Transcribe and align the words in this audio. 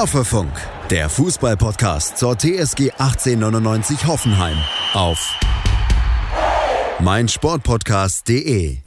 Hoffefunk, 0.00 0.50
der 0.88 1.10
Fußballpodcast 1.10 2.16
zur 2.16 2.34
TSG 2.34 2.92
1899 2.92 4.06
Hoffenheim 4.06 4.56
auf 4.94 5.38
meinsportpodcast.de. 7.00 8.78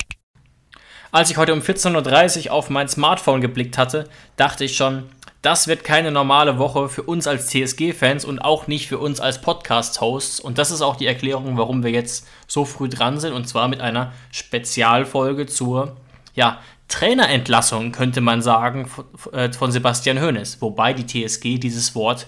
Als 1.11 1.29
ich 1.29 1.37
heute 1.37 1.53
um 1.53 1.59
14.30 1.59 2.47
Uhr 2.47 2.53
auf 2.53 2.71
mein 2.71 2.89
Smartphone 2.89 3.41
geblickt 3.41 3.77
hatte, 3.77 4.09
dachte 4.37 4.65
ich 4.65 4.75
schon, 4.75 5.03
das 5.43 5.67
wird 5.67 5.83
keine 5.83 6.09
normale 6.09 6.57
Woche 6.57 6.89
für 6.89 7.03
uns 7.03 7.27
als 7.27 7.45
TSG-Fans 7.45 8.25
und 8.25 8.39
auch 8.39 8.65
nicht 8.65 8.87
für 8.87 8.97
uns 8.97 9.19
als 9.19 9.39
Podcast-Hosts. 9.39 10.39
Und 10.39 10.57
das 10.57 10.71
ist 10.71 10.81
auch 10.81 10.95
die 10.95 11.05
Erklärung, 11.05 11.57
warum 11.57 11.83
wir 11.83 11.91
jetzt 11.91 12.25
so 12.47 12.65
früh 12.65 12.89
dran 12.89 13.19
sind. 13.19 13.33
Und 13.33 13.47
zwar 13.47 13.67
mit 13.67 13.81
einer 13.81 14.13
Spezialfolge 14.31 15.45
zur 15.45 15.95
ja, 16.35 16.59
Trainerentlassung, 16.87 17.91
könnte 17.91 18.21
man 18.21 18.41
sagen, 18.41 18.89
äh, 19.31 19.51
von 19.51 19.71
Sebastian 19.71 20.21
Hoeneß. 20.21 20.61
Wobei 20.61 20.93
die 20.93 21.05
TSG 21.05 21.57
dieses 21.57 21.95
Wort 21.95 22.27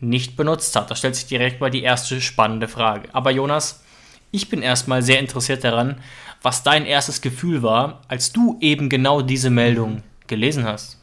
nicht 0.00 0.36
benutzt 0.36 0.76
hat. 0.76 0.90
Da 0.90 0.96
stellt 0.96 1.16
sich 1.16 1.26
direkt 1.26 1.60
mal 1.60 1.70
die 1.70 1.82
erste 1.82 2.20
spannende 2.20 2.68
Frage. 2.68 3.08
Aber 3.12 3.30
Jonas, 3.30 3.82
ich 4.30 4.48
bin 4.48 4.62
erstmal 4.62 5.02
sehr 5.02 5.18
interessiert 5.18 5.64
daran, 5.64 5.96
was 6.42 6.62
dein 6.62 6.86
erstes 6.86 7.20
Gefühl 7.20 7.62
war, 7.62 8.02
als 8.08 8.32
du 8.32 8.58
eben 8.60 8.88
genau 8.88 9.22
diese 9.22 9.50
Meldung 9.50 10.02
gelesen 10.26 10.64
hast. 10.64 10.98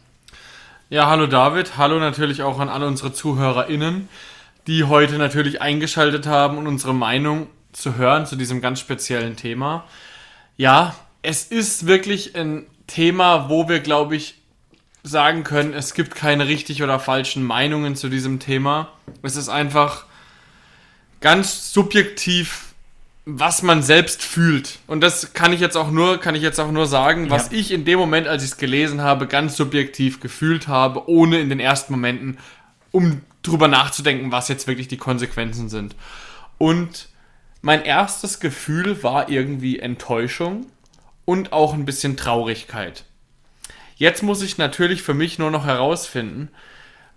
Ja, 0.89 1.09
hallo 1.09 1.25
David, 1.25 1.77
hallo 1.77 1.99
natürlich 1.99 2.43
auch 2.43 2.59
an 2.59 2.69
alle 2.69 2.85
unsere 2.85 3.13
ZuhörerInnen, 3.13 4.09
die 4.67 4.83
heute 4.83 5.17
natürlich 5.17 5.61
eingeschaltet 5.61 6.27
haben, 6.27 6.57
um 6.57 6.67
unsere 6.67 6.93
Meinung 6.93 7.47
zu 7.71 7.95
hören 7.95 8.25
zu 8.27 8.35
diesem 8.35 8.61
ganz 8.61 8.79
speziellen 8.79 9.35
Thema. 9.35 9.85
Ja, 10.55 10.95
es 11.23 11.45
ist 11.45 11.87
wirklich 11.87 12.35
ein 12.35 12.67
Thema, 12.87 13.49
wo 13.49 13.69
wir, 13.69 13.79
glaube 13.79 14.15
ich, 14.15 14.35
sagen 15.03 15.43
können, 15.43 15.73
es 15.73 15.93
gibt 15.93 16.15
keine 16.15 16.47
richtig 16.47 16.81
oder 16.81 16.99
falschen 16.99 17.43
Meinungen 17.43 17.95
zu 17.95 18.09
diesem 18.09 18.39
Thema. 18.39 18.89
Es 19.21 19.35
ist 19.35 19.49
einfach 19.49 20.05
ganz 21.19 21.73
subjektiv 21.73 22.73
was 23.25 23.61
man 23.61 23.81
selbst 23.81 24.21
fühlt. 24.21 24.79
Und 24.87 25.01
das 25.01 25.33
kann 25.33 25.53
ich 25.53 25.61
jetzt 25.61 25.77
auch 25.77 25.91
nur, 25.91 26.19
kann 26.19 26.35
ich 26.35 26.41
jetzt 26.41 26.59
auch 26.59 26.71
nur 26.71 26.87
sagen, 26.87 27.29
was 27.29 27.51
ja. 27.51 27.57
ich 27.57 27.71
in 27.71 27.85
dem 27.85 27.97
Moment, 27.97 28.27
als 28.27 28.43
ich 28.43 28.51
es 28.51 28.57
gelesen 28.57 29.01
habe, 29.01 29.27
ganz 29.27 29.55
subjektiv 29.55 30.19
gefühlt 30.19 30.67
habe, 30.67 31.07
ohne 31.09 31.39
in 31.39 31.49
den 31.49 31.59
ersten 31.59 31.93
Momenten, 31.93 32.37
um 32.91 33.21
drüber 33.41 33.67
nachzudenken, 33.67 34.31
was 34.31 34.49
jetzt 34.49 34.67
wirklich 34.67 34.87
die 34.87 34.97
Konsequenzen 34.97 35.69
sind. 35.69 35.95
Und 36.57 37.07
mein 37.61 37.83
erstes 37.83 38.41
Gefühl 38.41 39.03
war 39.03 39.29
irgendwie 39.29 39.79
Enttäuschung 39.79 40.65
und 41.25 41.53
auch 41.53 41.73
ein 41.73 41.85
bisschen 41.85 42.17
Traurigkeit. 42.17 43.05
Jetzt 43.95 44.23
muss 44.23 44.41
ich 44.41 44.57
natürlich 44.57 45.01
für 45.01 45.13
mich 45.13 45.39
nur 45.39 45.51
noch 45.51 45.65
herausfinden, 45.65 46.49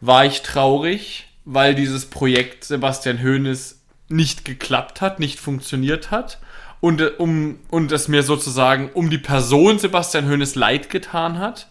war 0.01 0.25
ich 0.25 0.43
traurig, 0.43 1.27
weil 1.45 1.75
dieses 1.75 2.07
Projekt 2.07 2.65
Sebastian 2.65 3.23
Hoeneß 3.23 3.81
nicht 4.09 4.45
geklappt 4.45 5.01
hat, 5.01 5.19
nicht 5.19 5.41
funktioniert 5.41 6.11
hat 6.11 6.39
und 6.81 7.01
äh, 7.01 7.07
um 7.19 7.61
und 7.71 7.91
es 7.93 8.09
mir 8.09 8.23
sozusagen 8.23 8.91
um 8.93 9.11
die 9.11 9.19
Person 9.19 9.79
Sebastian 9.79 10.29
Hoeneß 10.29 10.55
leid 10.55 10.91
getan 10.91 11.39
hat? 11.39 11.69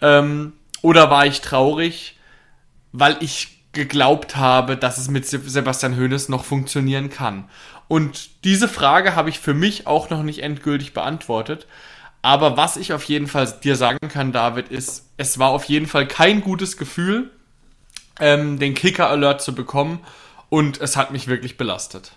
Ähm, 0.00 0.54
oder 0.82 1.10
war 1.10 1.26
ich 1.26 1.40
traurig, 1.40 2.18
weil 2.92 3.16
ich 3.20 3.59
geglaubt 3.72 4.36
habe, 4.36 4.76
dass 4.76 4.98
es 4.98 5.08
mit 5.08 5.26
Sebastian 5.26 5.96
Hoeneß 5.96 6.28
noch 6.28 6.44
funktionieren 6.44 7.10
kann? 7.10 7.48
Und 7.88 8.44
diese 8.44 8.68
Frage 8.68 9.16
habe 9.16 9.30
ich 9.30 9.40
für 9.40 9.54
mich 9.54 9.86
auch 9.86 10.10
noch 10.10 10.22
nicht 10.22 10.42
endgültig 10.42 10.92
beantwortet. 10.92 11.66
Aber 12.22 12.56
was 12.56 12.76
ich 12.76 12.92
auf 12.92 13.04
jeden 13.04 13.26
Fall 13.26 13.52
dir 13.64 13.76
sagen 13.76 14.08
kann, 14.08 14.32
David, 14.32 14.68
ist, 14.68 15.08
es 15.16 15.38
war 15.38 15.50
auf 15.50 15.64
jeden 15.64 15.86
Fall 15.86 16.06
kein 16.06 16.40
gutes 16.40 16.76
Gefühl, 16.76 17.30
ähm, 18.20 18.58
den 18.58 18.74
Kicker-Alert 18.74 19.40
zu 19.40 19.54
bekommen 19.54 20.00
und 20.50 20.80
es 20.80 20.96
hat 20.96 21.10
mich 21.10 21.26
wirklich 21.26 21.56
belastet. 21.56 22.12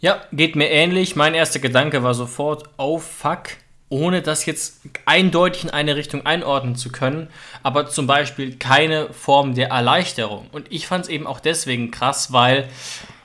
Ja, 0.00 0.20
geht 0.32 0.56
mir 0.56 0.68
ähnlich. 0.68 1.14
Mein 1.14 1.34
erster 1.34 1.60
Gedanke 1.60 2.02
war 2.02 2.14
sofort, 2.14 2.64
oh 2.76 2.98
fuck, 2.98 3.50
ohne 3.92 4.22
das 4.22 4.46
jetzt 4.46 4.80
eindeutig 5.04 5.64
in 5.64 5.70
eine 5.70 5.96
Richtung 5.96 6.24
einordnen 6.24 6.76
zu 6.76 6.90
können, 6.90 7.28
aber 7.62 7.90
zum 7.90 8.06
Beispiel 8.06 8.56
keine 8.56 9.12
Form 9.12 9.54
der 9.54 9.68
Erleichterung. 9.68 10.48
Und 10.50 10.66
ich 10.72 10.86
fand 10.86 11.04
es 11.04 11.10
eben 11.10 11.26
auch 11.26 11.40
deswegen 11.40 11.90
krass, 11.90 12.32
weil, 12.32 12.68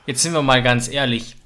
jetzt 0.05 0.21
sind 0.21 0.33
wir 0.33 0.41
mal 0.41 0.61
ganz 0.61 0.89
ehrlich, 0.89 1.37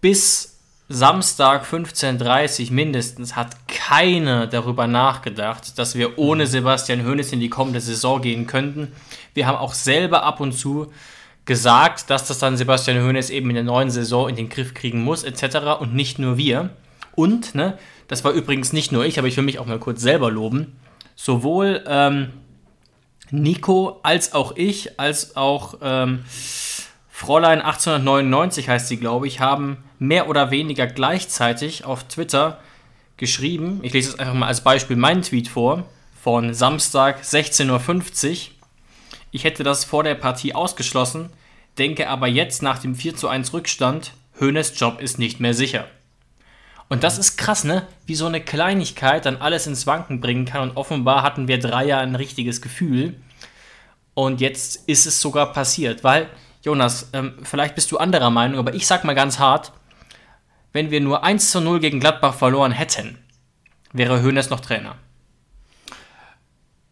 bis 0.00 0.58
Samstag 0.88 1.66
15.30 1.66 2.68
Uhr 2.68 2.72
mindestens 2.72 3.36
hat 3.36 3.68
keiner 3.68 4.46
darüber 4.46 4.86
nachgedacht, 4.86 5.78
dass 5.78 5.94
wir 5.94 6.18
ohne 6.18 6.46
Sebastian 6.46 7.06
Hoeneß 7.06 7.32
in 7.32 7.40
die 7.40 7.50
kommende 7.50 7.80
Saison 7.80 8.22
gehen 8.22 8.46
könnten. 8.46 8.92
Wir 9.34 9.46
haben 9.46 9.58
auch 9.58 9.74
selber 9.74 10.22
ab 10.22 10.40
und 10.40 10.52
zu 10.52 10.90
gesagt, 11.44 12.08
dass 12.08 12.26
das 12.26 12.38
dann 12.38 12.56
Sebastian 12.56 13.04
Hoeneß 13.04 13.28
eben 13.28 13.50
in 13.50 13.54
der 13.54 13.64
neuen 13.64 13.90
Saison 13.90 14.30
in 14.30 14.36
den 14.36 14.48
Griff 14.48 14.72
kriegen 14.72 15.04
muss, 15.04 15.24
etc. 15.24 15.78
Und 15.78 15.94
nicht 15.94 16.18
nur 16.18 16.38
wir. 16.38 16.70
Und, 17.14 17.54
ne, 17.54 17.78
das 18.08 18.24
war 18.24 18.32
übrigens 18.32 18.72
nicht 18.72 18.92
nur 18.92 19.04
ich, 19.04 19.18
aber 19.18 19.28
ich 19.28 19.36
will 19.36 19.44
mich 19.44 19.58
auch 19.58 19.66
mal 19.66 19.78
kurz 19.78 20.00
selber 20.00 20.30
loben. 20.30 20.76
Sowohl 21.16 21.84
ähm, 21.86 22.30
Nico 23.30 24.00
als 24.02 24.32
auch 24.32 24.56
ich, 24.56 24.98
als 24.98 25.36
auch 25.36 25.78
ähm, 25.82 26.24
Fräulein 27.08 27.60
1899 27.60 28.68
heißt 28.68 28.88
sie, 28.88 28.96
glaube 28.96 29.26
ich, 29.26 29.40
haben 29.40 29.78
mehr 29.98 30.28
oder 30.28 30.50
weniger 30.50 30.86
gleichzeitig 30.86 31.84
auf 31.84 32.04
Twitter 32.04 32.58
geschrieben. 33.16 33.80
Ich 33.82 33.92
lese 33.92 34.10
jetzt 34.10 34.20
einfach 34.20 34.34
mal 34.34 34.48
als 34.48 34.62
Beispiel 34.62 34.96
meinen 34.96 35.22
Tweet 35.22 35.48
vor, 35.48 35.84
von 36.22 36.54
Samstag 36.54 37.22
16.50 37.22 38.30
Uhr. 38.30 38.36
Ich 39.30 39.44
hätte 39.44 39.62
das 39.62 39.84
vor 39.84 40.02
der 40.02 40.14
Partie 40.14 40.54
ausgeschlossen, 40.54 41.30
denke 41.78 42.08
aber 42.08 42.26
jetzt 42.26 42.62
nach 42.62 42.78
dem 42.78 42.94
4 42.94 43.16
zu 43.16 43.28
1 43.28 43.52
Rückstand, 43.52 44.12
Höhnes 44.36 44.78
Job 44.78 45.00
ist 45.00 45.18
nicht 45.18 45.38
mehr 45.38 45.54
sicher. 45.54 45.86
Und 46.94 47.02
das 47.02 47.18
ist 47.18 47.36
krass, 47.36 47.64
ne? 47.64 47.88
Wie 48.06 48.14
so 48.14 48.26
eine 48.26 48.40
Kleinigkeit 48.40 49.26
dann 49.26 49.38
alles 49.38 49.66
ins 49.66 49.84
Wanken 49.84 50.20
bringen 50.20 50.44
kann. 50.44 50.70
Und 50.70 50.76
offenbar 50.76 51.24
hatten 51.24 51.48
wir 51.48 51.58
drei 51.58 51.86
Jahre 51.86 52.04
ein 52.04 52.14
richtiges 52.14 52.62
Gefühl. 52.62 53.16
Und 54.14 54.40
jetzt 54.40 54.88
ist 54.88 55.04
es 55.04 55.20
sogar 55.20 55.52
passiert. 55.52 56.04
Weil, 56.04 56.30
Jonas, 56.62 57.10
ähm, 57.12 57.34
vielleicht 57.42 57.74
bist 57.74 57.90
du 57.90 57.98
anderer 57.98 58.30
Meinung, 58.30 58.60
aber 58.60 58.74
ich 58.74 58.86
sag 58.86 59.02
mal 59.02 59.14
ganz 59.14 59.40
hart, 59.40 59.72
wenn 60.72 60.92
wir 60.92 61.00
nur 61.00 61.24
1 61.24 61.50
zu 61.50 61.60
0 61.60 61.80
gegen 61.80 61.98
Gladbach 61.98 62.34
verloren 62.34 62.70
hätten, 62.70 63.18
wäre 63.92 64.20
Höhnes 64.20 64.48
noch 64.48 64.60
Trainer. 64.60 64.94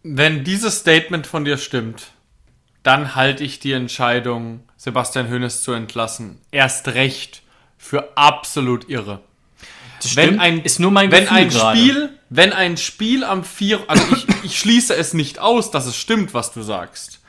Wenn 0.03 0.43
dieses 0.43 0.81
Statement 0.81 1.29
von 1.29 1.45
dir 1.45 1.59
stimmt, 1.59 2.11
dann 2.83 3.15
halte 3.15 3.45
ich 3.45 3.61
die 3.61 3.71
Entscheidung, 3.71 4.65
Sebastian 4.77 5.31
Hoeneß 5.31 5.63
zu 5.63 5.71
entlassen, 5.71 6.41
erst 6.51 6.89
recht 6.89 7.43
für 7.79 8.17
absolut 8.17 8.89
irre. 8.89 9.21
Wenn 10.15 10.41
ein, 10.41 10.63
ist 10.63 10.81
nur 10.81 10.91
mein 10.91 11.11
wenn 11.11 11.29
ein 11.29 11.51
Spiel, 11.51 12.11
wenn 12.31 12.53
ein 12.53 12.77
Spiel 12.77 13.25
am 13.25 13.45
4, 13.45 13.81
also 13.89 14.05
ich, 14.15 14.27
ich 14.45 14.59
schließe 14.59 14.95
es 14.95 15.15
nicht 15.15 15.39
aus, 15.39 15.71
dass 15.71 15.87
es 15.87 15.97
stimmt, 15.97 16.35
was 16.35 16.53
du 16.53 16.63
sagst. 16.63 17.21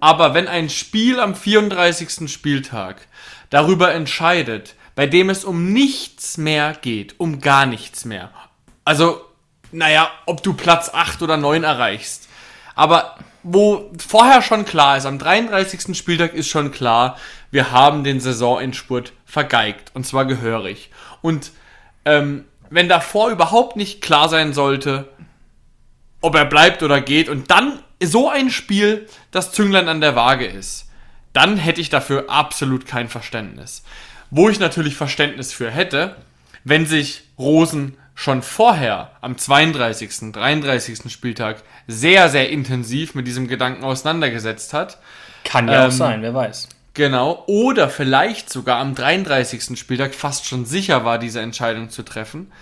Aber 0.00 0.34
wenn 0.34 0.48
ein 0.48 0.68
Spiel 0.68 1.20
am 1.20 1.34
34. 1.34 2.30
Spieltag 2.30 3.06
darüber 3.50 3.92
entscheidet, 3.94 4.74
bei 4.94 5.06
dem 5.06 5.30
es 5.30 5.44
um 5.44 5.72
nichts 5.72 6.36
mehr 6.38 6.76
geht, 6.80 7.14
um 7.18 7.40
gar 7.40 7.66
nichts 7.66 8.04
mehr. 8.04 8.30
Also, 8.84 9.20
naja, 9.70 10.10
ob 10.26 10.42
du 10.42 10.54
Platz 10.54 10.90
8 10.92 11.22
oder 11.22 11.36
9 11.36 11.64
erreichst. 11.64 12.28
Aber 12.74 13.16
wo 13.42 13.90
vorher 13.96 14.42
schon 14.42 14.64
klar 14.64 14.96
ist, 14.96 15.06
am 15.06 15.18
33. 15.18 15.96
Spieltag 15.96 16.34
ist 16.34 16.48
schon 16.48 16.72
klar, 16.72 17.16
wir 17.50 17.70
haben 17.70 18.04
den 18.04 18.20
Saisonendspurt 18.20 19.12
vergeigt. 19.24 19.90
Und 19.94 20.06
zwar 20.06 20.26
gehörig. 20.26 20.90
Und 21.20 21.52
ähm, 22.04 22.44
wenn 22.70 22.88
davor 22.88 23.30
überhaupt 23.30 23.76
nicht 23.76 24.00
klar 24.00 24.28
sein 24.28 24.52
sollte, 24.52 25.08
ob 26.20 26.34
er 26.34 26.44
bleibt 26.44 26.82
oder 26.82 27.00
geht, 27.00 27.28
und 27.28 27.50
dann 27.50 27.80
so 28.02 28.28
ein 28.28 28.50
Spiel 28.50 29.08
das 29.30 29.52
Zünglein 29.52 29.88
an 29.88 30.00
der 30.00 30.16
Waage 30.16 30.46
ist, 30.46 30.88
dann 31.32 31.56
hätte 31.56 31.80
ich 31.80 31.90
dafür 31.90 32.28
absolut 32.28 32.86
kein 32.86 33.08
Verständnis. 33.08 33.84
Wo 34.30 34.48
ich 34.48 34.60
natürlich 34.60 34.96
Verständnis 34.96 35.52
für 35.52 35.70
hätte, 35.70 36.16
wenn 36.64 36.86
sich 36.86 37.24
Rosen 37.38 37.96
schon 38.14 38.42
vorher 38.42 39.12
am 39.20 39.36
32., 39.36 40.32
33. 40.32 41.10
Spieltag 41.10 41.62
sehr, 41.86 42.28
sehr 42.28 42.50
intensiv 42.50 43.14
mit 43.14 43.26
diesem 43.26 43.48
Gedanken 43.48 43.84
auseinandergesetzt 43.84 44.74
hat. 44.74 44.98
Kann 45.44 45.68
ja 45.68 45.84
ähm, 45.84 45.88
auch 45.88 45.92
sein, 45.92 46.22
wer 46.22 46.34
weiß. 46.34 46.68
Genau, 46.94 47.44
oder 47.46 47.88
vielleicht 47.88 48.50
sogar 48.50 48.78
am 48.78 48.94
33. 48.94 49.78
Spieltag 49.78 50.14
fast 50.14 50.46
schon 50.46 50.66
sicher 50.66 51.04
war, 51.04 51.18
diese 51.18 51.40
Entscheidung 51.40 51.88
zu 51.88 52.02
treffen, 52.02 52.52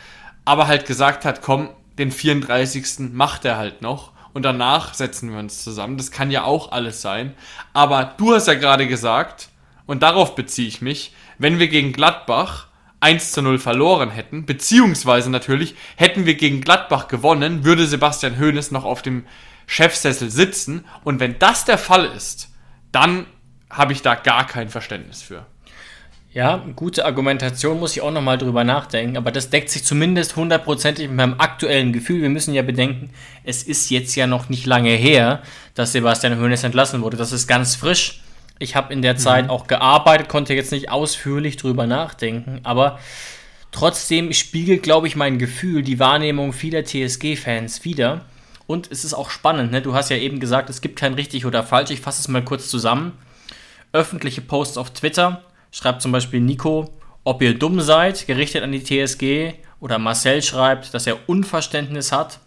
aber 0.44 0.68
halt 0.68 0.86
gesagt 0.86 1.24
hat, 1.24 1.42
komm, 1.42 1.70
den 1.98 2.12
34. 2.12 3.12
macht 3.12 3.44
er 3.44 3.56
halt 3.56 3.82
noch 3.82 4.12
und 4.32 4.44
danach 4.44 4.94
setzen 4.94 5.32
wir 5.32 5.38
uns 5.40 5.64
zusammen. 5.64 5.96
Das 5.96 6.12
kann 6.12 6.30
ja 6.30 6.44
auch 6.44 6.70
alles 6.70 7.02
sein. 7.02 7.34
Aber 7.72 8.14
du 8.16 8.32
hast 8.32 8.46
ja 8.46 8.54
gerade 8.54 8.86
gesagt, 8.86 9.48
und 9.86 10.04
darauf 10.04 10.36
beziehe 10.36 10.68
ich 10.68 10.80
mich, 10.80 11.12
wenn 11.38 11.58
wir 11.58 11.66
gegen 11.66 11.92
Gladbach 11.92 12.68
1 13.00 13.32
zu 13.32 13.42
0 13.42 13.58
verloren 13.58 14.10
hätten, 14.10 14.46
beziehungsweise 14.46 15.30
natürlich 15.30 15.74
hätten 15.96 16.26
wir 16.26 16.34
gegen 16.34 16.60
Gladbach 16.60 17.08
gewonnen, 17.08 17.64
würde 17.64 17.86
Sebastian 17.86 18.38
Hoeneß 18.38 18.70
noch 18.70 18.84
auf 18.84 19.02
dem 19.02 19.24
Chefsessel 19.66 20.30
sitzen. 20.30 20.84
Und 21.02 21.18
wenn 21.18 21.38
das 21.38 21.64
der 21.64 21.78
Fall 21.78 22.04
ist, 22.06 22.50
dann 22.92 23.26
habe 23.70 23.92
ich 23.92 24.02
da 24.02 24.14
gar 24.14 24.46
kein 24.46 24.68
Verständnis 24.68 25.22
für. 25.22 25.46
Ja, 26.32 26.64
gute 26.76 27.06
Argumentation, 27.06 27.80
muss 27.80 27.96
ich 27.96 28.02
auch 28.02 28.12
nochmal 28.12 28.38
drüber 28.38 28.62
nachdenken, 28.62 29.16
aber 29.16 29.32
das 29.32 29.50
deckt 29.50 29.68
sich 29.68 29.82
zumindest 29.82 30.36
hundertprozentig 30.36 31.08
mit 31.08 31.16
meinem 31.16 31.34
aktuellen 31.38 31.92
Gefühl. 31.92 32.22
Wir 32.22 32.28
müssen 32.28 32.54
ja 32.54 32.62
bedenken, 32.62 33.10
es 33.42 33.64
ist 33.64 33.90
jetzt 33.90 34.14
ja 34.14 34.28
noch 34.28 34.48
nicht 34.48 34.64
lange 34.64 34.90
her, 34.90 35.42
dass 35.74 35.90
Sebastian 35.90 36.38
Hoeneß 36.38 36.62
entlassen 36.62 37.02
wurde. 37.02 37.16
Das 37.16 37.32
ist 37.32 37.48
ganz 37.48 37.74
frisch. 37.74 38.20
Ich 38.60 38.76
habe 38.76 38.92
in 38.92 39.02
der 39.02 39.16
Zeit 39.16 39.46
mhm. 39.46 39.50
auch 39.50 39.66
gearbeitet, 39.66 40.28
konnte 40.28 40.54
jetzt 40.54 40.70
nicht 40.70 40.88
ausführlich 40.88 41.56
drüber 41.56 41.88
nachdenken, 41.88 42.60
aber 42.62 43.00
trotzdem 43.72 44.32
spiegelt, 44.32 44.84
glaube 44.84 45.08
ich, 45.08 45.16
mein 45.16 45.38
Gefühl 45.38 45.82
die 45.82 45.98
Wahrnehmung 45.98 46.52
vieler 46.52 46.84
TSG-Fans 46.84 47.84
wieder. 47.84 48.20
Und 48.68 48.88
es 48.92 49.04
ist 49.04 49.14
auch 49.14 49.30
spannend, 49.30 49.72
ne? 49.72 49.82
du 49.82 49.94
hast 49.94 50.10
ja 50.10 50.16
eben 50.16 50.38
gesagt, 50.38 50.70
es 50.70 50.80
gibt 50.80 50.96
kein 50.96 51.14
richtig 51.14 51.44
oder 51.44 51.64
falsch. 51.64 51.90
Ich 51.90 52.00
fasse 52.00 52.20
es 52.20 52.28
mal 52.28 52.44
kurz 52.44 52.68
zusammen. 52.68 53.18
Öffentliche 53.92 54.40
Posts 54.40 54.78
auf 54.78 54.90
Twitter, 54.90 55.42
schreibt 55.72 56.02
zum 56.02 56.12
Beispiel 56.12 56.40
Nico, 56.40 56.90
ob 57.24 57.42
ihr 57.42 57.58
dumm 57.58 57.80
seid, 57.80 58.26
gerichtet 58.26 58.62
an 58.62 58.72
die 58.72 58.82
TSG. 58.82 59.54
Oder 59.80 59.98
Marcel 59.98 60.42
schreibt, 60.42 60.92
dass 60.92 61.06
er 61.06 61.28
Unverständnis 61.28 62.12
hat. 62.12 62.38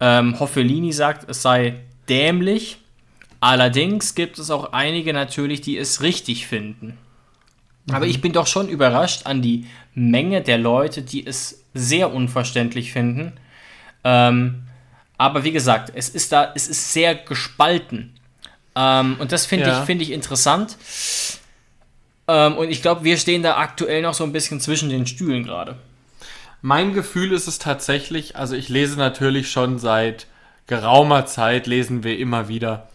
Ähm, 0.00 0.38
Hoffelini 0.40 0.92
sagt, 0.92 1.28
es 1.28 1.42
sei 1.42 1.80
dämlich. 2.08 2.78
Allerdings 3.40 4.14
gibt 4.14 4.38
es 4.38 4.50
auch 4.50 4.72
einige 4.72 5.12
natürlich, 5.12 5.60
die 5.60 5.76
es 5.76 6.02
richtig 6.02 6.46
finden. 6.46 6.98
Mhm. 7.86 7.94
Aber 7.94 8.06
ich 8.06 8.20
bin 8.20 8.32
doch 8.32 8.46
schon 8.46 8.68
überrascht 8.68 9.26
an 9.26 9.42
die 9.42 9.66
Menge 9.94 10.42
der 10.42 10.58
Leute, 10.58 11.02
die 11.02 11.26
es 11.26 11.64
sehr 11.72 12.12
unverständlich 12.12 12.92
finden. 12.92 13.34
Ähm, 14.02 14.64
aber 15.16 15.44
wie 15.44 15.52
gesagt, 15.52 15.92
es 15.94 16.08
ist 16.08 16.32
da, 16.32 16.52
es 16.54 16.68
ist 16.68 16.92
sehr 16.92 17.14
gespalten. 17.14 18.14
Ähm, 18.76 19.16
und 19.18 19.32
das 19.32 19.46
finde 19.46 19.68
ja. 19.68 19.80
ich, 19.80 19.86
find 19.86 20.02
ich 20.02 20.10
interessant. 20.10 20.76
Ähm, 22.26 22.56
und 22.56 22.70
ich 22.70 22.82
glaube, 22.82 23.04
wir 23.04 23.16
stehen 23.16 23.42
da 23.42 23.56
aktuell 23.56 24.02
noch 24.02 24.14
so 24.14 24.24
ein 24.24 24.32
bisschen 24.32 24.60
zwischen 24.60 24.88
den 24.88 25.06
Stühlen 25.06 25.44
gerade. 25.44 25.76
Mein 26.62 26.94
Gefühl 26.94 27.32
ist 27.32 27.46
es 27.46 27.58
tatsächlich, 27.58 28.36
also 28.36 28.56
ich 28.56 28.68
lese 28.68 28.96
natürlich 28.96 29.50
schon 29.50 29.78
seit 29.78 30.26
geraumer 30.66 31.26
Zeit, 31.26 31.66
lesen 31.66 32.04
wir 32.04 32.18
immer 32.18 32.48
wieder 32.48 32.88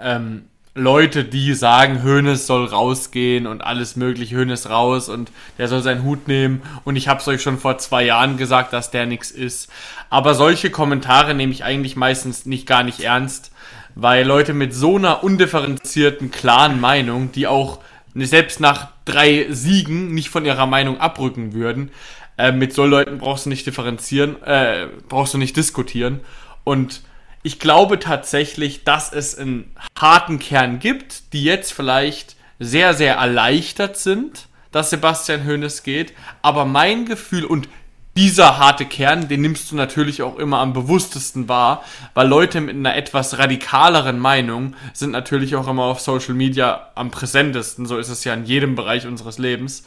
ähm, 0.00 0.44
Leute, 0.76 1.24
die 1.24 1.54
sagen, 1.54 2.02
Hönes 2.02 2.48
soll 2.48 2.66
rausgehen 2.66 3.46
und 3.46 3.62
alles 3.62 3.94
mögliche, 3.94 4.34
Hönes 4.34 4.68
raus 4.68 5.08
und 5.08 5.30
der 5.56 5.68
soll 5.68 5.82
seinen 5.82 6.02
Hut 6.02 6.26
nehmen. 6.26 6.62
Und 6.84 6.96
ich 6.96 7.06
habe 7.06 7.20
es 7.20 7.28
euch 7.28 7.42
schon 7.42 7.58
vor 7.58 7.78
zwei 7.78 8.04
Jahren 8.04 8.36
gesagt, 8.36 8.72
dass 8.72 8.90
der 8.90 9.06
nichts 9.06 9.30
ist. 9.30 9.70
Aber 10.10 10.34
solche 10.34 10.70
Kommentare 10.70 11.34
nehme 11.34 11.52
ich 11.52 11.62
eigentlich 11.62 11.94
meistens 11.94 12.44
nicht 12.44 12.66
gar 12.66 12.82
nicht 12.82 13.00
ernst, 13.00 13.52
weil 13.94 14.26
Leute 14.26 14.54
mit 14.54 14.74
so 14.74 14.96
einer 14.96 15.22
undifferenzierten, 15.22 16.30
klaren 16.30 16.80
Meinung, 16.80 17.32
die 17.32 17.46
auch 17.46 17.80
selbst 18.14 18.60
nach 18.60 18.88
drei 19.04 19.46
Siegen 19.50 20.14
nicht 20.14 20.28
von 20.28 20.44
ihrer 20.44 20.66
Meinung 20.66 20.98
abrücken 21.00 21.52
würden. 21.52 21.90
Äh, 22.36 22.52
mit 22.52 22.72
so 22.72 22.84
Leuten 22.84 23.18
brauchst 23.18 23.46
du 23.46 23.50
nicht 23.50 23.66
differenzieren, 23.66 24.42
äh, 24.42 24.88
brauchst 25.08 25.34
du 25.34 25.38
nicht 25.38 25.56
diskutieren. 25.56 26.20
Und 26.64 27.02
ich 27.42 27.58
glaube 27.58 27.98
tatsächlich, 27.98 28.84
dass 28.84 29.12
es 29.12 29.38
einen 29.38 29.70
harten 29.98 30.38
Kern 30.38 30.78
gibt, 30.78 31.32
die 31.32 31.44
jetzt 31.44 31.72
vielleicht 31.72 32.36
sehr, 32.58 32.94
sehr 32.94 33.16
erleichtert 33.16 33.96
sind, 33.96 34.48
dass 34.72 34.90
Sebastian 34.90 35.46
Hoeneß 35.46 35.82
geht. 35.82 36.12
Aber 36.42 36.64
mein 36.64 37.04
Gefühl 37.04 37.44
und 37.44 37.68
dieser 38.16 38.58
harte 38.58 38.86
Kern, 38.86 39.28
den 39.28 39.40
nimmst 39.40 39.70
du 39.70 39.76
natürlich 39.76 40.22
auch 40.22 40.38
immer 40.38 40.58
am 40.58 40.72
bewusstesten 40.72 41.48
wahr, 41.48 41.84
weil 42.14 42.28
Leute 42.28 42.60
mit 42.60 42.76
einer 42.76 42.96
etwas 42.96 43.38
radikaleren 43.38 44.18
Meinung 44.18 44.76
sind 44.92 45.10
natürlich 45.10 45.56
auch 45.56 45.66
immer 45.66 45.84
auf 45.84 46.00
Social 46.00 46.34
Media 46.34 46.90
am 46.94 47.10
präsentesten. 47.10 47.86
So 47.86 47.98
ist 47.98 48.08
es 48.08 48.22
ja 48.24 48.34
in 48.34 48.44
jedem 48.44 48.76
Bereich 48.76 49.06
unseres 49.06 49.38
Lebens. 49.38 49.84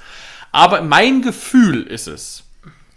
Aber 0.52 0.82
mein 0.82 1.22
Gefühl 1.22 1.84
ist 1.84 2.08
es, 2.08 2.44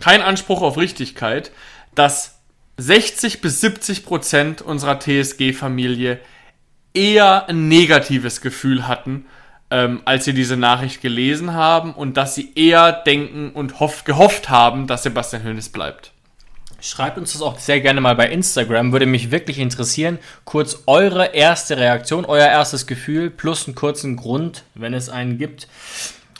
kein 0.00 0.22
Anspruch 0.22 0.62
auf 0.62 0.78
Richtigkeit, 0.78 1.52
dass 1.94 2.38
60 2.78 3.40
bis 3.40 3.60
70 3.60 4.04
Prozent 4.04 4.62
unserer 4.62 4.98
TSG-Familie 4.98 6.18
eher 6.94 7.48
ein 7.48 7.68
negatives 7.68 8.40
Gefühl 8.40 8.88
hatten 8.88 9.26
ähm, 9.70 10.02
als 10.04 10.24
sie 10.24 10.34
diese 10.34 10.56
Nachricht 10.56 11.00
gelesen 11.00 11.52
haben 11.52 11.94
und 11.94 12.16
dass 12.16 12.34
sie 12.34 12.52
eher 12.54 12.92
denken 12.92 13.50
und 13.50 13.80
hoff, 13.80 14.04
gehofft 14.04 14.50
haben, 14.50 14.86
dass 14.86 15.04
Sebastian 15.04 15.44
Hönes 15.44 15.68
bleibt. 15.68 16.12
Schreibt 16.80 17.18
uns 17.18 17.34
das 17.34 17.42
auch 17.42 17.58
sehr 17.58 17.80
gerne 17.80 18.00
mal 18.00 18.14
bei 18.14 18.28
Instagram, 18.30 18.92
würde 18.92 19.04
mich 19.04 19.30
wirklich 19.30 19.58
interessieren. 19.58 20.18
Kurz 20.44 20.84
eure 20.86 21.26
erste 21.34 21.76
Reaktion, 21.76 22.24
euer 22.24 22.46
erstes 22.46 22.86
Gefühl 22.86 23.30
plus 23.30 23.66
einen 23.66 23.74
kurzen 23.74 24.16
Grund, 24.16 24.64
wenn 24.74 24.94
es 24.94 25.10
einen 25.10 25.36
gibt, 25.36 25.68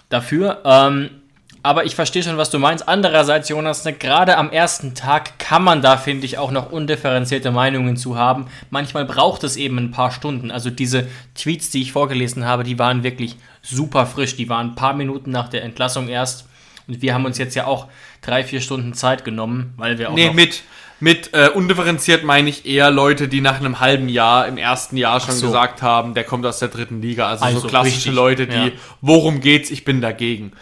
dafür. 0.08 0.62
Ähm, 0.64 1.19
aber 1.62 1.84
ich 1.84 1.94
verstehe 1.94 2.22
schon, 2.22 2.38
was 2.38 2.50
du 2.50 2.58
meinst. 2.58 2.88
Andererseits, 2.88 3.48
Jonas, 3.48 3.84
ne, 3.84 3.92
gerade 3.92 4.38
am 4.38 4.50
ersten 4.50 4.94
Tag 4.94 5.38
kann 5.38 5.62
man 5.62 5.82
da, 5.82 5.96
finde 5.96 6.24
ich, 6.24 6.38
auch 6.38 6.50
noch 6.50 6.72
undifferenzierte 6.72 7.50
Meinungen 7.50 7.96
zu 7.96 8.16
haben. 8.16 8.46
Manchmal 8.70 9.04
braucht 9.04 9.44
es 9.44 9.56
eben 9.56 9.78
ein 9.78 9.90
paar 9.90 10.10
Stunden. 10.10 10.50
Also 10.50 10.70
diese 10.70 11.06
Tweets, 11.34 11.70
die 11.70 11.82
ich 11.82 11.92
vorgelesen 11.92 12.46
habe, 12.46 12.64
die 12.64 12.78
waren 12.78 13.02
wirklich 13.02 13.36
super 13.62 14.06
frisch. 14.06 14.36
Die 14.36 14.48
waren 14.48 14.70
ein 14.70 14.74
paar 14.74 14.94
Minuten 14.94 15.30
nach 15.30 15.48
der 15.48 15.62
Entlassung 15.62 16.08
erst. 16.08 16.48
Und 16.88 17.02
wir 17.02 17.12
haben 17.12 17.26
uns 17.26 17.36
jetzt 17.36 17.54
ja 17.54 17.66
auch 17.66 17.88
drei, 18.22 18.42
vier 18.42 18.62
Stunden 18.62 18.94
Zeit 18.94 19.24
genommen, 19.24 19.74
weil 19.76 19.98
wir 19.98 20.10
auch. 20.10 20.14
Nee, 20.14 20.30
mit, 20.30 20.62
mit 20.98 21.34
äh, 21.34 21.48
undifferenziert 21.48 22.24
meine 22.24 22.48
ich 22.48 22.64
eher 22.64 22.90
Leute, 22.90 23.28
die 23.28 23.42
nach 23.42 23.60
einem 23.60 23.80
halben 23.80 24.08
Jahr, 24.08 24.48
im 24.48 24.56
ersten 24.56 24.96
Jahr 24.96 25.20
schon 25.20 25.34
so. 25.34 25.46
gesagt 25.46 25.82
haben, 25.82 26.14
der 26.14 26.24
kommt 26.24 26.46
aus 26.46 26.58
der 26.58 26.68
dritten 26.68 27.02
Liga. 27.02 27.28
Also, 27.28 27.44
also 27.44 27.60
so 27.60 27.68
klassische 27.68 27.96
richtig, 27.96 28.14
Leute, 28.14 28.46
die, 28.46 28.56
ja. 28.56 28.72
worum 29.02 29.40
geht's, 29.40 29.70
ich 29.70 29.84
bin 29.84 30.00
dagegen. 30.00 30.52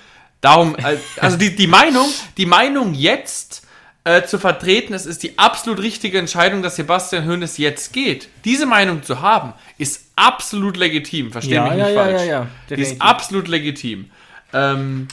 Darum, 0.41 0.77
äh, 0.77 0.99
also 1.21 1.37
die, 1.37 1.55
die 1.55 1.67
Meinung, 1.67 2.09
die 2.37 2.47
Meinung 2.47 2.95
jetzt 2.95 3.67
äh, 4.05 4.23
zu 4.25 4.39
vertreten, 4.39 4.95
es 4.95 5.05
ist 5.05 5.23
die 5.23 5.39
absolut 5.39 5.81
richtige 5.81 6.19
Entscheidung, 6.19 6.63
dass 6.63 6.77
Sebastian 6.77 7.27
Hoeneß 7.27 7.59
jetzt 7.59 7.93
geht. 7.93 8.29
Diese 8.45 8.65
Meinung 8.65 9.03
zu 9.03 9.21
haben, 9.21 9.53
ist 9.77 10.07
absolut 10.17 10.77
legitim. 10.77 11.33
Verstehe 11.33 11.57
ja, 11.57 11.65
mich 11.65 11.75
nicht 11.75 11.89
ja, 11.89 11.95
falsch. 11.95 12.21
Ja, 12.21 12.25
ja, 12.25 12.47
ja. 12.71 12.77
Die 12.77 12.81
ist 12.81 13.03
absolut 13.03 13.49
legitim. 13.49 14.11
Ähm, 14.53 15.09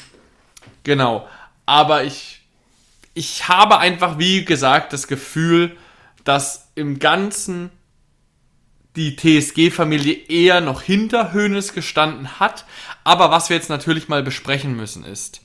genau. 0.83 1.27
Aber 1.65 2.03
ich, 2.03 2.41
ich 3.13 3.47
habe 3.47 3.79
einfach, 3.79 4.19
wie 4.19 4.45
gesagt, 4.45 4.93
das 4.93 5.07
Gefühl, 5.07 5.75
dass 6.23 6.69
im 6.75 6.99
Ganzen 6.99 7.71
die 8.95 9.15
TSG-Familie 9.15 10.15
eher 10.29 10.61
noch 10.61 10.81
hinter 10.81 11.33
Hoeneß 11.33 11.73
gestanden 11.73 12.39
hat. 12.39 12.65
Aber 13.03 13.31
was 13.31 13.49
wir 13.49 13.57
jetzt 13.57 13.69
natürlich 13.69 14.07
mal 14.07 14.23
besprechen 14.23 14.75
müssen 14.75 15.03
ist, 15.03 15.41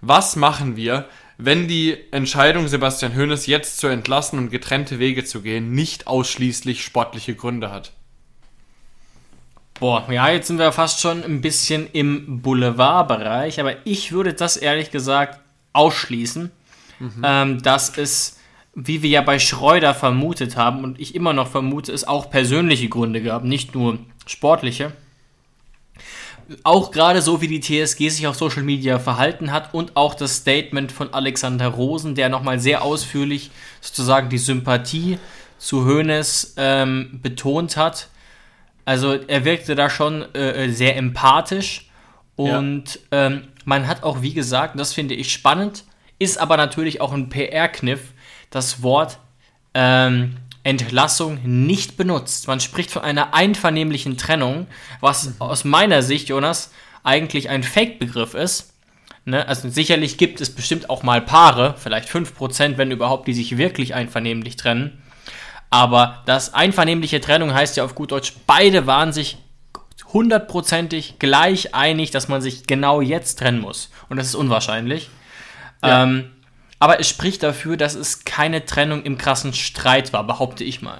was 0.00 0.36
machen 0.36 0.76
wir, 0.76 1.08
wenn 1.38 1.68
die 1.68 1.96
Entscheidung, 2.10 2.66
Sebastian 2.66 3.16
Hoeneß 3.16 3.46
jetzt 3.46 3.78
zu 3.78 3.86
entlassen 3.86 4.38
und 4.38 4.50
getrennte 4.50 4.98
Wege 4.98 5.24
zu 5.24 5.40
gehen, 5.40 5.72
nicht 5.72 6.06
ausschließlich 6.06 6.84
sportliche 6.84 7.34
Gründe 7.34 7.70
hat? 7.70 7.92
Boah, 9.78 10.10
ja, 10.10 10.28
jetzt 10.28 10.48
sind 10.48 10.58
wir 10.58 10.72
fast 10.72 11.00
schon 11.00 11.22
ein 11.22 11.40
bisschen 11.40 11.88
im 11.92 12.42
Boulevardbereich, 12.42 13.60
aber 13.60 13.86
ich 13.86 14.10
würde 14.10 14.34
das 14.34 14.56
ehrlich 14.56 14.90
gesagt 14.90 15.38
ausschließen, 15.72 16.50
mhm. 16.98 17.22
ähm, 17.22 17.62
dass 17.62 17.96
es 17.96 18.37
wie 18.80 19.02
wir 19.02 19.10
ja 19.10 19.22
bei 19.22 19.40
Schreuder 19.40 19.92
vermutet 19.92 20.56
haben 20.56 20.84
und 20.84 21.00
ich 21.00 21.16
immer 21.16 21.32
noch 21.32 21.48
vermute, 21.48 21.92
es 21.92 22.06
auch 22.06 22.30
persönliche 22.30 22.88
Gründe 22.88 23.20
gab, 23.20 23.42
nicht 23.42 23.74
nur 23.74 23.98
sportliche. 24.24 24.92
Auch 26.62 26.92
gerade 26.92 27.20
so, 27.20 27.40
wie 27.40 27.48
die 27.48 27.60
TSG 27.60 28.08
sich 28.08 28.26
auf 28.28 28.36
Social 28.36 28.62
Media 28.62 29.00
verhalten 29.00 29.50
hat 29.50 29.74
und 29.74 29.96
auch 29.96 30.14
das 30.14 30.36
Statement 30.36 30.92
von 30.92 31.12
Alexander 31.12 31.66
Rosen, 31.66 32.14
der 32.14 32.28
nochmal 32.28 32.60
sehr 32.60 32.82
ausführlich 32.82 33.50
sozusagen 33.80 34.28
die 34.28 34.38
Sympathie 34.38 35.18
zu 35.58 35.84
Hoeneß 35.84 36.54
ähm, 36.56 37.18
betont 37.20 37.76
hat. 37.76 38.08
Also 38.84 39.12
er 39.12 39.44
wirkte 39.44 39.74
da 39.74 39.90
schon 39.90 40.22
äh, 40.36 40.70
sehr 40.70 40.96
empathisch 40.96 41.90
und 42.36 43.00
ja. 43.10 43.26
ähm, 43.26 43.48
man 43.64 43.88
hat 43.88 44.04
auch, 44.04 44.22
wie 44.22 44.32
gesagt, 44.32 44.78
das 44.78 44.94
finde 44.94 45.14
ich 45.14 45.32
spannend, 45.32 45.84
ist 46.20 46.38
aber 46.38 46.56
natürlich 46.56 47.00
auch 47.00 47.12
ein 47.12 47.28
PR-Kniff, 47.28 48.12
das 48.50 48.82
Wort 48.82 49.18
ähm, 49.74 50.36
Entlassung 50.62 51.40
nicht 51.44 51.96
benutzt. 51.96 52.46
Man 52.48 52.60
spricht 52.60 52.90
von 52.90 53.02
einer 53.02 53.34
einvernehmlichen 53.34 54.16
Trennung, 54.16 54.66
was 55.00 55.26
mhm. 55.26 55.34
aus 55.38 55.64
meiner 55.64 56.02
Sicht, 56.02 56.28
Jonas, 56.28 56.72
eigentlich 57.04 57.48
ein 57.48 57.62
Fake-Begriff 57.62 58.34
ist. 58.34 58.74
Ne? 59.24 59.46
Also 59.46 59.68
sicherlich 59.68 60.18
gibt 60.18 60.40
es 60.40 60.54
bestimmt 60.54 60.90
auch 60.90 61.02
mal 61.02 61.20
Paare, 61.20 61.74
vielleicht 61.78 62.08
5%, 62.08 62.76
wenn 62.76 62.90
überhaupt, 62.90 63.28
die 63.28 63.34
sich 63.34 63.56
wirklich 63.56 63.94
einvernehmlich 63.94 64.56
trennen. 64.56 65.02
Aber 65.70 66.22
das 66.26 66.54
einvernehmliche 66.54 67.20
Trennung 67.20 67.52
heißt 67.52 67.76
ja 67.76 67.84
auf 67.84 67.94
gut 67.94 68.12
Deutsch, 68.12 68.32
beide 68.46 68.86
waren 68.86 69.12
sich 69.12 69.38
hundertprozentig 70.12 71.18
gleich 71.18 71.74
einig, 71.74 72.10
dass 72.10 72.28
man 72.28 72.40
sich 72.40 72.66
genau 72.66 73.00
jetzt 73.00 73.38
trennen 73.38 73.60
muss. 73.60 73.90
Und 74.08 74.16
das 74.16 74.28
ist 74.28 74.34
unwahrscheinlich. 74.34 75.10
Ja. 75.82 76.04
Ähm, 76.04 76.30
aber 76.78 77.00
es 77.00 77.08
spricht 77.08 77.42
dafür, 77.42 77.76
dass 77.76 77.94
es 77.94 78.24
keine 78.24 78.64
Trennung 78.64 79.02
im 79.02 79.18
krassen 79.18 79.52
Streit 79.52 80.12
war, 80.12 80.24
behaupte 80.24 80.64
ich 80.64 80.82
mal. 80.82 80.98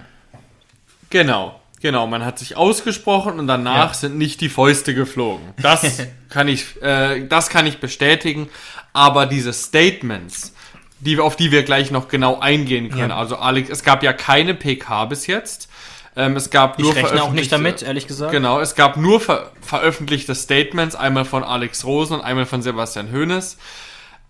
Genau, 1.11 1.59
genau. 1.81 2.07
Man 2.07 2.25
hat 2.25 2.39
sich 2.39 2.57
ausgesprochen 2.57 3.39
und 3.39 3.47
danach 3.47 3.89
Ja. 3.89 3.95
sind 3.95 4.19
nicht 4.19 4.41
die 4.41 4.49
Fäuste 4.49 4.95
geflogen. 4.95 5.47
Das 5.61 6.03
kann 6.29 6.49
ich, 6.49 6.81
äh, 6.83 7.27
das 7.27 7.49
kann 7.49 7.67
ich 7.67 7.79
bestätigen. 7.79 8.49
Aber 8.93 9.27
diese 9.27 9.53
Statements, 9.53 10.55
die, 11.01 11.19
auf 11.19 11.37
die 11.37 11.53
wir 11.53 11.63
gleich 11.63 11.91
noch 11.91 12.09
genau 12.09 12.41
eingehen 12.41 12.91
können. 12.91 13.11
Ja. 13.11 13.17
Also 13.17 13.37
Alex, 13.37 13.71
es 13.71 13.85
gab 13.85 14.03
ja 14.03 14.13
keine 14.13 14.55
PK 14.55 15.05
bis 15.07 15.27
jetzt. 15.27 15.69
Ähm, 16.17 16.35
es 16.35 16.51
gab 16.51 16.81
nur 16.81 16.91
Ich 16.91 16.97
rechne 16.97 17.23
auch 17.23 17.31
nicht 17.33 17.53
damit, 17.53 17.83
ehrlich 17.83 18.09
gesagt. 18.09 18.33
Genau, 18.33 18.59
es 18.61 18.75
gab 18.75 18.97
nur 18.97 19.21
ver 19.21 19.53
veröffentlichte 19.61 20.35
Statements, 20.35 20.97
einmal 20.97 21.25
von 21.25 21.45
Alex 21.45 21.85
Rosen 21.85 22.15
und 22.15 22.23
einmal 22.23 22.47
von 22.47 22.61
Sebastian 22.61 23.13
Hoeneß. 23.13 23.57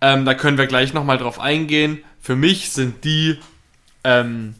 Ähm, 0.01 0.25
da 0.25 0.33
können 0.33 0.57
wir 0.57 0.67
gleich 0.67 0.93
nochmal 0.93 1.17
drauf 1.17 1.39
eingehen. 1.39 2.03
Für 2.21 2.35
mich 2.35 2.71
sind 2.71 3.03
die 3.03 3.37
ähm, 4.03 4.55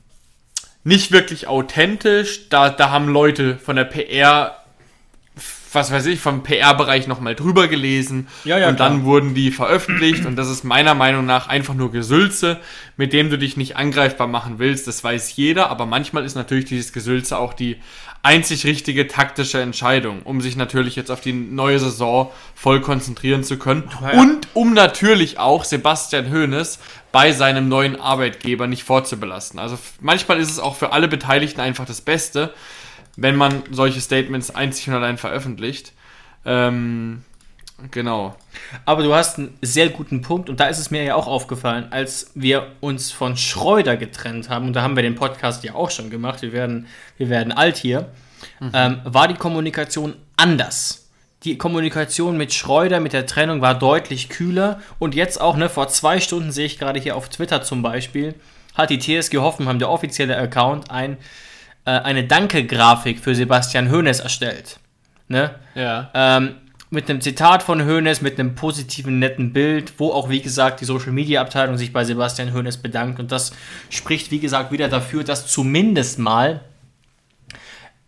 nicht 0.84 1.12
wirklich 1.12 1.48
authentisch. 1.48 2.50
Da, 2.50 2.69
da 2.69 2.89
haben 2.89 3.08
Leute 3.08 3.58
von 3.58 3.75
der 3.75 3.86
PR, 3.86 4.55
was 5.72 5.91
weiß 5.91 6.08
ich, 6.08 6.19
vom 6.19 6.43
PR-Bereich 6.43 7.08
nochmal 7.08 7.36
drüber 7.36 7.67
gelesen. 7.67 8.27
Ja, 8.43 8.58
ja, 8.58 8.69
und 8.69 8.79
dann 8.79 8.96
klar. 8.96 9.05
wurden 9.05 9.34
die 9.34 9.51
veröffentlicht. 9.51 10.25
Und 10.25 10.36
das 10.36 10.50
ist 10.50 10.63
meiner 10.63 10.96
Meinung 10.96 11.25
nach 11.25 11.48
einfach 11.48 11.74
nur 11.74 11.91
Gesülze, 11.91 12.60
mit 12.98 13.13
dem 13.13 13.29
du 13.29 13.38
dich 13.38 13.55
nicht 13.55 13.75
angreifbar 13.77 14.27
machen 14.27 14.60
willst. 14.60 14.88
Das 14.88 15.03
weiß 15.03 15.36
jeder. 15.36 15.69
Aber 15.69 15.86
manchmal 15.86 16.25
ist 16.25 16.36
natürlich 16.36 16.65
dieses 16.65 16.91
Gesülze 16.91 17.38
auch 17.38 17.53
die 17.53 17.77
einzig 18.21 18.65
richtige 18.65 19.07
taktische 19.07 19.61
Entscheidung, 19.61 20.23
um 20.23 20.41
sich 20.41 20.55
natürlich 20.55 20.95
jetzt 20.95 21.09
auf 21.09 21.21
die 21.21 21.33
neue 21.33 21.79
Saison 21.79 22.31
voll 22.53 22.81
konzentrieren 22.81 23.43
zu 23.43 23.57
können. 23.57 23.89
Und 24.13 24.47
um 24.53 24.73
natürlich 24.73 25.39
auch 25.39 25.63
Sebastian 25.63 26.31
Hoeneß 26.31 26.79
bei 27.11 27.31
seinem 27.31 27.69
neuen 27.69 27.99
Arbeitgeber 27.99 28.67
nicht 28.67 28.83
vorzubelasten. 28.83 29.59
Also 29.59 29.77
manchmal 30.01 30.39
ist 30.39 30.51
es 30.51 30.59
auch 30.59 30.75
für 30.75 30.91
alle 30.91 31.07
Beteiligten 31.07 31.61
einfach 31.61 31.85
das 31.85 32.01
Beste, 32.01 32.53
wenn 33.15 33.35
man 33.35 33.63
solche 33.71 34.01
Statements 34.01 34.51
einzig 34.51 34.89
und 34.89 34.95
allein 34.95 35.17
veröffentlicht. 35.17 35.93
Ähm, 36.45 37.23
genau. 37.91 38.36
Aber 38.86 39.03
du 39.03 39.13
hast 39.13 39.38
einen 39.38 39.57
sehr 39.62 39.89
guten 39.89 40.21
Punkt 40.21 40.50
und 40.50 40.59
da 40.59 40.67
ist 40.67 40.79
es 40.79 40.91
mir 40.91 41.03
ja 41.03 41.15
auch 41.15 41.27
aufgefallen, 41.27 41.88
als 41.91 42.31
wir 42.36 42.67
uns 42.79 43.12
von 43.12 43.38
Schreuder 43.38 43.98
getrennt 43.98 44.50
haben, 44.50 44.67
und 44.67 44.74
da 44.74 44.81
haben 44.81 44.95
wir 44.95 45.03
den 45.03 45.15
Podcast 45.15 45.63
ja 45.63 45.75
auch 45.75 45.91
schon 45.91 46.09
gemacht, 46.09 46.41
wir 46.41 46.53
werden, 46.53 46.88
wir 47.17 47.29
werden 47.29 47.51
alt 47.51 47.77
hier, 47.77 48.09
ähm, 48.74 49.01
war 49.03 49.27
die 49.27 49.36
Kommunikation 49.36 50.15
anders. 50.38 51.09
Die 51.43 51.57
Kommunikation 51.57 52.38
mit 52.38 52.53
Schreuder, 52.53 53.00
mit 53.00 53.13
der 53.13 53.25
Trennung 53.25 53.62
war 53.62 53.77
deutlich 53.77 54.27
kühler 54.27 54.81
und 55.00 55.15
jetzt 55.15 55.39
auch, 55.39 55.55
ne, 55.55 55.69
vor 55.69 55.88
zwei 55.88 56.19
Stunden 56.19 56.51
sehe 56.51 56.65
ich 56.65 56.77
gerade 56.77 57.00
hier 57.00 57.15
auf 57.15 57.29
Twitter 57.29 57.63
zum 57.63 57.81
Beispiel, 57.81 58.36
hat 58.75 58.89
die 58.89 59.00
TSG 59.00 59.38
Hoffenheim, 59.38 59.79
der 59.79 59.89
offizielle 59.89 60.38
Account, 60.38 60.91
ein, 60.91 61.17
äh, 61.86 61.91
eine 61.91 62.25
Danke-Grafik 62.25 63.19
für 63.19 63.36
Sebastian 63.36 63.89
Hoeneß 63.89 64.19
erstellt. 64.19 64.79
Ne? 65.29 65.55
Ja. 65.75 66.09
ähm, 66.13 66.55
mit 66.91 67.10
einem 67.10 67.22
Zitat 67.22 67.62
von 67.62 67.86
Hoeneß, 67.86 68.22
mit 68.22 68.39
einem 68.39 68.55
positiven, 68.55 69.19
netten 69.19 69.53
Bild, 69.53 69.93
wo 69.98 70.12
auch, 70.12 70.29
wie 70.29 70.41
gesagt, 70.41 70.81
die 70.81 70.86
Social 70.86 71.12
Media 71.12 71.41
Abteilung 71.41 71.77
sich 71.77 71.93
bei 71.93 72.03
Sebastian 72.03 72.53
Hoeneß 72.53 72.77
bedankt. 72.77 73.19
Und 73.19 73.31
das 73.31 73.51
spricht, 73.89 74.31
wie 74.31 74.39
gesagt, 74.39 74.72
wieder 74.72 74.88
dafür, 74.88 75.24
dass 75.24 75.48
zumindest 75.48 76.17
mal 76.17 76.62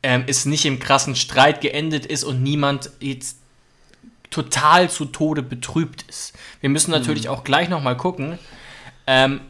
ähm, 0.02 0.24
es 0.26 0.46
nicht 0.46 0.66
im 0.66 0.80
krassen 0.80 1.16
Streit 1.16 1.62
geendet 1.62 2.08
ist 2.08 2.24
und 2.24 2.42
niemand 2.42 2.90
jetzt 3.00 3.38
total 4.32 4.90
zu 4.90 5.06
Tode 5.06 5.44
betrübt 5.44 6.04
ist. 6.08 6.34
Wir 6.62 6.70
müssen 6.70 6.90
natürlich 6.92 7.30
auch 7.30 7.44
gleich 7.44 7.70
nochmal 7.70 7.98
gucken, 7.98 8.40
ähm, 9.06 9.42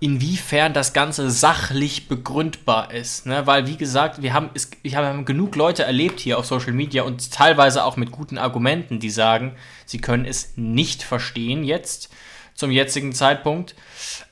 inwiefern 0.00 0.74
das 0.74 0.92
Ganze 0.92 1.30
sachlich 1.30 2.08
begründbar 2.08 2.92
ist. 2.92 3.26
Ne? 3.26 3.46
Weil, 3.46 3.66
wie 3.66 3.76
gesagt, 3.76 4.22
wir 4.22 4.34
haben, 4.34 4.50
es, 4.54 4.70
wir 4.82 4.96
haben 4.96 5.24
genug 5.24 5.56
Leute 5.56 5.84
erlebt 5.84 6.20
hier 6.20 6.38
auf 6.38 6.46
Social 6.46 6.72
Media 6.72 7.04
und 7.04 7.32
teilweise 7.32 7.84
auch 7.84 7.96
mit 7.96 8.10
guten 8.10 8.36
Argumenten, 8.36 9.00
die 9.00 9.10
sagen, 9.10 9.56
sie 9.86 9.98
können 9.98 10.26
es 10.26 10.52
nicht 10.56 11.02
verstehen 11.02 11.64
jetzt, 11.64 12.10
zum 12.54 12.70
jetzigen 12.70 13.12
Zeitpunkt. 13.12 13.74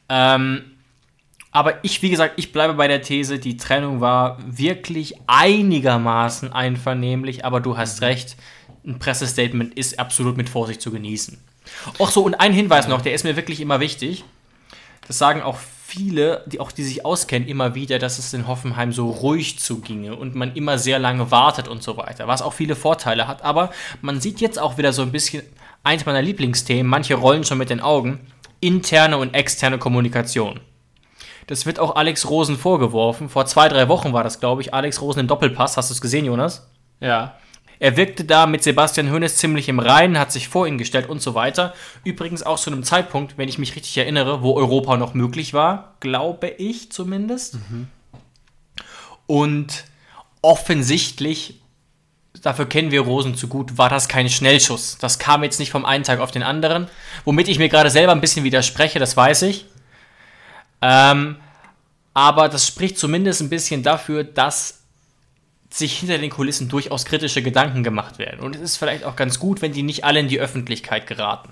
Ähm, 0.09 0.65
aber 1.53 1.85
ich, 1.85 2.03
wie 2.03 2.11
gesagt, 2.11 2.35
ich 2.39 2.53
bleibe 2.53 2.75
bei 2.75 2.89
der 2.89 3.03
These, 3.03 3.39
die 3.39 3.59
Trennung 3.59 4.01
war 4.01 4.39
wirklich 4.45 5.15
einigermaßen 5.27 6.53
einvernehmlich, 6.53 7.45
aber 7.45 7.61
du 7.61 7.77
hast 7.77 8.01
recht, 8.01 8.37
ein 8.85 8.99
Pressestatement 8.99 9.75
ist 9.75 9.99
absolut 9.99 10.37
mit 10.37 10.49
Vorsicht 10.49 10.81
zu 10.81 10.91
genießen. 10.91 11.39
Auch 11.99 12.11
so, 12.11 12.23
und 12.25 12.35
ein 12.35 12.53
Hinweis 12.53 12.89
noch, 12.89 13.03
der 13.03 13.15
ist 13.15 13.25
mir 13.25 13.37
wirklich 13.37 13.61
immer 13.61 13.81
wichtig. 13.81 14.25
Sagen 15.13 15.43
auch 15.43 15.57
viele, 15.57 16.43
die 16.47 16.59
auch 16.59 16.73
die 16.73 16.85
sich 16.85 17.05
auskennen, 17.05 17.47
immer 17.47 17.75
wieder, 17.75 17.99
dass 17.99 18.19
es 18.19 18.33
in 18.33 18.47
Hoffenheim 18.47 18.93
so 18.93 19.11
ruhig 19.11 19.59
zuginge 19.59 20.17
und 20.17 20.35
man 20.35 20.55
immer 20.55 20.79
sehr 20.79 20.99
lange 20.99 21.31
wartet 21.31 21.69
und 21.69 21.83
so 21.83 21.97
weiter, 21.99 22.27
was 22.27 22.41
auch 22.41 22.55
viele 22.55 22.77
Vorteile 22.77 23.29
hat. 23.29 23.43
Aber 23.43 23.71
man 24.01 24.21
sieht 24.21 24.41
jetzt 24.41 24.59
auch 24.59 24.79
wieder 24.79 24.93
so 24.93 25.03
ein 25.03 25.13
bisschen 25.13 25.43
eins 25.83 26.07
meiner 26.07 26.23
Lieblingsthemen, 26.23 26.89
manche 26.89 27.15
rollen 27.15 27.45
schon 27.45 27.59
mit 27.59 27.69
den 27.69 27.81
Augen, 27.81 28.21
interne 28.61 29.19
und 29.19 29.35
externe 29.35 29.79
Kommunikation. 29.79 30.61
Das 31.47 31.67
wird 31.67 31.79
auch 31.79 31.97
Alex 31.97 32.31
Rosen 32.31 32.57
vorgeworfen. 32.57 33.29
Vor 33.29 33.47
zwei, 33.47 33.69
drei 33.69 33.89
Wochen 33.89 34.13
war 34.13 34.25
das, 34.25 34.41
glaube 34.41 34.63
ich. 34.63 34.73
Alex 34.73 35.01
Rosen 35.01 35.21
im 35.21 35.27
Doppelpass. 35.27 35.77
Hast 35.77 35.91
du 35.91 35.95
es 35.95 36.01
gesehen, 36.01 36.25
Jonas? 36.25 36.71
Ja. 37.01 37.37
Er 37.83 37.97
wirkte 37.97 38.23
da 38.23 38.47
mit 38.47 38.63
Sebastian 38.63 39.11
Hoeneß 39.11 39.39
ziemlich 39.39 39.69
im 39.69 39.81
Reinen, 39.81 40.17
hat 40.17 40.31
sich 40.31 40.47
vor 40.47 40.69
ihn 40.69 40.79
gestellt 40.79 41.09
und 41.09 41.21
so 41.21 41.35
weiter. 41.35 41.75
Übrigens 42.05 42.45
auch 42.45 42.57
zu 42.57 42.71
einem 42.71 42.85
Zeitpunkt, 42.85 43.39
wenn 43.39 43.49
ich 43.49 43.59
mich 43.59 43.75
richtig 43.75 43.99
erinnere, 43.99 44.41
wo 44.41 44.55
Europa 44.55 44.97
noch 44.97 45.15
möglich 45.15 45.53
war, 45.53 45.97
glaube 45.99 46.47
ich 46.47 46.93
zumindest. 46.93 47.59
Und 49.27 49.83
offensichtlich, 50.43 51.61
dafür 52.41 52.67
kennen 52.67 52.93
wir 52.93 53.01
Rosen 53.01 53.35
zu 53.35 53.49
gut, 53.49 53.79
war 53.79 53.89
das 53.89 54.07
kein 54.07 54.31
Schnellschuss. 54.31 54.97
Das 55.01 55.19
kam 55.19 55.43
jetzt 55.43 55.59
nicht 55.59 55.73
vom 55.73 55.85
einen 55.85 56.05
Tag 56.05 56.21
auf 56.21 56.31
den 56.31 56.45
anderen. 56.45 56.87
Womit 57.25 57.49
ich 57.49 57.59
mir 57.59 57.69
gerade 57.69 57.91
selber 57.91 58.13
ein 58.13 58.21
bisschen 58.21 58.45
widerspreche, 58.45 59.01
das 59.01 59.17
weiß 59.17 59.43
ich. 59.43 59.67
Ähm, 60.83 61.35
aber 62.15 62.49
das 62.49 62.65
spricht 62.65 62.97
zumindest 62.97 63.41
ein 63.41 63.51
bisschen 63.51 63.83
dafür, 63.83 64.23
dass 64.23 64.82
sich 65.73 65.99
hinter 65.99 66.19
den 66.19 66.31
Kulissen 66.31 66.69
durchaus 66.69 67.05
kritische 67.05 67.43
Gedanken 67.43 67.83
gemacht 67.83 68.19
werden. 68.19 68.41
Und 68.41 68.57
es 68.57 68.63
ist 68.63 68.77
vielleicht 68.77 69.05
auch 69.05 69.17
ganz 69.17 69.39
gut, 69.39 69.63
wenn 69.63 69.73
die 69.73 69.83
nicht 69.83 70.05
alle 70.05 70.21
in 70.21 70.29
die 70.29 70.41
Öffentlichkeit 70.41 71.07
geraten. 71.07 71.51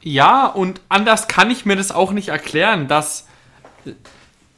Ja, 0.00 0.46
und 0.46 0.80
anders 0.88 1.26
kann 1.28 1.50
ich 1.50 1.66
mir 1.66 1.76
das 1.76 1.90
auch 1.90 2.12
nicht 2.12 2.28
erklären, 2.28 2.86
dass 2.86 3.26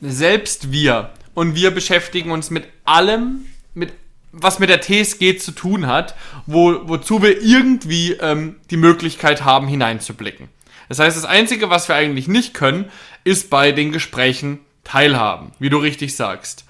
selbst 0.00 0.71
wir 0.71 1.11
und 1.35 1.55
wir 1.55 1.71
beschäftigen 1.71 2.31
uns 2.31 2.50
mit 2.50 2.67
allem, 2.85 3.47
mit 3.75 3.93
was 4.33 4.59
mit 4.59 4.69
der 4.69 4.81
TSG 4.81 5.39
zu 5.39 5.53
tun 5.53 5.87
hat, 5.87 6.15
wo, 6.47 6.89
wozu 6.89 7.23
wir 7.23 7.43
irgendwie 7.43 8.12
ähm, 8.12 8.57
die 8.71 8.77
Möglichkeit 8.77 9.45
haben, 9.45 9.67
hineinzublicken. 9.67 10.49
Das 10.89 10.99
heißt, 10.99 11.17
das 11.17 11.25
Einzige, 11.25 11.71
was 11.71 11.89
wir 11.89 11.97
eigentlich 11.97 12.29
nicht 12.29 12.55
können, 12.55 12.91
ist 13.25 13.50
bei 13.50 13.73
den 13.73 13.93
Gesprächen 13.93 14.61
teilhaben, 14.85 15.53
wie 15.59 15.71
du 15.71 15.79
richtig 15.79 16.17
sagst. 16.17 16.65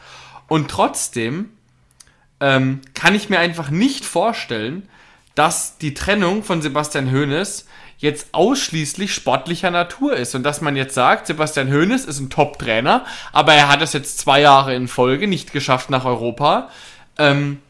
Und 0.50 0.68
trotzdem 0.68 1.50
ähm, 2.40 2.80
kann 2.92 3.14
ich 3.14 3.30
mir 3.30 3.38
einfach 3.38 3.70
nicht 3.70 4.04
vorstellen, 4.04 4.88
dass 5.36 5.78
die 5.78 5.94
Trennung 5.94 6.42
von 6.42 6.60
Sebastian 6.60 7.12
Hoeneß 7.12 7.68
jetzt 7.98 8.30
ausschließlich 8.32 9.14
sportlicher 9.14 9.70
Natur 9.70 10.16
ist 10.16 10.34
und 10.34 10.42
dass 10.42 10.60
man 10.60 10.74
jetzt 10.74 10.96
sagt, 10.96 11.28
Sebastian 11.28 11.72
Hoeneß 11.72 12.04
ist 12.04 12.18
ein 12.18 12.30
Top-Trainer, 12.30 13.04
aber 13.30 13.54
er 13.54 13.68
hat 13.68 13.80
es 13.80 13.92
jetzt 13.92 14.18
zwei 14.18 14.40
Jahre 14.40 14.74
in 14.74 14.88
Folge 14.88 15.28
nicht 15.28 15.52
geschafft 15.52 15.88
nach 15.88 16.04
Europa. 16.04 16.68
Ähm, 17.16 17.60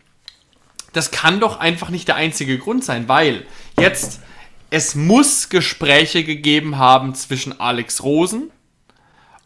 das 0.94 1.10
kann 1.10 1.38
doch 1.38 1.60
einfach 1.60 1.90
nicht 1.90 2.08
der 2.08 2.16
einzige 2.16 2.58
Grund 2.58 2.82
sein, 2.82 3.08
weil 3.08 3.44
jetzt 3.78 4.22
es 4.70 4.94
muss 4.94 5.50
Gespräche 5.50 6.25
gegeben 6.25 6.78
haben 6.78 7.14
zwischen 7.14 7.60
Alex 7.60 8.02
Rosen 8.02 8.50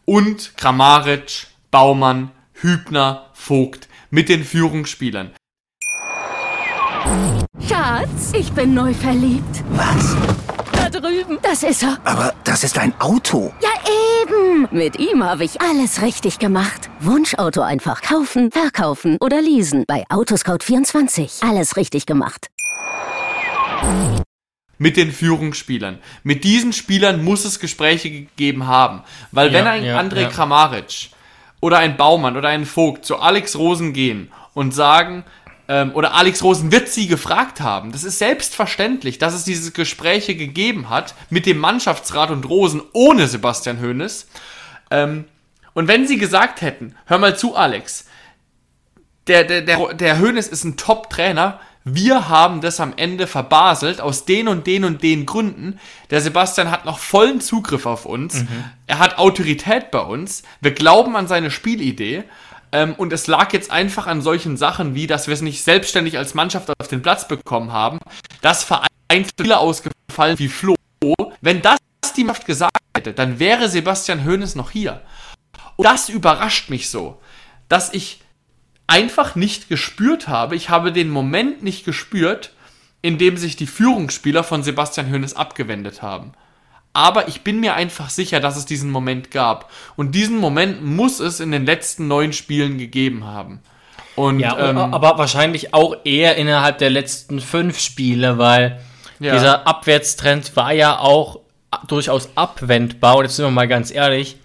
und 0.05 0.55
Kramaric, 0.55 1.47
Baumann, 1.69 2.31
Hübner, 2.61 3.29
Vogt 3.33 3.87
mit 4.09 4.29
den 4.29 4.43
Führungsspielern. 4.43 5.31
Schatz, 7.67 8.31
ich 8.33 8.51
bin 8.53 8.73
neu 8.73 8.93
verliebt. 8.93 9.63
Was? 9.71 10.15
Da 10.71 10.89
drüben. 10.89 11.37
Das 11.41 11.63
ist 11.63 11.83
er. 11.83 11.97
Aber 12.03 12.33
das 12.43 12.63
ist 12.63 12.77
ein 12.77 12.93
Auto. 12.99 13.53
Ja, 13.61 13.69
eben. 14.21 14.67
Mit 14.71 14.97
ihm 14.99 15.23
habe 15.23 15.43
ich 15.43 15.61
alles 15.61 16.01
richtig 16.01 16.39
gemacht. 16.39 16.89
Wunschauto 17.01 17.61
einfach 17.61 18.01
kaufen, 18.01 18.51
verkaufen 18.51 19.17
oder 19.19 19.41
leasen. 19.41 19.83
Bei 19.87 20.05
Autoscout24. 20.09 21.47
Alles 21.47 21.75
richtig 21.75 22.05
gemacht. 22.05 22.47
mit 24.77 24.97
den 24.97 25.11
Führungsspielern. 25.11 25.99
Mit 26.23 26.43
diesen 26.43 26.73
Spielern 26.73 27.23
muss 27.23 27.45
es 27.45 27.59
Gespräche 27.59 28.09
gegeben 28.11 28.67
haben. 28.67 29.03
Weil 29.31 29.47
Ja, 29.47 29.59
wenn 29.59 29.67
ein 29.67 29.83
ja, 29.85 29.99
André 29.99 30.21
ja. 30.23 30.29
Kramaric 30.29 31.09
oder 31.61 31.77
ein 31.79 31.97
Baumann 31.97 32.37
oder 32.37 32.49
ein 32.49 32.65
Vogt 32.65 33.05
zu 33.05 33.17
Alex 33.17 33.55
Rosen 33.55 33.93
gehen 33.93 34.31
und 34.53 34.73
sagen, 34.73 35.23
ähm, 35.67 35.91
oder 35.93 36.13
Alex 36.13 36.43
Rosen 36.43 36.71
wird 36.71 36.89
sie 36.89 37.07
gefragt 37.07 37.61
haben. 37.61 37.91
Das 37.91 38.03
ist 38.03 38.19
selbstverständlich, 38.19 39.17
dass 39.17 39.33
es 39.33 39.43
diese 39.43 39.71
Gespräche 39.71 40.35
gegeben 40.35 40.89
hat 40.89 41.15
mit 41.29 41.45
dem 41.45 41.57
Mannschaftsrat 41.57 42.29
und 42.29 42.47
Rosen 42.47 42.81
ohne 42.93 43.27
Sebastian 43.27 43.81
Hoeneß. 43.81 44.27
Ähm, 44.91 45.25
und 45.73 45.87
wenn 45.87 46.07
sie 46.07 46.17
gesagt 46.17 46.61
hätten, 46.61 46.95
hör 47.05 47.17
mal 47.17 47.37
zu, 47.37 47.55
Alex, 47.55 48.05
der, 49.27 49.43
der, 49.43 49.61
der, 49.61 49.93
der 49.93 50.19
Hoeneß 50.19 50.47
ist 50.47 50.63
ein 50.63 50.77
Top-Trainer, 50.77 51.59
wir 51.87 52.29
haben 52.29 52.61
das 52.61 52.79
am 52.79 52.93
Ende 52.97 53.27
verbaselt 53.27 54.01
aus 54.01 54.25
den 54.25 54.47
und 54.47 54.65
den 54.65 54.83
und 54.83 55.03
den 55.03 55.27
Gründen. 55.27 55.79
Der 56.09 56.19
Sebastian 56.19 56.71
hat 56.71 56.83
noch 56.83 56.97
vollen 56.97 57.41
Zugriff 57.41 57.85
auf 57.85 58.05
uns. 58.05 58.41
Mhm. 58.41 58.47
Er 58.87 58.97
hat 58.97 59.19
Autorität 59.19 59.91
bei 59.91 59.99
uns. 59.99 60.41
Wir 60.61 60.71
glauben 60.71 61.15
an 61.15 61.27
seine 61.27 61.51
Spielidee. 61.51 62.23
Ähm, 62.71 62.95
und 62.95 63.13
es 63.13 63.27
lag 63.27 63.53
jetzt 63.53 63.69
einfach 63.69 64.07
an 64.07 64.23
solchen 64.23 64.57
Sachen 64.57 64.95
wie, 64.95 65.05
dass 65.05 65.27
wir 65.27 65.35
es 65.35 65.41
nicht 65.41 65.63
selbstständig 65.63 66.17
als 66.17 66.33
Mannschaft 66.33 66.71
auf 66.79 66.87
den 66.87 67.03
Platz 67.03 67.27
bekommen 67.27 67.71
haben, 67.71 67.99
dass 68.41 68.63
vereinzelte 68.63 69.43
Spieler 69.43 69.59
ausgefallen 69.59 70.39
wie 70.39 70.47
Flo. 70.47 70.75
Wenn 71.39 71.61
das 71.61 71.77
die 72.17 72.23
Mannschaft 72.23 72.47
gesagt 72.47 72.79
hätte, 72.97 73.13
dann 73.13 73.37
wäre 73.37 73.69
Sebastian 73.69 74.25
Hoeneß 74.25 74.55
noch 74.55 74.71
hier. 74.71 75.01
Und 75.75 75.85
das 75.85 76.09
überrascht 76.09 76.71
mich 76.71 76.89
so, 76.89 77.21
dass 77.69 77.93
ich 77.93 78.21
einfach 78.87 79.35
nicht 79.35 79.69
gespürt 79.69 80.27
habe. 80.27 80.55
Ich 80.55 80.69
habe 80.69 80.91
den 80.91 81.09
Moment 81.09 81.63
nicht 81.63 81.85
gespürt, 81.85 82.51
in 83.01 83.17
dem 83.17 83.37
sich 83.37 83.55
die 83.55 83.67
Führungsspieler 83.67 84.43
von 84.43 84.63
Sebastian 84.63 85.11
Hoeneß 85.11 85.35
abgewendet 85.35 86.01
haben. 86.01 86.33
Aber 86.93 87.27
ich 87.27 87.41
bin 87.41 87.59
mir 87.59 87.75
einfach 87.75 88.09
sicher, 88.09 88.39
dass 88.39 88.55
es 88.55 88.65
diesen 88.65 88.89
Moment 88.89 89.29
gab. 89.29 89.69
Und 89.95 90.15
diesen 90.15 90.37
Moment 90.37 90.83
muss 90.83 91.19
es 91.19 91.39
in 91.39 91.51
den 91.51 91.65
letzten 91.65 92.07
neun 92.07 92.31
Spielen 92.31 92.77
gegeben 92.77 93.25
haben. 93.25 93.59
Und, 94.15 94.39
ja, 94.39 94.69
ähm, 94.69 94.77
aber 94.77 95.17
wahrscheinlich 95.17 95.73
auch 95.73 95.97
eher 96.05 96.37
innerhalb 96.37 96.77
der 96.77 96.89
letzten 96.89 97.41
fünf 97.41 97.79
Spiele, 97.79 98.37
weil 98.37 98.79
ja. 99.19 99.33
dieser 99.33 99.67
Abwärtstrend 99.67 100.55
war 100.55 100.71
ja 100.71 100.97
auch 100.97 101.41
durchaus 101.87 102.29
abwendbar. 102.35 103.17
Und 103.17 103.25
jetzt 103.25 103.35
sind 103.35 103.45
wir 103.45 103.51
mal 103.51 103.67
ganz 103.67 103.91
ehrlich, 103.91 104.37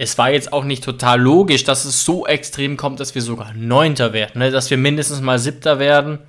es 0.00 0.16
war 0.16 0.30
jetzt 0.30 0.54
auch 0.54 0.64
nicht 0.64 0.82
total 0.82 1.20
logisch, 1.20 1.64
dass 1.64 1.84
es 1.84 2.06
so 2.06 2.26
extrem 2.26 2.78
kommt, 2.78 3.00
dass 3.00 3.14
wir 3.14 3.20
sogar 3.20 3.52
Neunter 3.52 4.14
werden. 4.14 4.38
Ne? 4.38 4.50
Dass 4.50 4.70
wir 4.70 4.78
mindestens 4.78 5.20
mal 5.20 5.38
Siebter 5.38 5.78
werden, 5.78 6.20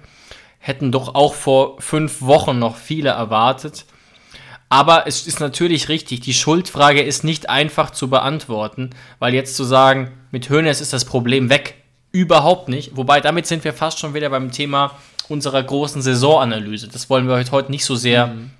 hätten 0.59 0.91
doch 0.91 1.15
auch 1.15 1.33
vor 1.33 1.79
fünf 1.79 2.21
Wochen 2.21 2.59
noch 2.59 2.75
viele 2.75 3.11
erwartet. 3.11 3.85
Aber 4.67 5.07
es 5.07 5.25
ist 5.25 5.39
natürlich 5.39 5.87
richtig, 5.87 6.19
die 6.19 6.33
Schuldfrage 6.33 7.01
ist 7.01 7.23
nicht 7.23 7.49
einfach 7.49 7.91
zu 7.91 8.09
beantworten, 8.09 8.89
weil 9.19 9.33
jetzt 9.33 9.55
zu 9.55 9.63
sagen, 9.63 10.11
mit 10.31 10.49
Hönes 10.49 10.81
ist 10.81 10.91
das 10.91 11.05
Problem 11.05 11.49
weg, 11.49 11.75
überhaupt 12.11 12.67
nicht. 12.67 12.97
Wobei 12.97 13.21
damit 13.21 13.47
sind 13.47 13.63
wir 13.63 13.71
fast 13.71 13.99
schon 13.99 14.13
wieder 14.13 14.29
beim 14.29 14.51
Thema 14.51 14.97
unserer 15.29 15.63
großen 15.63 16.01
Saisonanalyse. 16.01 16.89
Das 16.89 17.09
wollen 17.09 17.29
wir 17.29 17.41
heute 17.51 17.71
nicht 17.71 17.85
so 17.85 17.95
sehr 17.95 18.27
mhm. 18.27 18.51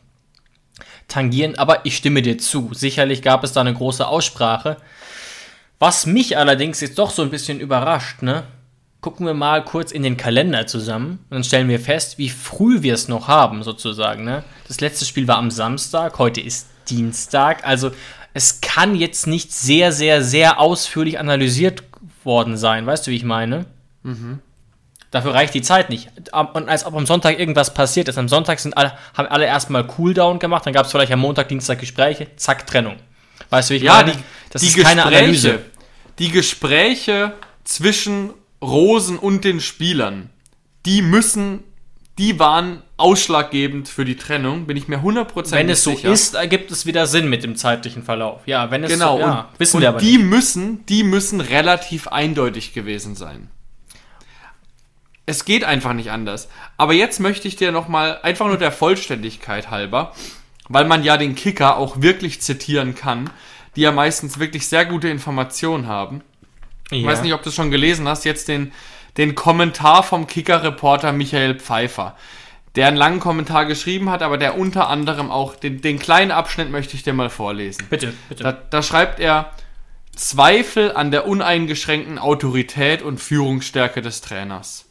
Tangieren, 1.12 1.56
aber 1.56 1.86
ich 1.86 1.98
stimme 1.98 2.22
dir 2.22 2.38
zu. 2.38 2.70
Sicherlich 2.74 3.22
gab 3.22 3.44
es 3.44 3.54
da 3.54 3.62
eine 3.62 3.74
große 3.74 4.08
Aussprache. 4.08 4.78
Was 5.80 6.06
mich 6.06 6.38
allerdings 6.38 6.80
jetzt 6.80 6.98
doch 6.98 7.12
so 7.12 7.22
ein 7.22 7.30
bisschen 7.30 7.60
überrascht, 7.60 8.22
ne? 8.22 8.44
Gucken 9.02 9.26
wir 9.26 9.34
mal 9.34 9.66
kurz 9.66 9.92
in 9.92 10.04
den 10.04 10.16
Kalender 10.16 10.68
zusammen 10.68 11.20
und 11.30 11.32
dann 11.32 11.44
stellen 11.44 11.68
wir 11.68 11.80
fest, 11.80 12.20
wie 12.20 12.30
früh 12.30 12.84
wir 12.84 12.94
es 12.94 13.08
noch 13.08 13.28
haben, 13.28 13.64
sozusagen. 13.64 14.24
Ne? 14.24 14.44
Das 14.68 14.80
letzte 14.80 15.06
Spiel 15.06 15.28
war 15.28 15.38
am 15.38 15.50
Samstag, 15.50 16.20
heute 16.20 16.40
ist 16.40 16.68
Dienstag. 16.88 17.66
Also 17.66 17.90
es 18.36 18.62
kann 18.62 18.94
jetzt 18.94 19.26
nicht 19.26 19.52
sehr, 19.52 19.92
sehr, 19.92 20.22
sehr 20.22 20.60
ausführlich 20.60 21.18
analysiert 21.18 21.82
worden 22.24 22.58
sein. 22.58 22.86
Weißt 22.86 23.08
du, 23.08 23.12
wie 23.12 23.16
ich 23.16 23.24
meine? 23.24 23.66
Mhm. 24.04 24.40
Dafür 25.12 25.34
reicht 25.34 25.54
die 25.54 25.62
Zeit 25.62 25.90
nicht. 25.90 26.10
Und 26.54 26.70
als 26.70 26.86
ob 26.86 26.96
am 26.96 27.06
Sonntag 27.06 27.38
irgendwas 27.38 27.74
passiert 27.74 28.08
ist. 28.08 28.18
Am 28.18 28.30
Sonntag 28.30 28.60
sind 28.60 28.78
alle, 28.78 28.94
haben 29.14 29.28
alle 29.28 29.46
erstmal 29.46 29.86
Cooldown 29.86 30.40
gemacht, 30.40 30.66
dann 30.66 30.74
gab 30.74 30.86
es 30.86 30.92
vielleicht 30.92 31.12
am 31.12 31.20
Montag, 31.20 31.50
Dienstag 31.50 31.80
Gespräche, 31.80 32.28
zack, 32.38 32.66
Trennung. 32.66 32.96
Weißt 33.50 33.70
du, 33.70 33.74
wie 33.74 33.78
ich 33.78 33.84
ja, 33.84 33.96
meine? 33.96 34.14
Die, 34.14 34.20
das 34.52 34.62
die 34.62 34.68
ist 34.70 34.78
keine 34.82 35.06
Analyse 35.06 35.60
die 36.22 36.30
Gespräche 36.30 37.34
zwischen 37.64 38.32
Rosen 38.62 39.18
und 39.18 39.44
den 39.44 39.60
Spielern, 39.60 40.30
die 40.86 41.02
müssen, 41.02 41.64
die 42.20 42.38
waren 42.38 42.84
ausschlaggebend 42.98 43.90
für 43.90 44.06
die 44.06 44.16
Trennung, 44.16 44.68
bin 44.68 44.78
ich 44.78 44.88
mir 44.88 45.00
100% 45.00 45.46
sicher. 45.46 45.58
Wenn 45.58 45.70
es 45.70 45.84
so 45.84 45.92
sicher. 45.92 46.12
ist, 46.12 46.36
ergibt 46.36 46.70
es 46.70 46.86
wieder 46.86 47.08
Sinn 47.08 47.28
mit 47.28 47.44
dem 47.44 47.56
zeitlichen 47.56 48.04
Verlauf. 48.04 48.42
Ja, 48.46 48.70
wenn 48.70 48.84
es 48.84 48.92
genau, 48.92 49.16
so, 49.16 49.22
ja, 49.22 49.50
und, 49.52 49.60
wissen 49.60 49.78
und 49.78 49.82
wir 49.82 49.90
aber 49.90 50.00
die 50.00 50.18
nicht. 50.18 50.30
müssen, 50.30 50.86
die 50.86 51.04
müssen 51.04 51.42
relativ 51.42 52.08
eindeutig 52.08 52.74
gewesen 52.74 53.16
sein. 53.16 53.50
Es 55.26 55.46
geht 55.46 55.64
einfach 55.64 55.94
nicht 55.94 56.12
anders. 56.12 56.50
Aber 56.78 56.94
jetzt 56.94 57.20
möchte 57.20 57.48
ich 57.48 57.56
dir 57.56 57.72
nochmal, 57.72 58.20
einfach 58.24 58.48
nur 58.48 58.58
der 58.58 58.72
Vollständigkeit 58.72 59.70
halber, 59.70 60.14
weil 60.68 60.86
man 60.86 61.04
ja 61.04 61.18
den 61.18 61.36
Kicker 61.36 61.78
auch 61.78 62.02
wirklich 62.02 62.42
zitieren 62.42 62.96
kann, 62.96 63.30
die 63.76 63.82
ja 63.82 63.92
meistens 63.92 64.40
wirklich 64.40 64.68
sehr 64.68 64.86
gute 64.86 65.10
Informationen 65.10 65.88
haben. 65.88 66.22
Ja. 66.90 66.98
Ich 66.98 67.06
weiß 67.06 67.22
nicht, 67.22 67.34
ob 67.34 67.44
du 67.44 67.50
es 67.50 67.56
schon 67.56 67.72
gelesen 67.72 68.08
hast, 68.08 68.26
jetzt 68.26 68.48
den, 68.48 68.72
den 69.18 69.36
Kommentar 69.36 70.04
vom 70.04 70.28
Kicker-Reporter 70.28 71.12
Michael 71.14 71.56
Pfeiffer, 71.60 72.16
der 72.76 72.88
einen 72.88 72.98
langen 72.98 73.20
Kommentar 73.20 73.66
geschrieben 73.66 74.10
hat, 74.10 74.22
aber 74.22 74.38
der 74.38 74.58
unter 74.58 74.90
anderem 74.90 75.32
auch, 75.32 75.56
den, 75.56 75.82
den 75.82 76.00
kleinen 76.00 76.32
Abschnitt 76.32 76.72
möchte 76.72 76.96
ich 76.96 77.04
dir 77.04 77.14
mal 77.14 77.30
vorlesen. 77.30 77.86
Bitte, 77.90 78.14
bitte. 78.30 78.44
Da, 78.44 78.52
da 78.52 78.82
schreibt 78.82 79.20
er, 79.20 79.52
Zweifel 80.16 80.92
an 80.92 81.12
der 81.12 81.26
uneingeschränkten 81.26 82.20
Autorität 82.20 83.02
und 83.02 83.20
Führungsstärke 83.20 84.02
des 84.02 84.22
Trainers. 84.22 84.86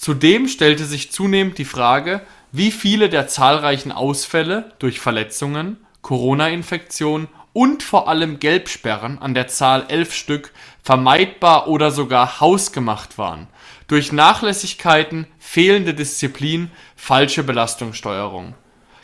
Zudem 0.00 0.48
stellte 0.48 0.86
sich 0.86 1.12
zunehmend 1.12 1.58
die 1.58 1.66
Frage, 1.66 2.22
wie 2.52 2.70
viele 2.70 3.10
der 3.10 3.28
zahlreichen 3.28 3.92
Ausfälle 3.92 4.72
durch 4.78 4.98
Verletzungen, 4.98 5.76
Corona-Infektionen 6.00 7.28
und 7.52 7.82
vor 7.82 8.08
allem 8.08 8.40
Gelbsperren 8.40 9.18
an 9.18 9.34
der 9.34 9.48
Zahl 9.48 9.84
elf 9.88 10.14
Stück 10.14 10.54
vermeidbar 10.82 11.68
oder 11.68 11.90
sogar 11.90 12.40
hausgemacht 12.40 13.18
waren. 13.18 13.46
Durch 13.88 14.10
Nachlässigkeiten, 14.10 15.26
fehlende 15.38 15.92
Disziplin, 15.92 16.70
falsche 16.96 17.42
Belastungssteuerung. 17.42 18.54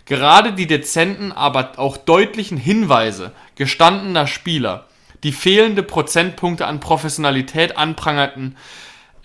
Gerade 0.07 0.55
die 0.55 0.67
dezenten, 0.67 1.31
aber 1.31 1.73
auch 1.79 1.99
deutlichen 1.99 2.57
Hinweise 2.57 3.33
gestandener 3.55 4.27
Spieler, 4.27 4.87
die 5.25 5.33
fehlende 5.33 5.83
Prozentpunkte 5.83 6.67
an 6.67 6.81
Professionalität 6.81 7.77
anprangerten, 7.77 8.57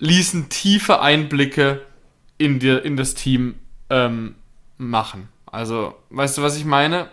ließen 0.01 0.49
tiefe 0.49 0.99
Einblicke 0.99 1.81
in, 2.37 2.59
die, 2.59 2.69
in 2.69 2.97
das 2.97 3.13
Team 3.13 3.55
ähm, 3.89 4.35
machen. 4.77 5.29
Also, 5.45 5.95
weißt 6.09 6.37
du, 6.37 6.41
was 6.41 6.57
ich 6.57 6.65
meine? 6.65 7.07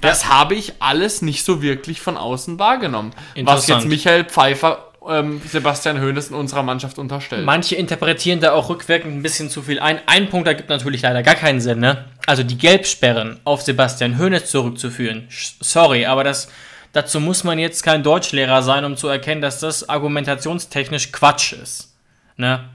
Das 0.00 0.28
habe 0.28 0.54
ich 0.54 0.74
alles 0.80 1.22
nicht 1.22 1.44
so 1.44 1.62
wirklich 1.62 2.00
von 2.00 2.16
außen 2.16 2.58
wahrgenommen. 2.58 3.12
Was 3.42 3.66
jetzt 3.66 3.86
Michael 3.86 4.24
Pfeiffer 4.24 4.92
ähm, 5.08 5.42
Sebastian 5.44 6.00
Hoeneß 6.00 6.28
in 6.28 6.36
unserer 6.36 6.62
Mannschaft 6.62 6.98
unterstellt. 6.98 7.44
Manche 7.44 7.74
interpretieren 7.74 8.40
da 8.40 8.52
auch 8.52 8.68
rückwirkend 8.68 9.14
ein 9.14 9.22
bisschen 9.22 9.50
zu 9.50 9.62
viel 9.62 9.80
ein. 9.80 10.00
Ein 10.06 10.30
Punkt 10.30 10.46
ergibt 10.46 10.68
natürlich 10.68 11.02
leider 11.02 11.22
gar 11.22 11.34
keinen 11.34 11.60
Sinn, 11.60 11.80
ne? 11.80 12.06
Also 12.26 12.44
die 12.44 12.56
Gelbsperren 12.56 13.40
auf 13.44 13.62
Sebastian 13.62 14.18
Hoeneß 14.18 14.46
zurückzuführen. 14.46 15.28
Sorry, 15.60 16.06
aber 16.06 16.24
das, 16.24 16.48
dazu 16.92 17.20
muss 17.20 17.44
man 17.44 17.58
jetzt 17.58 17.82
kein 17.82 18.02
Deutschlehrer 18.02 18.62
sein, 18.62 18.84
um 18.84 18.96
zu 18.96 19.08
erkennen, 19.08 19.42
dass 19.42 19.58
das 19.58 19.88
argumentationstechnisch 19.88 21.10
Quatsch 21.10 21.52
ist. 21.52 21.91
Ne? 22.42 22.68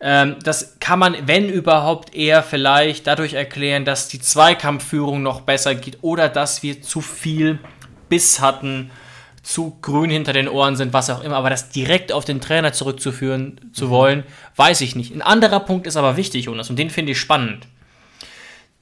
Ähm, 0.00 0.36
das 0.42 0.78
kann 0.80 0.98
man, 0.98 1.16
wenn 1.26 1.48
überhaupt, 1.48 2.14
eher 2.14 2.42
vielleicht 2.42 3.06
dadurch 3.06 3.34
erklären, 3.34 3.84
dass 3.84 4.08
die 4.08 4.20
Zweikampfführung 4.20 5.22
noch 5.22 5.42
besser 5.42 5.74
geht 5.74 5.98
oder 6.00 6.30
dass 6.30 6.62
wir 6.62 6.80
zu 6.80 7.02
viel 7.02 7.58
Biss 8.08 8.40
hatten, 8.40 8.90
zu 9.42 9.76
grün 9.80 10.10
hinter 10.10 10.32
den 10.32 10.48
Ohren 10.48 10.76
sind, 10.76 10.92
was 10.92 11.10
auch 11.10 11.22
immer. 11.22 11.36
Aber 11.36 11.50
das 11.50 11.68
direkt 11.68 12.10
auf 12.10 12.24
den 12.24 12.40
Trainer 12.40 12.72
zurückzuführen 12.72 13.60
zu 13.72 13.86
mhm. 13.86 13.90
wollen, 13.90 14.24
weiß 14.56 14.80
ich 14.80 14.96
nicht. 14.96 15.14
Ein 15.14 15.22
anderer 15.22 15.60
Punkt 15.60 15.86
ist 15.86 15.96
aber 15.96 16.16
wichtig, 16.16 16.46
Jonas, 16.46 16.70
und 16.70 16.78
den 16.78 16.90
finde 16.90 17.12
ich 17.12 17.20
spannend. 17.20 17.66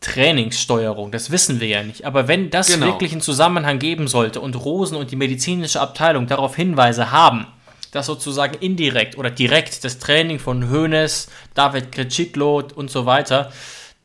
Trainingssteuerung, 0.01 1.11
das 1.11 1.31
wissen 1.31 1.61
wir 1.61 1.69
ja 1.69 1.83
nicht. 1.83 2.05
Aber 2.05 2.29
wenn 2.29 2.51
das 2.51 2.69
genau. 2.69 2.87
wirklich 2.87 3.13
einen 3.13 3.21
Zusammenhang 3.21 3.79
geben 3.79 4.07
sollte 4.07 4.41
und 4.41 4.55
Rosen 4.55 4.97
und 4.97 5.11
die 5.11 5.17
medizinische 5.17 5.81
Abteilung 5.81 6.27
darauf 6.27 6.57
Hinweise 6.57 7.11
haben, 7.11 7.47
dass 7.95 8.07
sozusagen 8.07 8.55
indirekt 8.55 9.17
oder 9.17 9.31
direkt 9.31 9.85
das 9.85 10.01
Training 10.01 10.41
von 10.41 10.69
Hoeneß, 10.69 11.29
David 11.55 11.93
Kretschitlo 11.93 12.65
und 12.75 12.91
so 12.91 13.07
weiter 13.07 13.53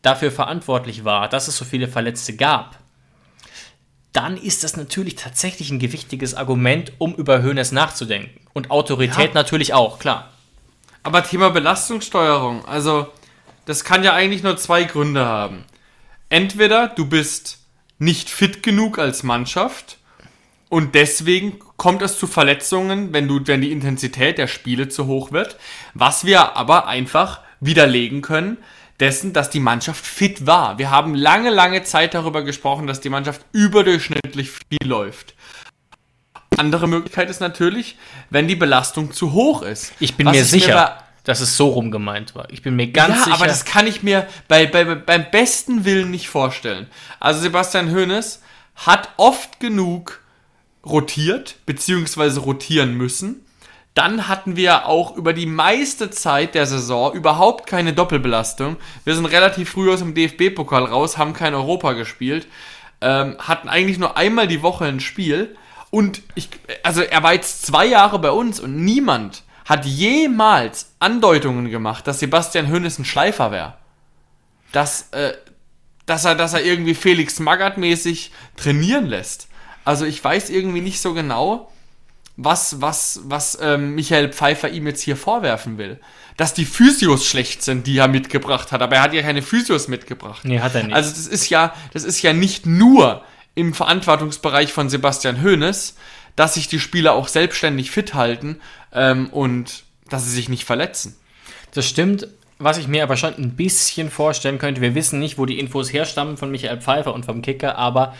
dafür 0.04 0.32
verantwortlich 0.32 1.06
war, 1.06 1.28
dass 1.28 1.48
es 1.48 1.58
so 1.58 1.66
viele 1.66 1.88
Verletzte 1.88 2.36
gab, 2.36 2.78
dann 4.14 4.38
ist 4.38 4.64
das 4.64 4.78
natürlich 4.78 5.16
tatsächlich 5.16 5.72
ein 5.72 5.80
gewichtiges 5.80 6.36
Argument, 6.36 6.92
um 7.00 7.16
über 7.16 7.42
Hoeneß 7.42 7.72
nachzudenken. 7.72 8.40
Und 8.54 8.70
Autorität 8.70 9.30
ja. 9.30 9.34
natürlich 9.34 9.74
auch, 9.74 9.98
klar. 9.98 10.34
Aber 11.02 11.24
Thema 11.24 11.50
Belastungssteuerung, 11.50 12.66
also 12.66 13.08
das 13.66 13.84
kann 13.84 14.04
ja 14.04 14.14
eigentlich 14.14 14.44
nur 14.44 14.58
zwei 14.58 14.84
Gründe 14.84 15.26
haben. 15.26 15.66
Entweder 16.30 16.90
du 16.90 17.08
bist 17.08 17.58
nicht 17.98 18.30
fit 18.30 18.62
genug 18.62 19.00
als 19.00 19.24
Mannschaft 19.24 19.98
und 20.70 20.94
deswegen 20.94 21.60
kommt 21.80 22.04
es 22.04 22.20
zu 22.20 22.28
Verletzungen, 22.28 23.12
wenn, 23.14 23.28
du, 23.28 23.40
wenn 23.46 23.62
die 23.62 23.72
Intensität 23.72 24.38
der 24.38 24.46
Spiele 24.46 24.90
zu 24.90 25.08
hoch 25.08 25.32
wird. 25.32 25.58
Was 25.96 26.26
wir 26.26 26.56
aber 26.56 26.88
einfach 26.88 27.40
widerlegen 27.60 28.22
können, 28.22 28.58
dessen, 29.00 29.34
dass 29.34 29.50
die 29.50 29.60
Mannschaft 29.62 30.06
fit 30.06 30.46
war. 30.46 30.78
Wir 30.78 30.92
haben 30.92 31.16
lange, 31.16 31.50
lange 31.50 31.84
Zeit 31.84 32.14
darüber 32.14 32.44
gesprochen, 32.44 32.86
dass 32.86 33.02
die 33.02 33.10
Mannschaft 33.10 33.42
überdurchschnittlich 33.54 34.52
viel 34.52 34.78
läuft. 34.88 35.34
Andere 36.58 36.88
Möglichkeit 36.88 37.30
ist 37.30 37.40
natürlich, 37.40 37.98
wenn 38.30 38.48
die 38.48 38.56
Belastung 38.56 39.14
zu 39.14 39.32
hoch 39.32 39.62
ist. 39.62 39.94
Ich 40.00 40.16
bin 40.16 40.28
Was 40.28 40.36
mir 40.36 40.42
ich 40.42 40.48
sicher, 40.50 40.74
bei- 40.74 41.04
dass 41.24 41.40
es 41.42 41.56
so 41.56 41.70
rum 41.70 41.92
gemeint 41.92 42.36
war. 42.36 42.50
Ich 42.50 42.62
bin 42.62 42.76
mir 42.76 42.88
ganz 42.88 43.16
ja, 43.20 43.24
sicher. 43.26 43.36
aber 43.36 43.48
das 43.48 43.64
kann 43.64 43.88
ich 43.88 44.04
mir 44.04 44.28
bei, 44.48 44.66
bei, 44.66 44.84
beim 44.84 45.26
besten 45.32 45.86
Willen 45.86 46.12
nicht 46.12 46.28
vorstellen. 46.28 46.88
Also 47.20 47.40
Sebastian 47.42 47.94
Hoeneß 47.94 48.42
hat 48.76 49.10
oft 49.18 49.60
genug 49.60 50.22
rotiert, 50.86 51.58
beziehungsweise 51.66 52.42
rotieren 52.42 52.96
müssen. 52.96 53.46
Dann 53.94 54.28
hatten 54.28 54.56
wir 54.56 54.86
auch 54.86 55.16
über 55.18 55.34
die 55.34 55.46
meiste 55.46 56.10
Zeit 56.10 56.56
der 56.56 56.66
Saison 56.66 57.14
überhaupt 57.14 57.68
keine 57.68 57.94
Doppelbelastung. 57.94 58.78
Wir 59.04 59.16
sind 59.16 59.26
relativ 59.26 59.72
früh 59.72 59.92
aus 59.92 60.00
dem 60.00 60.14
DFB-Pokal 60.14 60.86
raus, 60.86 61.18
haben 61.18 61.34
kein 61.34 61.54
Europa 61.54 61.94
gespielt, 61.94 62.48
ähm, 63.02 63.36
hatten 63.40 63.68
eigentlich 63.68 63.98
nur 63.98 64.16
einmal 64.16 64.48
die 64.48 64.62
Woche 64.62 64.86
ein 64.86 65.00
Spiel. 65.00 65.56
Und 65.90 66.22
ich, 66.36 66.50
also 66.84 67.02
er 67.02 67.24
war 67.24 67.34
jetzt 67.34 67.66
zwei 67.66 67.86
Jahre 67.88 68.20
bei 68.20 68.32
uns 68.32 68.60
und 68.60 68.86
niemand 68.86 69.44
hat 69.66 69.86
jemals 69.86 70.94
Andeutungen 71.00 71.70
gemacht, 71.70 72.08
dass 72.08 72.20
Sebastian 72.20 72.72
Hoeneß 72.72 73.00
ein 73.00 73.06
Schleifer 73.06 73.52
wäre. 73.52 73.76
Dass, 74.72 75.10
äh, 75.12 75.34
dass 76.06 76.26
er, 76.26 76.36
dass 76.36 76.54
er 76.54 76.64
irgendwie 76.64 76.96
Felix 76.96 77.40
Magath 77.40 77.78
mäßig 77.78 78.32
trainieren 78.56 79.08
lässt. 79.08 79.48
Also 79.86 80.06
ich 80.06 80.24
weiß 80.24 80.50
irgendwie 80.50 80.82
nicht 80.82 81.02
so 81.02 81.14
genau, 81.14 81.72
was, 82.42 82.82
was, 82.82 83.22
was 83.26 83.58
ähm, 83.62 83.96
Michael 83.96 84.32
Pfeiffer 84.32 84.70
ihm 84.70 84.88
jetzt 84.88 85.02
hier 85.02 85.18
vorwerfen 85.18 85.78
will. 85.78 86.00
Dass 86.38 86.54
die 86.54 86.66
Physios 86.66 87.26
schlecht 87.26 87.64
sind, 87.64 87.86
die 87.86 87.98
er 87.98 88.08
mitgebracht 88.08 88.72
hat, 88.72 88.82
aber 88.82 88.96
er 88.96 89.02
hat 89.02 89.14
ja 89.14 89.22
keine 89.22 89.42
Physios 89.42 89.90
mitgebracht. 89.90 90.46
Nee, 90.46 90.60
hat 90.60 90.74
er 90.74 90.84
nicht. 90.84 90.96
Also 90.96 91.10
das 91.10 91.28
ist 91.28 91.50
ja, 91.50 91.74
das 91.92 92.06
ist 92.06 92.22
ja 92.22 92.32
nicht 92.32 92.66
nur 92.66 93.24
im 93.56 93.74
Verantwortungsbereich 93.74 94.72
von 94.72 94.90
Sebastian 94.90 95.44
Hoeneß, 95.44 95.96
dass 96.38 96.54
sich 96.54 96.70
die 96.70 96.80
Spieler 96.80 97.14
auch 97.14 97.28
selbstständig 97.28 97.92
fit 97.92 98.14
halten 98.14 98.62
ähm, 98.94 99.28
und 99.32 99.84
dass 100.08 100.24
sie 100.24 100.32
sich 100.32 100.48
nicht 100.48 100.64
verletzen. 100.64 101.18
Das 101.74 101.86
stimmt. 101.86 102.28
Was 102.62 102.78
ich 102.78 102.90
mir 102.90 103.04
aber 103.04 103.16
schon 103.16 103.36
ein 103.36 103.56
bisschen 103.56 104.12
vorstellen 104.12 104.60
könnte, 104.60 104.82
wir 104.82 104.94
wissen 104.94 105.20
nicht, 105.20 105.38
wo 105.38 105.46
die 105.46 105.60
Infos 105.60 105.94
herstammen 105.94 106.36
von 106.36 106.52
Michael 106.52 106.82
Pfeiffer 106.82 107.14
und 107.14 107.26
vom 107.26 107.42
Kicker, 107.42 107.78
aber 107.78 108.16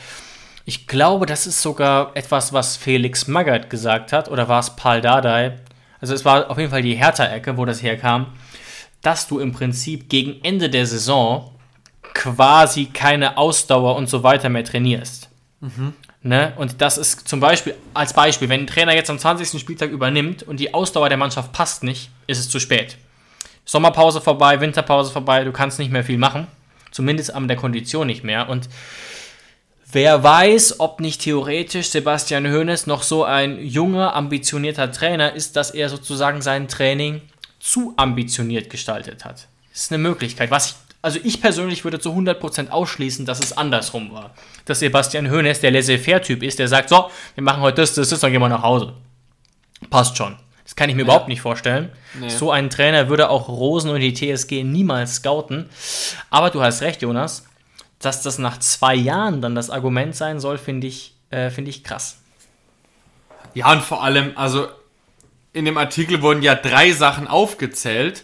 ich 0.70 0.86
glaube, 0.86 1.26
das 1.26 1.48
ist 1.48 1.64
sogar 1.64 2.12
etwas, 2.14 2.54
was 2.54 2.78
Felix 2.78 3.26
Magath 3.26 3.72
gesagt 3.72 4.14
hat, 4.14 4.30
oder 4.30 4.48
war 4.48 4.60
es 4.60 4.76
Paul 4.76 5.02
Dardai? 5.02 5.58
Also 6.00 6.14
es 6.14 6.26
war 6.26 6.48
auf 6.48 6.60
jeden 6.60 6.70
Fall 6.70 6.84
die 6.84 6.94
Hertha-Ecke, 6.94 7.58
wo 7.58 7.66
das 7.66 7.82
herkam, 7.82 8.28
dass 9.02 9.28
du 9.28 9.40
im 9.40 9.52
Prinzip 9.52 10.10
gegen 10.10 10.44
Ende 10.44 10.70
der 10.70 10.86
Saison 10.86 11.56
quasi 12.14 12.86
keine 12.86 13.38
Ausdauer 13.38 13.96
und 13.96 14.12
so 14.12 14.22
weiter 14.22 14.50
mehr 14.50 14.64
trainierst. 14.64 15.30
Ne? 16.22 16.54
Und 16.56 16.82
das 16.82 17.00
ist 17.00 17.28
zum 17.28 17.40
Beispiel, 17.40 17.74
als 17.96 18.14
Beispiel, 18.14 18.48
wenn 18.50 18.62
ein 18.62 18.68
Trainer 18.68 18.94
jetzt 18.94 19.10
am 19.10 19.18
20. 19.18 19.60
Spieltag 19.60 19.90
übernimmt 19.90 20.44
und 20.44 20.60
die 20.60 20.76
Ausdauer 20.76 21.10
der 21.10 21.18
Mannschaft 21.18 21.52
passt 21.52 21.82
nicht, 21.82 22.12
ist 22.28 22.38
es 22.38 22.48
zu 22.48 22.60
spät. 22.60 22.96
Sommerpause 23.66 24.22
vorbei, 24.22 24.62
Winterpause 24.62 25.12
vorbei, 25.12 25.44
du 25.46 25.52
kannst 25.52 25.80
nicht 25.80 25.92
mehr 25.92 26.04
viel 26.04 26.20
machen. 26.20 26.46
Zumindest 26.92 27.34
an 27.34 27.48
der 27.48 27.58
Kondition 27.58 28.06
nicht 28.06 28.24
mehr. 28.24 28.50
Und 28.50 28.70
wer 29.92 30.24
weiß, 30.24 30.80
ob 30.80 31.00
nicht 31.00 31.22
theoretisch 31.22 31.90
Sebastian 31.90 32.48
Hoeneß 32.48 32.88
noch 32.88 33.04
so 33.04 33.24
ein 33.24 33.60
junger, 33.60 34.16
ambitionierter 34.16 34.92
Trainer 34.92 35.34
ist, 35.34 35.56
dass 35.56 35.72
er 35.72 35.90
sozusagen 35.90 36.42
sein 36.42 36.68
Training 36.68 37.22
zu 37.60 37.94
ambitioniert 37.98 38.70
gestaltet 38.70 39.26
hat. 39.26 39.48
Das 39.72 39.84
ist 39.84 39.92
eine 39.92 40.02
Möglichkeit. 40.02 40.52
Was 40.52 40.68
ich, 40.68 40.76
also 41.02 41.20
ich 41.24 41.42
persönlich 41.42 41.84
würde 41.84 42.00
zu 42.00 42.12
100% 42.12 42.70
ausschließen, 42.70 43.26
dass 43.26 43.40
es 43.40 43.58
andersrum 43.58 44.12
war. 44.12 44.32
Dass 44.66 44.80
Sebastian 44.80 45.32
Hoeneß 45.32 45.62
der 45.62 45.72
Laissez-faire-Typ 45.72 46.44
ist, 46.44 46.60
der 46.60 46.68
sagt, 46.68 46.90
so, 46.90 47.10
wir 47.36 47.44
machen 47.44 47.62
heute 47.62 47.82
das, 47.82 47.94
das, 47.94 48.10
das, 48.10 48.20
dann 48.20 48.32
gehen 48.32 48.42
wir 48.42 48.50
nach 48.50 48.64
Hause. 48.64 48.94
Passt 49.90 50.18
schon. 50.18 50.36
Das 50.64 50.76
kann 50.76 50.90
ich 50.90 50.96
mir 50.96 51.02
überhaupt 51.02 51.28
nicht 51.28 51.42
vorstellen. 51.42 51.90
So 52.28 52.52
einen 52.52 52.70
Trainer 52.70 53.10
würde 53.10 53.30
auch 53.30 53.48
Rosen 53.48 53.90
und 53.90 54.02
die 54.02 54.14
TSG 54.14 54.64
niemals 54.64 55.16
scouten. 55.16 55.68
Aber 56.30 56.52
du 56.52 56.62
hast 56.62 56.82
recht, 56.82 57.02
Jonas. 57.02 57.49
Dass 58.00 58.22
das 58.22 58.38
nach 58.38 58.58
zwei 58.60 58.96
Jahren 58.96 59.42
dann 59.42 59.56
das 59.56 59.70
Argument 59.70 60.16
sein 60.16 60.40
soll, 60.40 60.58
finde 60.58 60.88
ich, 60.88 61.16
äh, 61.30 61.50
finde 61.50 61.70
ich 61.70 61.84
krass. 61.84 62.20
Ja, 63.54 63.72
und 63.72 63.82
vor 63.82 64.04
allem, 64.04 64.34
also 64.36 64.68
in 65.54 65.66
dem 65.66 65.78
Artikel 65.78 66.22
wurden 66.22 66.42
ja 66.42 66.56
drei 66.56 66.92
Sachen 66.92 67.28
aufgezählt, 67.28 68.24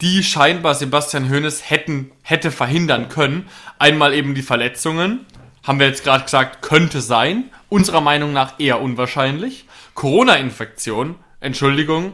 die 0.00 0.22
scheinbar 0.22 0.74
Sebastian 0.74 1.30
Hoeneß 1.30 1.70
hätten, 1.70 2.10
hätte 2.22 2.50
verhindern 2.50 3.08
können. 3.08 3.48
Einmal 3.78 4.14
eben 4.14 4.34
die 4.34 4.42
Verletzungen, 4.42 5.24
haben 5.62 5.78
wir 5.78 5.86
jetzt 5.86 6.04
gerade 6.04 6.24
gesagt, 6.24 6.62
könnte 6.62 7.00
sein. 7.00 7.50
Unserer 7.68 8.00
Meinung 8.00 8.32
nach 8.32 8.58
eher 8.58 8.80
unwahrscheinlich. 8.80 9.66
Corona-Infektion, 9.94 11.16
Entschuldigung, 11.40 12.12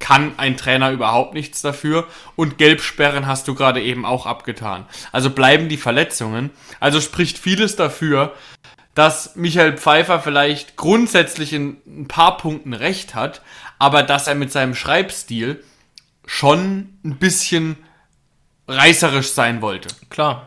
kann 0.00 0.32
ein 0.38 0.56
Trainer 0.56 0.90
überhaupt 0.90 1.34
nichts 1.34 1.62
dafür. 1.62 2.08
Und 2.34 2.58
Gelbsperren 2.58 3.26
hast 3.28 3.46
du 3.46 3.54
gerade 3.54 3.80
eben 3.80 4.04
auch 4.04 4.26
abgetan. 4.26 4.86
Also 5.12 5.30
bleiben 5.30 5.68
die 5.68 5.76
Verletzungen. 5.76 6.50
Also 6.80 7.00
spricht 7.00 7.38
vieles 7.38 7.76
dafür, 7.76 8.34
dass 8.94 9.36
Michael 9.36 9.76
Pfeiffer 9.76 10.18
vielleicht 10.18 10.76
grundsätzlich 10.76 11.52
in 11.52 11.76
ein 11.86 12.08
paar 12.08 12.36
Punkten 12.38 12.72
recht 12.72 13.14
hat, 13.14 13.40
aber 13.78 14.02
dass 14.02 14.26
er 14.26 14.34
mit 14.34 14.50
seinem 14.50 14.74
Schreibstil 14.74 15.62
schon 16.26 16.98
ein 17.04 17.16
bisschen 17.16 17.76
reißerisch 18.68 19.30
sein 19.32 19.62
wollte. 19.62 19.88
Klar. 20.10 20.46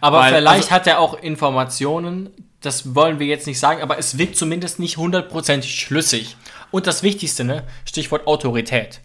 Aber 0.00 0.20
Weil, 0.20 0.34
vielleicht 0.34 0.64
also- 0.64 0.70
hat 0.70 0.86
er 0.86 0.98
auch 1.00 1.14
Informationen, 1.14 2.30
das 2.60 2.94
wollen 2.94 3.18
wir 3.18 3.26
jetzt 3.26 3.46
nicht 3.46 3.58
sagen, 3.58 3.80
aber 3.82 3.98
es 3.98 4.18
wirkt 4.18 4.36
zumindest 4.36 4.78
nicht 4.78 4.96
hundertprozentig 4.96 5.80
schlüssig. 5.80 6.36
Und 6.70 6.86
das 6.86 7.02
Wichtigste, 7.02 7.44
ne, 7.44 7.64
Stichwort 7.84 8.26
Autorität. 8.26 9.00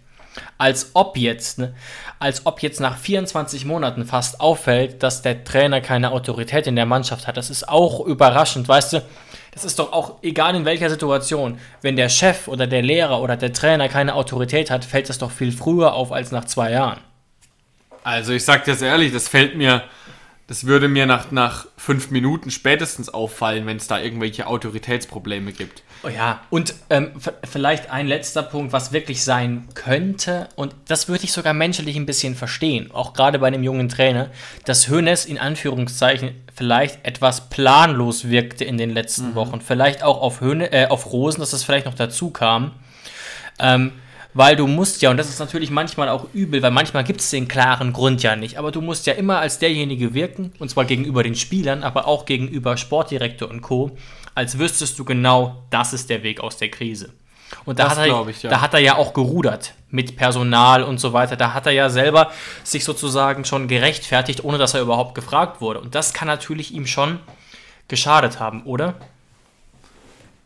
Als 0.57 0.91
ob 0.93 1.17
jetzt, 1.17 1.59
ne, 1.59 1.73
als 2.19 2.45
ob 2.45 2.61
jetzt 2.61 2.79
nach 2.79 2.97
24 2.97 3.65
Monaten 3.65 4.05
fast 4.05 4.39
auffällt, 4.39 5.01
dass 5.01 5.21
der 5.21 5.43
Trainer 5.43 5.81
keine 5.81 6.11
Autorität 6.11 6.67
in 6.67 6.75
der 6.75 6.85
Mannschaft 6.85 7.27
hat. 7.27 7.37
Das 7.37 7.49
ist 7.49 7.67
auch 7.67 8.05
überraschend, 8.05 8.67
weißt 8.67 8.93
du? 8.93 9.01
Das 9.51 9.63
ist 9.63 9.79
doch 9.79 9.93
auch 9.93 10.21
egal 10.21 10.53
in 10.55 10.65
welcher 10.65 10.89
Situation. 10.89 11.57
Wenn 11.81 11.95
der 11.95 12.09
Chef 12.09 12.49
oder 12.49 12.67
der 12.67 12.81
Lehrer 12.81 13.21
oder 13.21 13.37
der 13.37 13.53
Trainer 13.53 13.87
keine 13.87 14.15
Autorität 14.15 14.69
hat, 14.69 14.83
fällt 14.83 15.07
das 15.07 15.17
doch 15.17 15.31
viel 15.31 15.53
früher 15.53 15.93
auf 15.93 16.11
als 16.11 16.31
nach 16.31 16.45
zwei 16.45 16.71
Jahren. 16.71 16.99
Also 18.03 18.33
ich 18.33 18.43
sag 18.43 18.65
dir 18.65 18.71
das 18.71 18.81
ehrlich, 18.81 19.13
das 19.13 19.29
fällt 19.29 19.55
mir, 19.55 19.83
das 20.47 20.67
würde 20.67 20.87
mir 20.87 21.07
nach, 21.07 21.31
nach 21.31 21.65
fünf 21.75 22.11
Minuten 22.11 22.51
spätestens 22.51 23.09
auffallen, 23.09 23.65
wenn 23.65 23.77
es 23.77 23.87
da 23.87 23.99
irgendwelche 23.99 24.45
Autoritätsprobleme 24.45 25.51
gibt. 25.53 25.81
Oh 26.03 26.07
ja, 26.07 26.41
und 26.51 26.75
ähm, 26.91 27.13
vielleicht 27.43 27.89
ein 27.89 28.05
letzter 28.05 28.43
Punkt, 28.43 28.71
was 28.71 28.91
wirklich 28.91 29.23
sein 29.23 29.67
könnte, 29.73 30.49
und 30.55 30.75
das 30.87 31.07
würde 31.07 31.23
ich 31.23 31.31
sogar 31.31 31.53
menschlich 31.53 31.95
ein 31.95 32.05
bisschen 32.05 32.35
verstehen, 32.35 32.91
auch 32.91 33.13
gerade 33.13 33.39
bei 33.39 33.47
einem 33.47 33.63
jungen 33.63 33.89
Trainer, 33.89 34.29
dass 34.65 34.87
Hoeneß 34.87 35.25
in 35.25 35.39
Anführungszeichen 35.39 36.35
vielleicht 36.53 37.03
etwas 37.05 37.49
planlos 37.49 38.29
wirkte 38.29 38.65
in 38.65 38.77
den 38.77 38.91
letzten 38.91 39.33
Wochen. 39.33 39.61
Vielleicht 39.61 40.03
auch 40.03 40.21
auf, 40.21 40.41
Höhne, 40.41 40.71
äh, 40.71 40.87
auf 40.87 41.11
Rosen, 41.11 41.39
dass 41.39 41.51
das 41.51 41.63
vielleicht 41.63 41.87
noch 41.87 41.95
dazu 41.95 42.29
kam. 42.29 42.71
Ähm, 43.59 43.93
weil 44.35 44.57
du 44.57 44.67
musst 44.67 45.01
ja, 45.01 45.09
und 45.09 45.17
das 45.17 45.29
ist 45.29 45.39
natürlich 45.39 45.71
manchmal 45.71 46.09
auch 46.09 46.27
übel, 46.33 46.61
weil 46.61 46.69
manchmal 46.69 47.05
gibt 47.05 47.21
es 47.21 47.29
den 47.29 47.47
klaren 47.47 47.93
Grund 47.93 48.21
ja 48.21 48.35
nicht, 48.35 48.57
aber 48.59 48.71
du 48.71 48.81
musst 48.81 49.07
ja 49.07 49.13
immer 49.13 49.39
als 49.39 49.59
derjenige 49.59 50.13
wirken, 50.13 50.51
und 50.59 50.69
zwar 50.69 50.83
gegenüber 50.83 51.23
den 51.23 51.35
Spielern, 51.35 51.83
aber 51.83 52.05
auch 52.05 52.25
gegenüber 52.25 52.75
Sportdirektor 52.75 53.49
und 53.49 53.61
Co., 53.61 53.97
als 54.35 54.59
wüsstest 54.59 54.99
du 54.99 55.05
genau, 55.05 55.63
das 55.69 55.93
ist 55.93 56.09
der 56.09 56.21
Weg 56.21 56.41
aus 56.41 56.57
der 56.57 56.69
Krise. 56.69 57.13
Und 57.63 57.79
da, 57.79 57.85
Das 57.85 57.97
hat 57.97 58.07
er, 58.07 58.27
ich, 58.27 58.43
ja. 58.43 58.49
da 58.49 58.59
hat 58.59 58.73
er 58.73 58.81
ja 58.81 58.97
auch 58.97 59.13
gerudert 59.13 59.73
mit 59.89 60.17
Personal 60.17 60.83
und 60.83 60.99
so 60.99 61.13
weiter. 61.13 61.37
Da 61.37 61.53
hat 61.53 61.65
er 61.65 61.71
ja 61.71 61.89
selber 61.89 62.31
sich 62.63 62.83
sozusagen 62.83 63.45
schon 63.45 63.69
gerechtfertigt, 63.69 64.43
ohne 64.43 64.57
dass 64.57 64.73
er 64.73 64.81
überhaupt 64.81 65.15
gefragt 65.15 65.61
wurde. 65.61 65.79
Und 65.79 65.95
das 65.95 66.13
kann 66.13 66.27
natürlich 66.27 66.73
ihm 66.73 66.87
schon 66.87 67.19
geschadet 67.87 68.41
haben, 68.41 68.63
oder? 68.63 68.95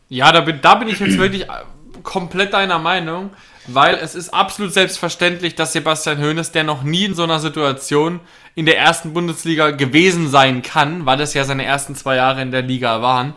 Ja, 0.08 0.30
da 0.30 0.42
bin, 0.42 0.60
da 0.60 0.76
bin 0.76 0.88
ich 0.88 1.00
jetzt 1.00 1.18
wirklich 1.18 1.44
äh, 1.44 1.64
komplett 2.02 2.52
deiner 2.52 2.78
Meinung, 2.78 3.30
weil 3.74 3.96
es 3.96 4.14
ist 4.14 4.32
absolut 4.32 4.72
selbstverständlich, 4.72 5.54
dass 5.54 5.72
Sebastian 5.72 6.20
Hoeneß, 6.20 6.52
der 6.52 6.64
noch 6.64 6.82
nie 6.82 7.04
in 7.04 7.14
so 7.14 7.22
einer 7.22 7.40
Situation 7.40 8.20
in 8.54 8.66
der 8.66 8.78
ersten 8.78 9.12
Bundesliga 9.12 9.70
gewesen 9.70 10.28
sein 10.28 10.62
kann, 10.62 11.06
weil 11.06 11.20
es 11.20 11.34
ja 11.34 11.44
seine 11.44 11.64
ersten 11.64 11.94
zwei 11.94 12.16
Jahre 12.16 12.42
in 12.42 12.50
der 12.50 12.62
Liga 12.62 13.02
waren, 13.02 13.34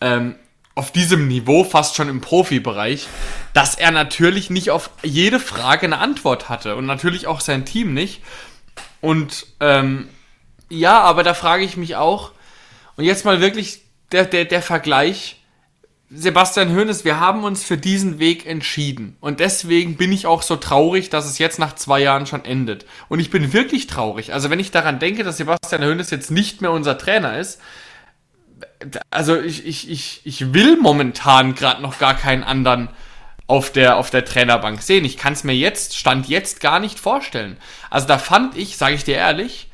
ähm, 0.00 0.36
auf 0.74 0.90
diesem 0.90 1.28
Niveau, 1.28 1.64
fast 1.64 1.96
schon 1.96 2.08
im 2.08 2.20
Profibereich, 2.20 3.06
dass 3.52 3.74
er 3.74 3.90
natürlich 3.90 4.48
nicht 4.48 4.70
auf 4.70 4.90
jede 5.02 5.38
Frage 5.38 5.86
eine 5.86 5.98
Antwort 5.98 6.48
hatte 6.48 6.76
und 6.76 6.86
natürlich 6.86 7.26
auch 7.26 7.40
sein 7.40 7.66
Team 7.66 7.92
nicht. 7.92 8.22
Und 9.00 9.46
ähm, 9.60 10.08
ja, 10.70 11.00
aber 11.00 11.22
da 11.22 11.34
frage 11.34 11.64
ich 11.64 11.76
mich 11.76 11.96
auch, 11.96 12.32
und 12.96 13.04
jetzt 13.04 13.24
mal 13.24 13.40
wirklich 13.40 13.82
der, 14.12 14.24
der, 14.24 14.44
der 14.46 14.62
Vergleich, 14.62 15.41
Sebastian 16.14 16.76
Hoeneß, 16.76 17.06
wir 17.06 17.20
haben 17.20 17.42
uns 17.42 17.64
für 17.64 17.78
diesen 17.78 18.18
Weg 18.18 18.44
entschieden. 18.44 19.16
Und 19.20 19.40
deswegen 19.40 19.96
bin 19.96 20.12
ich 20.12 20.26
auch 20.26 20.42
so 20.42 20.56
traurig, 20.56 21.08
dass 21.08 21.24
es 21.24 21.38
jetzt 21.38 21.58
nach 21.58 21.74
zwei 21.74 22.00
Jahren 22.00 22.26
schon 22.26 22.44
endet. 22.44 22.84
Und 23.08 23.18
ich 23.18 23.30
bin 23.30 23.54
wirklich 23.54 23.86
traurig. 23.86 24.34
Also 24.34 24.50
wenn 24.50 24.60
ich 24.60 24.70
daran 24.70 24.98
denke, 24.98 25.24
dass 25.24 25.38
Sebastian 25.38 25.82
Hoeneß 25.82 26.10
jetzt 26.10 26.30
nicht 26.30 26.60
mehr 26.60 26.70
unser 26.70 26.98
Trainer 26.98 27.38
ist, 27.38 27.62
also 29.10 29.40
ich, 29.40 29.66
ich, 29.66 29.90
ich, 29.90 30.20
ich 30.24 30.52
will 30.52 30.76
momentan 30.76 31.54
gerade 31.54 31.80
noch 31.80 31.98
gar 31.98 32.14
keinen 32.14 32.44
anderen 32.44 32.90
auf 33.46 33.72
der, 33.72 33.96
auf 33.96 34.10
der 34.10 34.26
Trainerbank 34.26 34.82
sehen. 34.82 35.06
Ich 35.06 35.16
kann 35.16 35.32
es 35.32 35.44
mir 35.44 35.54
jetzt, 35.54 35.96
Stand 35.96 36.28
jetzt, 36.28 36.60
gar 36.60 36.78
nicht 36.78 37.00
vorstellen. 37.00 37.56
Also 37.88 38.06
da 38.06 38.18
fand 38.18 38.56
ich, 38.58 38.76
sage 38.76 38.94
ich 38.94 39.04
dir 39.04 39.16
ehrlich, 39.16 39.70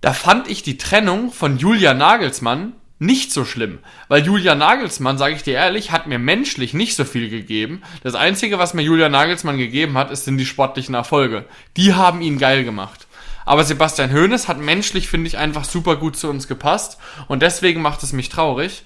da 0.00 0.14
fand 0.14 0.48
ich 0.48 0.62
die 0.62 0.78
Trennung 0.78 1.32
von 1.32 1.58
Julia 1.58 1.92
Nagelsmann 1.92 2.72
nicht 2.98 3.32
so 3.32 3.44
schlimm. 3.44 3.78
Weil 4.08 4.24
Julia 4.24 4.54
Nagelsmann, 4.54 5.18
sage 5.18 5.34
ich 5.34 5.42
dir 5.42 5.54
ehrlich, 5.54 5.90
hat 5.90 6.06
mir 6.06 6.18
menschlich 6.18 6.74
nicht 6.74 6.96
so 6.96 7.04
viel 7.04 7.28
gegeben. 7.28 7.82
Das 8.02 8.14
Einzige, 8.14 8.58
was 8.58 8.74
mir 8.74 8.82
Julia 8.82 9.08
Nagelsmann 9.08 9.58
gegeben 9.58 9.98
hat, 9.98 10.10
ist, 10.10 10.24
sind 10.24 10.38
die 10.38 10.46
sportlichen 10.46 10.94
Erfolge. 10.94 11.44
Die 11.76 11.94
haben 11.94 12.22
ihn 12.22 12.38
geil 12.38 12.64
gemacht. 12.64 13.06
Aber 13.44 13.64
Sebastian 13.64 14.12
Hoeneß 14.12 14.48
hat 14.48 14.58
menschlich, 14.58 15.08
finde 15.08 15.28
ich, 15.28 15.36
einfach 15.36 15.64
super 15.64 15.96
gut 15.96 16.16
zu 16.16 16.28
uns 16.30 16.48
gepasst. 16.48 16.98
Und 17.28 17.42
deswegen 17.42 17.82
macht 17.82 18.02
es 18.02 18.12
mich 18.12 18.28
traurig. 18.28 18.84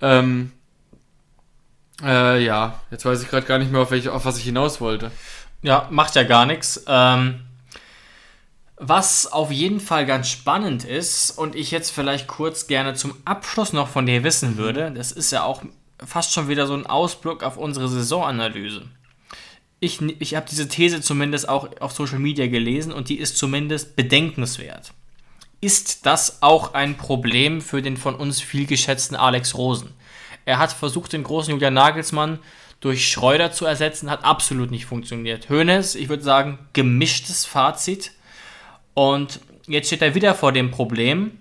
Ähm, 0.00 0.52
äh, 2.02 2.44
ja, 2.44 2.80
jetzt 2.90 3.04
weiß 3.04 3.22
ich 3.22 3.28
gerade 3.28 3.46
gar 3.46 3.58
nicht 3.58 3.72
mehr, 3.72 3.80
auf, 3.80 3.90
welche, 3.90 4.12
auf 4.12 4.24
was 4.24 4.38
ich 4.38 4.44
hinaus 4.44 4.80
wollte. 4.80 5.10
Ja, 5.62 5.88
macht 5.90 6.14
ja 6.14 6.22
gar 6.22 6.46
nichts. 6.46 6.84
Ähm, 6.86 7.45
was 8.76 9.32
auf 9.32 9.50
jeden 9.50 9.80
Fall 9.80 10.04
ganz 10.04 10.28
spannend 10.28 10.84
ist 10.84 11.30
und 11.30 11.54
ich 11.54 11.70
jetzt 11.70 11.90
vielleicht 11.90 12.26
kurz 12.26 12.66
gerne 12.66 12.94
zum 12.94 13.14
Abschluss 13.24 13.72
noch 13.72 13.88
von 13.88 14.06
dir 14.06 14.22
wissen 14.22 14.58
würde, 14.58 14.90
das 14.90 15.12
ist 15.12 15.30
ja 15.30 15.44
auch 15.44 15.62
fast 16.04 16.32
schon 16.32 16.48
wieder 16.48 16.66
so 16.66 16.74
ein 16.74 16.86
Ausblick 16.86 17.42
auf 17.42 17.56
unsere 17.56 17.88
Saisonanalyse. 17.88 18.82
Ich, 19.80 20.00
ich 20.20 20.34
habe 20.34 20.46
diese 20.48 20.68
These 20.68 21.00
zumindest 21.00 21.48
auch 21.48 21.68
auf 21.80 21.92
Social 21.92 22.18
Media 22.18 22.46
gelesen 22.46 22.92
und 22.92 23.08
die 23.08 23.18
ist 23.18 23.38
zumindest 23.38 23.96
bedenkenswert. 23.96 24.92
Ist 25.60 26.04
das 26.04 26.42
auch 26.42 26.74
ein 26.74 26.96
Problem 26.96 27.60
für 27.60 27.80
den 27.80 27.96
von 27.96 28.14
uns 28.14 28.40
viel 28.40 28.66
geschätzten 28.66 29.16
Alex 29.16 29.54
Rosen? 29.54 29.94
Er 30.44 30.58
hat 30.58 30.72
versucht, 30.72 31.12
den 31.12 31.22
großen 31.22 31.52
Julian 31.52 31.74
Nagelsmann 31.74 32.38
durch 32.80 33.10
Schreuder 33.10 33.52
zu 33.52 33.64
ersetzen, 33.64 34.10
hat 34.10 34.24
absolut 34.24 34.70
nicht 34.70 34.86
funktioniert. 34.86 35.48
Hoeneß, 35.48 35.94
ich 35.94 36.08
würde 36.08 36.22
sagen, 36.22 36.58
gemischtes 36.72 37.46
Fazit. 37.46 38.12
Und 38.96 39.40
jetzt 39.66 39.88
steht 39.88 40.00
er 40.00 40.14
wieder 40.14 40.34
vor 40.34 40.52
dem 40.52 40.70
Problem 40.70 41.32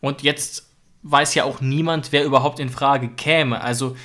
und 0.00 0.22
jetzt 0.22 0.66
weiß 1.02 1.34
ja 1.34 1.44
auch 1.44 1.60
niemand, 1.60 2.10
wer 2.10 2.24
überhaupt 2.24 2.58
in 2.58 2.70
Frage 2.70 3.08
käme. 3.08 3.60
Also 3.60 3.96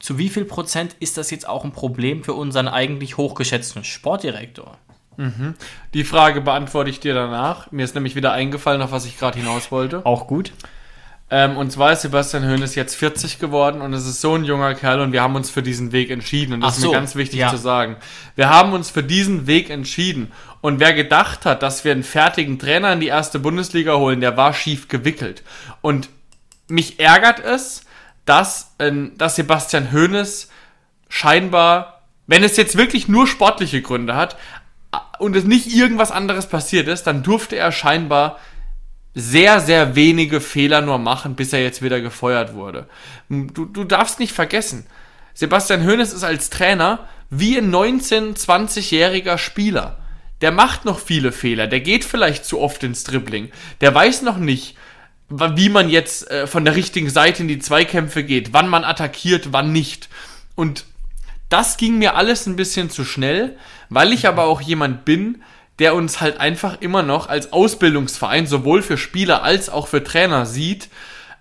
zu 0.00 0.18
wie 0.18 0.28
viel 0.28 0.44
Prozent 0.44 0.96
ist 0.98 1.16
das 1.18 1.30
jetzt 1.30 1.48
auch 1.48 1.64
ein 1.64 1.70
Problem 1.70 2.24
für 2.24 2.32
unseren 2.32 2.66
eigentlich 2.66 3.16
hochgeschätzten 3.16 3.84
Sportdirektor? 3.84 4.76
Mhm. 5.16 5.54
Die 5.94 6.02
Frage 6.02 6.40
beantworte 6.40 6.90
ich 6.90 6.98
dir 6.98 7.14
danach. 7.14 7.70
Mir 7.70 7.84
ist 7.84 7.94
nämlich 7.94 8.16
wieder 8.16 8.32
eingefallen, 8.32 8.82
auf 8.82 8.90
was 8.90 9.06
ich 9.06 9.16
gerade 9.16 9.38
hinaus 9.38 9.70
wollte. 9.70 10.04
Auch 10.04 10.26
gut. 10.26 10.52
Ähm, 11.30 11.58
und 11.58 11.70
zwar 11.70 11.92
ist 11.92 12.02
Sebastian 12.02 12.48
Hoeneß 12.48 12.74
jetzt 12.74 12.94
40 12.94 13.38
geworden 13.38 13.82
und 13.82 13.92
es 13.92 14.06
ist 14.06 14.22
so 14.22 14.34
ein 14.34 14.44
junger 14.44 14.74
Kerl 14.74 15.00
und 15.00 15.12
wir 15.12 15.20
haben 15.20 15.36
uns 15.36 15.50
für 15.50 15.62
diesen 15.62 15.92
Weg 15.92 16.10
entschieden. 16.10 16.54
Und 16.54 16.60
das 16.62 16.72
Ach 16.72 16.76
ist 16.76 16.82
so, 16.82 16.88
mir 16.88 16.96
ganz 16.96 17.16
wichtig 17.16 17.40
ja. 17.40 17.50
zu 17.50 17.58
sagen. 17.58 17.96
Wir 18.34 18.48
haben 18.48 18.72
uns 18.72 18.90
für 18.90 19.02
diesen 19.02 19.46
Weg 19.46 19.68
entschieden. 19.68 20.32
Und 20.60 20.80
wer 20.80 20.92
gedacht 20.92 21.44
hat, 21.46 21.62
dass 21.62 21.84
wir 21.84 21.92
einen 21.92 22.02
fertigen 22.02 22.58
Trainer 22.58 22.92
in 22.92 23.00
die 23.00 23.06
erste 23.06 23.38
Bundesliga 23.38 23.96
holen, 23.96 24.20
der 24.20 24.36
war 24.36 24.54
schief 24.54 24.88
gewickelt. 24.88 25.42
Und 25.80 26.08
mich 26.68 26.98
ärgert 27.00 27.40
es, 27.40 27.82
dass, 28.24 28.74
ähm, 28.78 29.12
dass 29.16 29.36
Sebastian 29.36 29.92
Hoeneß 29.92 30.50
scheinbar, 31.08 32.02
wenn 32.26 32.44
es 32.44 32.56
jetzt 32.56 32.76
wirklich 32.76 33.08
nur 33.08 33.26
sportliche 33.26 33.80
Gründe 33.80 34.16
hat 34.16 34.36
und 35.18 35.34
es 35.36 35.44
nicht 35.44 35.74
irgendwas 35.74 36.10
anderes 36.10 36.46
passiert 36.46 36.88
ist, 36.88 37.04
dann 37.04 37.22
durfte 37.22 37.56
er 37.56 37.72
scheinbar 37.72 38.38
sehr, 39.14 39.60
sehr 39.60 39.96
wenige 39.96 40.40
Fehler 40.40 40.80
nur 40.80 40.98
machen, 40.98 41.34
bis 41.34 41.52
er 41.52 41.62
jetzt 41.62 41.82
wieder 41.82 42.00
gefeuert 42.00 42.54
wurde. 42.54 42.88
Du, 43.28 43.64
du 43.64 43.84
darfst 43.84 44.20
nicht 44.20 44.32
vergessen, 44.32 44.86
Sebastian 45.34 45.86
Hoeneß 45.86 46.12
ist 46.12 46.24
als 46.24 46.50
Trainer 46.50 47.06
wie 47.30 47.56
ein 47.56 47.72
19-, 47.72 48.36
20-jähriger 48.36 49.38
Spieler. 49.38 49.98
Der 50.40 50.52
macht 50.52 50.84
noch 50.84 50.98
viele 50.98 51.32
Fehler, 51.32 51.66
der 51.66 51.80
geht 51.80 52.04
vielleicht 52.04 52.44
zu 52.44 52.60
oft 52.60 52.82
ins 52.84 53.04
Dribbling, 53.04 53.50
der 53.80 53.94
weiß 53.94 54.22
noch 54.22 54.36
nicht, 54.36 54.76
wie 55.28 55.68
man 55.68 55.90
jetzt 55.90 56.30
äh, 56.30 56.46
von 56.46 56.64
der 56.64 56.74
richtigen 56.76 57.10
Seite 57.10 57.42
in 57.42 57.48
die 57.48 57.58
Zweikämpfe 57.58 58.24
geht, 58.24 58.52
wann 58.52 58.68
man 58.68 58.84
attackiert, 58.84 59.52
wann 59.52 59.72
nicht. 59.72 60.08
Und 60.54 60.84
das 61.48 61.76
ging 61.76 61.98
mir 61.98 62.14
alles 62.14 62.46
ein 62.46 62.56
bisschen 62.56 62.88
zu 62.88 63.04
schnell, 63.04 63.56
weil 63.88 64.12
ich 64.12 64.26
aber 64.26 64.44
auch 64.44 64.60
jemand 64.60 65.04
bin, 65.04 65.42
der 65.78 65.94
uns 65.94 66.20
halt 66.20 66.40
einfach 66.40 66.80
immer 66.80 67.02
noch 67.02 67.28
als 67.28 67.52
Ausbildungsverein 67.52 68.46
sowohl 68.46 68.82
für 68.82 68.98
Spieler 68.98 69.42
als 69.42 69.68
auch 69.68 69.86
für 69.86 70.02
Trainer 70.02 70.46
sieht 70.46 70.88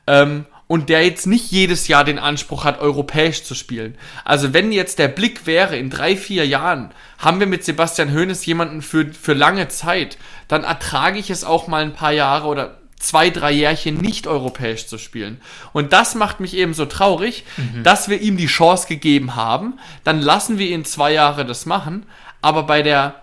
ähm, 0.05 0.45
und 0.67 0.89
der 0.89 1.05
jetzt 1.05 1.27
nicht 1.27 1.51
jedes 1.51 1.87
Jahr 1.87 2.03
den 2.03 2.19
Anspruch 2.19 2.65
hat, 2.65 2.79
europäisch 2.79 3.43
zu 3.43 3.55
spielen. 3.55 3.97
Also 4.25 4.53
wenn 4.53 4.71
jetzt 4.71 4.99
der 4.99 5.07
Blick 5.07 5.45
wäre, 5.45 5.77
in 5.77 5.89
drei, 5.89 6.17
vier 6.17 6.45
Jahren 6.45 6.91
haben 7.17 7.39
wir 7.39 7.47
mit 7.47 7.63
Sebastian 7.63 8.13
Hoeneß 8.13 8.45
jemanden 8.45 8.81
für, 8.81 9.13
für 9.13 9.33
lange 9.33 9.69
Zeit, 9.69 10.17
dann 10.47 10.63
ertrage 10.63 11.19
ich 11.19 11.29
es 11.29 11.43
auch 11.43 11.67
mal 11.67 11.83
ein 11.83 11.93
paar 11.93 12.11
Jahre 12.11 12.47
oder 12.47 12.77
zwei, 12.99 13.29
drei 13.29 13.51
Jährchen 13.51 13.97
nicht 13.97 14.27
europäisch 14.27 14.87
zu 14.87 14.97
spielen. 14.97 15.39
Und 15.71 15.93
das 15.93 16.15
macht 16.15 16.39
mich 16.39 16.55
eben 16.55 16.73
so 16.73 16.85
traurig, 16.85 17.45
dass 17.83 18.09
wir 18.09 18.19
ihm 18.21 18.37
die 18.37 18.47
Chance 18.47 18.87
gegeben 18.87 19.35
haben. 19.35 19.79
Dann 20.03 20.19
lassen 20.19 20.57
wir 20.57 20.67
ihn 20.67 20.83
zwei 20.83 21.13
Jahre 21.13 21.45
das 21.45 21.65
machen. 21.65 22.05
Aber 22.41 22.63
bei 22.63 22.81
der 22.81 23.21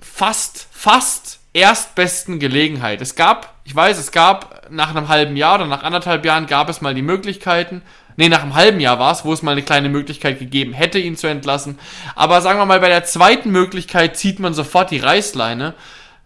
fast, 0.00 0.68
fast 0.70 1.39
erstbesten 1.52 2.38
Gelegenheit. 2.38 3.00
Es 3.00 3.16
gab, 3.16 3.54
ich 3.64 3.74
weiß, 3.74 3.98
es 3.98 4.12
gab 4.12 4.70
nach 4.70 4.90
einem 4.90 5.08
halben 5.08 5.36
Jahr 5.36 5.56
oder 5.56 5.66
nach 5.66 5.82
anderthalb 5.82 6.24
Jahren 6.24 6.46
gab 6.46 6.68
es 6.68 6.80
mal 6.80 6.94
die 6.94 7.02
Möglichkeiten, 7.02 7.82
nee, 8.16 8.28
nach 8.28 8.42
einem 8.42 8.54
halben 8.54 8.80
Jahr 8.80 8.98
war 8.98 9.12
es, 9.12 9.24
wo 9.24 9.32
es 9.32 9.42
mal 9.42 9.52
eine 9.52 9.62
kleine 9.62 9.88
Möglichkeit 9.88 10.38
gegeben 10.38 10.72
hätte, 10.72 10.98
ihn 10.98 11.16
zu 11.16 11.26
entlassen. 11.26 11.78
Aber 12.14 12.40
sagen 12.40 12.58
wir 12.58 12.66
mal, 12.66 12.80
bei 12.80 12.88
der 12.88 13.04
zweiten 13.04 13.50
Möglichkeit 13.50 14.16
zieht 14.16 14.38
man 14.38 14.54
sofort 14.54 14.90
die 14.90 14.98
Reißleine. 14.98 15.74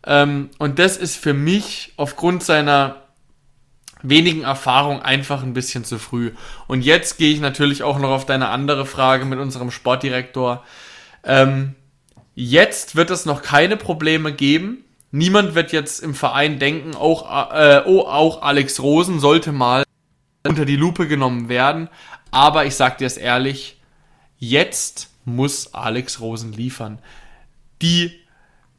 Ähm, 0.06 0.50
und 0.58 0.78
das 0.78 0.96
ist 0.96 1.16
für 1.16 1.32
mich 1.32 1.92
aufgrund 1.96 2.42
seiner 2.42 2.96
wenigen 4.02 4.42
Erfahrung 4.42 5.00
einfach 5.00 5.42
ein 5.42 5.54
bisschen 5.54 5.84
zu 5.84 5.98
früh. 5.98 6.32
Und 6.66 6.84
jetzt 6.84 7.16
gehe 7.16 7.32
ich 7.32 7.40
natürlich 7.40 7.82
auch 7.82 7.98
noch 7.98 8.10
auf 8.10 8.26
deine 8.26 8.48
andere 8.48 8.84
Frage 8.84 9.24
mit 9.24 9.38
unserem 9.38 9.70
Sportdirektor. 9.70 10.62
Ähm, 11.22 11.74
Jetzt 12.34 12.96
wird 12.96 13.10
es 13.10 13.26
noch 13.26 13.42
keine 13.42 13.76
Probleme 13.76 14.32
geben. 14.32 14.83
Niemand 15.16 15.54
wird 15.54 15.70
jetzt 15.70 16.00
im 16.00 16.12
Verein 16.12 16.58
denken, 16.58 16.96
auch, 16.96 17.52
äh, 17.52 17.82
oh, 17.86 18.00
auch 18.00 18.42
Alex 18.42 18.80
Rosen 18.80 19.20
sollte 19.20 19.52
mal 19.52 19.84
unter 20.44 20.64
die 20.64 20.74
Lupe 20.74 21.06
genommen 21.06 21.48
werden. 21.48 21.88
Aber 22.32 22.66
ich 22.66 22.74
sag 22.74 22.98
dir 22.98 23.06
es 23.06 23.16
ehrlich, 23.16 23.80
jetzt 24.38 25.10
muss 25.24 25.72
Alex 25.72 26.18
Rosen 26.18 26.52
liefern. 26.52 26.98
Die 27.80 28.22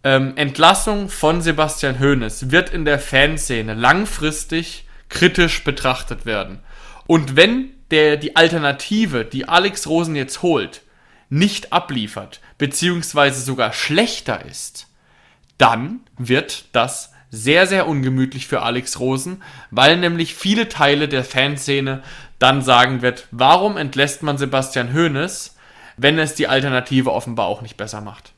ähm, 0.03 0.33
Entlassung 0.35 1.07
von 1.07 1.41
Sebastian 1.41 2.01
Hoeneß 2.01 2.51
wird 2.51 2.69
in 2.69 2.83
der 2.83 2.99
Fanszene 2.99 3.73
langfristig 3.73 4.89
kritisch 5.07 5.63
betrachtet 5.63 6.25
werden. 6.25 6.59
Und 7.07 7.37
wenn 7.37 7.69
der, 7.91 8.17
die 8.17 8.35
Alternative, 8.35 9.23
die 9.23 9.47
Alex 9.47 9.87
Rosen 9.87 10.17
jetzt 10.17 10.41
holt, 10.41 10.81
nicht 11.29 11.71
abliefert, 11.71 12.41
beziehungsweise 12.57 13.39
sogar 13.39 13.71
schlechter 13.71 14.43
ist, 14.43 14.87
dann 15.57 16.01
wird 16.17 16.65
das 16.73 17.11
sehr, 17.31 17.67
sehr 17.67 17.87
ungemütlich 17.87 18.47
für 18.47 18.61
Alex 18.61 18.99
Rosen, 18.99 19.43
weil 19.71 19.97
nämlich 19.97 20.35
viele 20.35 20.69
Teile 20.69 21.07
der 21.07 21.23
Fanszene 21.23 22.01
dann 22.39 22.61
sagen 22.61 23.01
wird, 23.01 23.27
warum 23.31 23.77
entlässt 23.77 24.23
man 24.23 24.37
Sebastian 24.37 24.93
Hoeneß, 24.93 25.55
wenn 25.97 26.19
es 26.19 26.35
die 26.35 26.47
Alternative 26.47 27.11
offenbar 27.11 27.47
auch 27.47 27.61
nicht 27.61 27.77
besser 27.77 28.01
macht. 28.01 28.33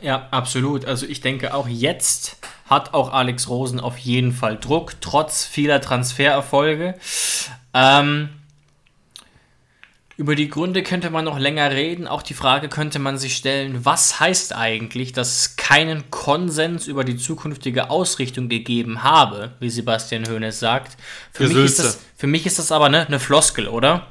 Ja, 0.00 0.28
absolut. 0.30 0.86
Also 0.86 1.06
ich 1.06 1.20
denke 1.20 1.54
auch 1.54 1.68
jetzt 1.68 2.38
hat 2.68 2.94
auch 2.94 3.12
Alex 3.12 3.48
Rosen 3.48 3.80
auf 3.80 3.98
jeden 3.98 4.32
Fall 4.32 4.56
Druck, 4.58 4.94
trotz 5.00 5.44
vieler 5.44 5.80
Transfererfolge. 5.80 6.94
Ähm, 7.74 8.30
über 10.16 10.34
die 10.36 10.48
Gründe 10.48 10.82
könnte 10.82 11.10
man 11.10 11.24
noch 11.24 11.38
länger 11.38 11.70
reden. 11.70 12.06
Auch 12.06 12.22
die 12.22 12.34
Frage 12.34 12.68
könnte 12.68 12.98
man 12.98 13.18
sich 13.18 13.36
stellen, 13.36 13.84
was 13.84 14.20
heißt 14.20 14.54
eigentlich, 14.54 15.12
dass 15.12 15.36
es 15.36 15.56
keinen 15.56 16.10
Konsens 16.10 16.86
über 16.86 17.04
die 17.04 17.16
zukünftige 17.16 17.90
Ausrichtung 17.90 18.48
gegeben 18.48 19.02
habe, 19.02 19.54
wie 19.60 19.70
Sebastian 19.70 20.28
Hoeneß 20.28 20.60
sagt. 20.60 20.96
Für, 21.32 21.48
mich 21.48 21.56
ist, 21.56 21.78
das, 21.78 22.00
für 22.16 22.26
mich 22.26 22.46
ist 22.46 22.58
das 22.58 22.70
aber 22.70 22.88
ne, 22.88 23.06
eine 23.06 23.18
Floskel, 23.18 23.68
oder? 23.68 24.06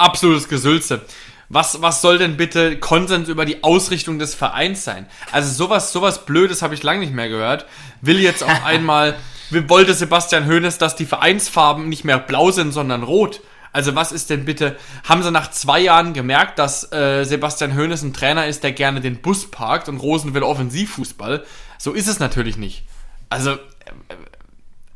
absolutes 0.00 0.48
Gesülze. 0.48 1.02
Was, 1.48 1.82
was 1.82 2.00
soll 2.00 2.18
denn 2.18 2.36
bitte 2.36 2.78
Konsens 2.78 3.28
über 3.28 3.44
die 3.44 3.62
Ausrichtung 3.64 4.18
des 4.18 4.34
Vereins 4.34 4.84
sein? 4.84 5.06
Also 5.32 5.52
sowas, 5.52 5.92
sowas 5.92 6.24
Blödes 6.24 6.62
habe 6.62 6.74
ich 6.74 6.82
lange 6.82 7.00
nicht 7.00 7.12
mehr 7.12 7.28
gehört. 7.28 7.66
Will 8.00 8.20
jetzt 8.20 8.42
auf 8.42 8.54
einmal, 8.64 9.16
wollte 9.50 9.94
Sebastian 9.94 10.46
Hoeneß, 10.46 10.78
dass 10.78 10.96
die 10.96 11.06
Vereinsfarben 11.06 11.88
nicht 11.88 12.04
mehr 12.04 12.18
blau 12.18 12.50
sind, 12.50 12.72
sondern 12.72 13.02
rot. 13.02 13.40
Also 13.72 13.94
was 13.94 14.12
ist 14.12 14.30
denn 14.30 14.44
bitte, 14.44 14.76
haben 15.08 15.22
sie 15.22 15.30
nach 15.30 15.50
zwei 15.50 15.80
Jahren 15.80 16.12
gemerkt, 16.12 16.58
dass 16.58 16.92
äh, 16.92 17.24
Sebastian 17.24 17.76
Hoeneß 17.76 18.02
ein 18.02 18.12
Trainer 18.12 18.46
ist, 18.46 18.64
der 18.64 18.72
gerne 18.72 19.00
den 19.00 19.22
Bus 19.22 19.50
parkt 19.50 19.88
und 19.88 19.98
Rosen 19.98 20.34
will 20.34 20.42
Offensivfußball? 20.42 21.44
So 21.78 21.92
ist 21.92 22.08
es 22.08 22.18
natürlich 22.18 22.56
nicht. 22.56 22.84
Also, 23.28 23.52
äh, 23.52 23.56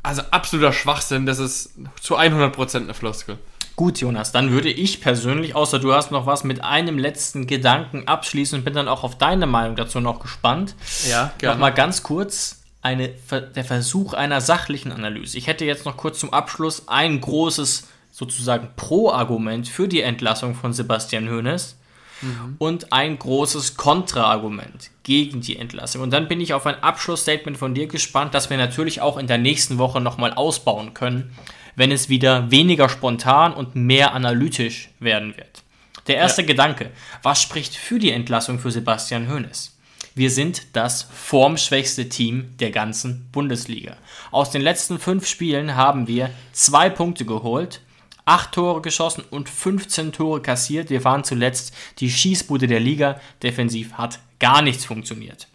also 0.03 0.21
absoluter 0.31 0.73
Schwachsinn, 0.73 1.25
das 1.25 1.39
ist 1.39 1.71
zu 2.01 2.17
100% 2.17 2.75
eine 2.75 2.93
Floskel. 2.93 3.37
Gut, 3.75 3.99
Jonas, 3.99 4.31
dann 4.31 4.51
würde 4.51 4.69
ich 4.69 5.01
persönlich, 5.01 5.53
außer 5.53 5.79
du 5.79 5.93
hast 5.93 6.11
noch 6.11 6.25
was, 6.25 6.45
mit 6.45 6.63
einem 6.63 6.97
letzten 6.97 7.45
Gedanken 7.45 8.07
abschließen 8.07 8.59
und 8.59 8.63
bin 8.63 8.73
dann 8.73 8.87
auch 8.87 9.03
auf 9.03 9.17
deine 9.17 9.47
Meinung 9.47 9.75
dazu 9.75 9.99
noch 9.99 10.19
gespannt. 10.19 10.75
Ja, 11.09 11.33
gerne. 11.37 11.55
Nochmal 11.55 11.73
ganz 11.73 12.01
kurz 12.01 12.61
eine, 12.81 13.09
der 13.09 13.65
Versuch 13.65 14.13
einer 14.13 14.39
sachlichen 14.39 14.91
Analyse. 14.91 15.37
Ich 15.37 15.47
hätte 15.47 15.65
jetzt 15.65 15.85
noch 15.85 15.97
kurz 15.97 16.19
zum 16.19 16.31
Abschluss 16.31 16.87
ein 16.87 17.19
großes 17.19 17.87
sozusagen 18.15 18.69
Pro-Argument 18.77 19.67
für 19.67 19.89
die 19.89 20.01
Entlassung 20.01 20.55
von 20.55 20.71
Sebastian 20.71 21.29
Hoeneß 21.29 21.75
mhm. 22.21 22.55
und 22.59 22.93
ein 22.93 23.19
großes 23.19 23.75
Kontra-Argument 23.75 24.89
gegen 25.03 25.41
die 25.41 25.57
Entlassung. 25.57 26.01
Und 26.01 26.11
dann 26.11 26.29
bin 26.29 26.39
ich 26.39 26.53
auf 26.53 26.65
ein 26.65 26.81
Abschlussstatement 26.81 27.57
von 27.57 27.75
dir 27.75 27.87
gespannt, 27.87 28.33
das 28.33 28.49
wir 28.49 28.55
natürlich 28.55 29.01
auch 29.01 29.17
in 29.17 29.27
der 29.27 29.37
nächsten 29.37 29.79
Woche 29.79 29.99
nochmal 29.99 30.31
ausbauen 30.31 30.93
können, 30.93 31.35
wenn 31.75 31.91
es 31.91 32.07
wieder 32.07 32.49
weniger 32.51 32.87
spontan 32.87 33.53
und 33.53 33.75
mehr 33.75 34.13
analytisch 34.13 34.91
werden 35.01 35.35
wird. 35.35 35.63
Der 36.07 36.15
erste 36.15 36.43
ja. 36.43 36.47
Gedanke, 36.47 36.91
was 37.21 37.41
spricht 37.41 37.75
für 37.75 37.99
die 37.99 38.11
Entlassung 38.11 38.59
für 38.59 38.71
Sebastian 38.71 39.29
Hoeneß? 39.29 39.75
Wir 40.13 40.31
sind 40.31 40.67
das 40.77 41.03
formschwächste 41.03 42.07
Team 42.07 42.55
der 42.59 42.71
ganzen 42.71 43.27
Bundesliga. 43.33 43.97
Aus 44.31 44.51
den 44.51 44.61
letzten 44.61 44.99
fünf 44.99 45.27
Spielen 45.27 45.75
haben 45.75 46.07
wir 46.07 46.29
zwei 46.53 46.89
Punkte 46.89 47.25
geholt 47.25 47.81
8 48.25 48.51
Tore 48.51 48.81
geschossen 48.81 49.23
und 49.29 49.49
15 49.49 50.11
Tore 50.11 50.41
kassiert. 50.41 50.89
Wir 50.89 51.03
waren 51.03 51.23
zuletzt 51.23 51.73
die 51.99 52.09
Schießbude 52.09 52.67
der 52.67 52.79
Liga. 52.79 53.19
Defensiv 53.43 53.93
hat 53.93 54.19
gar 54.39 54.61
nichts 54.61 54.85
funktioniert. 54.85 55.47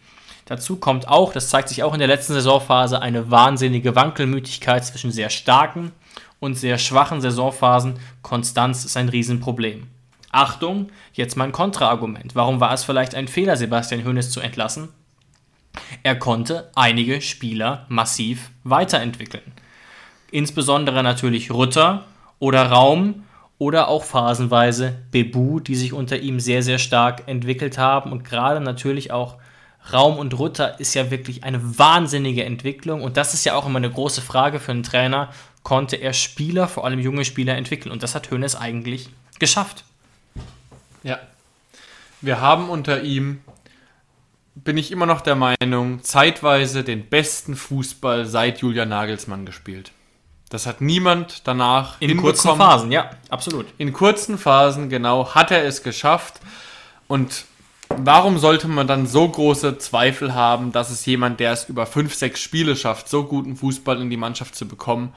Dazu 0.46 0.76
kommt 0.76 1.06
auch, 1.06 1.32
das 1.32 1.48
zeigt 1.48 1.68
sich 1.68 1.82
auch 1.82 1.92
in 1.92 2.00
der 2.00 2.08
letzten 2.08 2.32
Saisonphase, 2.32 3.00
eine 3.00 3.30
wahnsinnige 3.30 3.94
Wankelmütigkeit 3.94 4.84
zwischen 4.84 5.12
sehr 5.12 5.30
starken 5.30 5.92
und 6.40 6.54
sehr 6.54 6.78
schwachen 6.78 7.20
Saisonphasen. 7.20 8.00
Konstanz 8.22 8.84
ist 8.84 8.96
ein 8.96 9.08
Riesenproblem. 9.08 9.86
Achtung, 10.32 10.90
jetzt 11.12 11.36
mein 11.36 11.52
Kontraargument. 11.52 12.34
Warum 12.34 12.60
war 12.60 12.72
es 12.72 12.84
vielleicht 12.84 13.14
ein 13.14 13.28
Fehler, 13.28 13.56
Sebastian 13.56 14.04
Hoeneß 14.04 14.30
zu 14.30 14.40
entlassen? 14.40 14.88
Er 16.02 16.16
konnte 16.16 16.70
einige 16.74 17.20
Spieler 17.20 17.86
massiv 17.88 18.50
weiterentwickeln. 18.64 19.52
Insbesondere 20.30 21.02
natürlich 21.02 21.50
Rutter, 21.50 22.06
oder 22.40 22.66
Raum 22.66 23.22
oder 23.58 23.88
auch 23.88 24.02
phasenweise 24.02 24.96
Bebu, 25.12 25.60
die 25.60 25.76
sich 25.76 25.92
unter 25.92 26.18
ihm 26.18 26.40
sehr, 26.40 26.64
sehr 26.64 26.78
stark 26.78 27.28
entwickelt 27.28 27.78
haben. 27.78 28.10
Und 28.10 28.24
gerade 28.24 28.60
natürlich 28.60 29.12
auch 29.12 29.36
Raum 29.92 30.18
und 30.18 30.38
Rutter 30.38 30.80
ist 30.80 30.94
ja 30.94 31.10
wirklich 31.10 31.44
eine 31.44 31.78
wahnsinnige 31.78 32.44
Entwicklung. 32.44 33.02
Und 33.02 33.16
das 33.16 33.34
ist 33.34 33.44
ja 33.44 33.54
auch 33.54 33.66
immer 33.66 33.76
eine 33.76 33.90
große 33.90 34.22
Frage 34.22 34.58
für 34.60 34.72
einen 34.72 34.82
Trainer. 34.82 35.28
Konnte 35.62 35.96
er 35.96 36.14
Spieler, 36.14 36.68
vor 36.68 36.86
allem 36.86 36.98
junge 36.98 37.24
Spieler, 37.24 37.54
entwickeln? 37.56 37.92
Und 37.92 38.02
das 38.02 38.14
hat 38.14 38.30
Hönes 38.30 38.56
eigentlich 38.56 39.10
geschafft. 39.38 39.84
Ja. 41.02 41.18
Wir 42.22 42.40
haben 42.40 42.70
unter 42.70 43.02
ihm, 43.02 43.40
bin 44.54 44.78
ich 44.78 44.90
immer 44.90 45.06
noch 45.06 45.20
der 45.20 45.36
Meinung, 45.36 46.02
zeitweise 46.02 46.82
den 46.82 47.06
besten 47.06 47.56
Fußball 47.56 48.24
seit 48.24 48.60
Julian 48.60 48.88
Nagelsmann 48.88 49.44
gespielt. 49.44 49.92
Das 50.50 50.66
hat 50.66 50.80
niemand 50.80 51.46
danach 51.46 52.00
In 52.00 52.16
kurzen 52.16 52.56
Phasen, 52.56 52.90
ja, 52.90 53.10
absolut. 53.28 53.66
In 53.78 53.92
kurzen 53.92 54.36
Phasen, 54.36 54.90
genau, 54.90 55.32
hat 55.34 55.52
er 55.52 55.64
es 55.64 55.84
geschafft. 55.84 56.40
Und 57.06 57.44
warum 57.88 58.36
sollte 58.36 58.66
man 58.66 58.88
dann 58.88 59.06
so 59.06 59.28
große 59.28 59.78
Zweifel 59.78 60.34
haben, 60.34 60.72
dass 60.72 60.90
es 60.90 61.06
jemand, 61.06 61.38
der 61.38 61.52
es 61.52 61.68
über 61.68 61.86
fünf, 61.86 62.14
sechs 62.14 62.40
Spiele 62.40 62.74
schafft, 62.74 63.08
so 63.08 63.24
guten 63.24 63.56
Fußball 63.56 64.02
in 64.02 64.10
die 64.10 64.16
Mannschaft 64.16 64.56
zu 64.56 64.66
bekommen, 64.66 65.14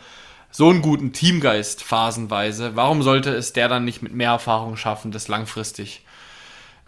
so 0.51 0.69
einen 0.69 0.83
guten 0.83 1.13
Teamgeist 1.13 1.81
phasenweise, 1.81 2.75
warum 2.75 3.01
sollte 3.01 3.31
es 3.31 3.53
der 3.53 3.67
dann 3.67 3.85
nicht 3.85 4.03
mit 4.03 4.13
mehr 4.13 4.29
Erfahrung 4.29 4.77
schaffen, 4.77 5.11
das 5.11 5.27
langfristig 5.29 6.05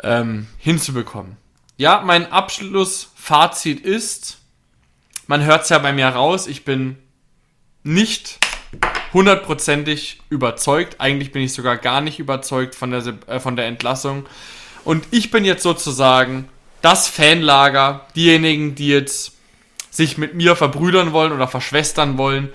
ähm, 0.03 0.45
hinzubekommen? 0.59 1.37
Ja, 1.77 2.03
mein 2.05 2.31
Abschlussfazit 2.31 3.79
ist, 3.79 4.37
man 5.25 5.43
hört 5.43 5.63
es 5.63 5.69
ja 5.69 5.79
bei 5.79 5.93
mir 5.93 6.09
raus, 6.09 6.45
ich 6.45 6.63
bin 6.63 6.97
nicht 7.85 8.39
hundertprozentig 9.13 10.19
überzeugt. 10.29 10.99
Eigentlich 10.99 11.31
bin 11.31 11.43
ich 11.43 11.53
sogar 11.53 11.77
gar 11.77 12.01
nicht 12.01 12.19
überzeugt 12.19 12.75
von 12.75 12.91
der, 12.91 13.03
äh, 13.27 13.39
von 13.39 13.55
der 13.55 13.67
Entlassung. 13.67 14.25
Und 14.83 15.05
ich 15.11 15.31
bin 15.31 15.45
jetzt 15.45 15.63
sozusagen 15.63 16.49
das 16.81 17.07
Fanlager, 17.07 18.05
diejenigen, 18.15 18.75
die 18.75 18.89
jetzt 18.89 19.33
sich 19.91 20.17
mit 20.17 20.33
mir 20.33 20.55
verbrüdern 20.55 21.13
wollen 21.13 21.31
oder 21.31 21.47
verschwestern 21.47 22.17
wollen, 22.17 22.49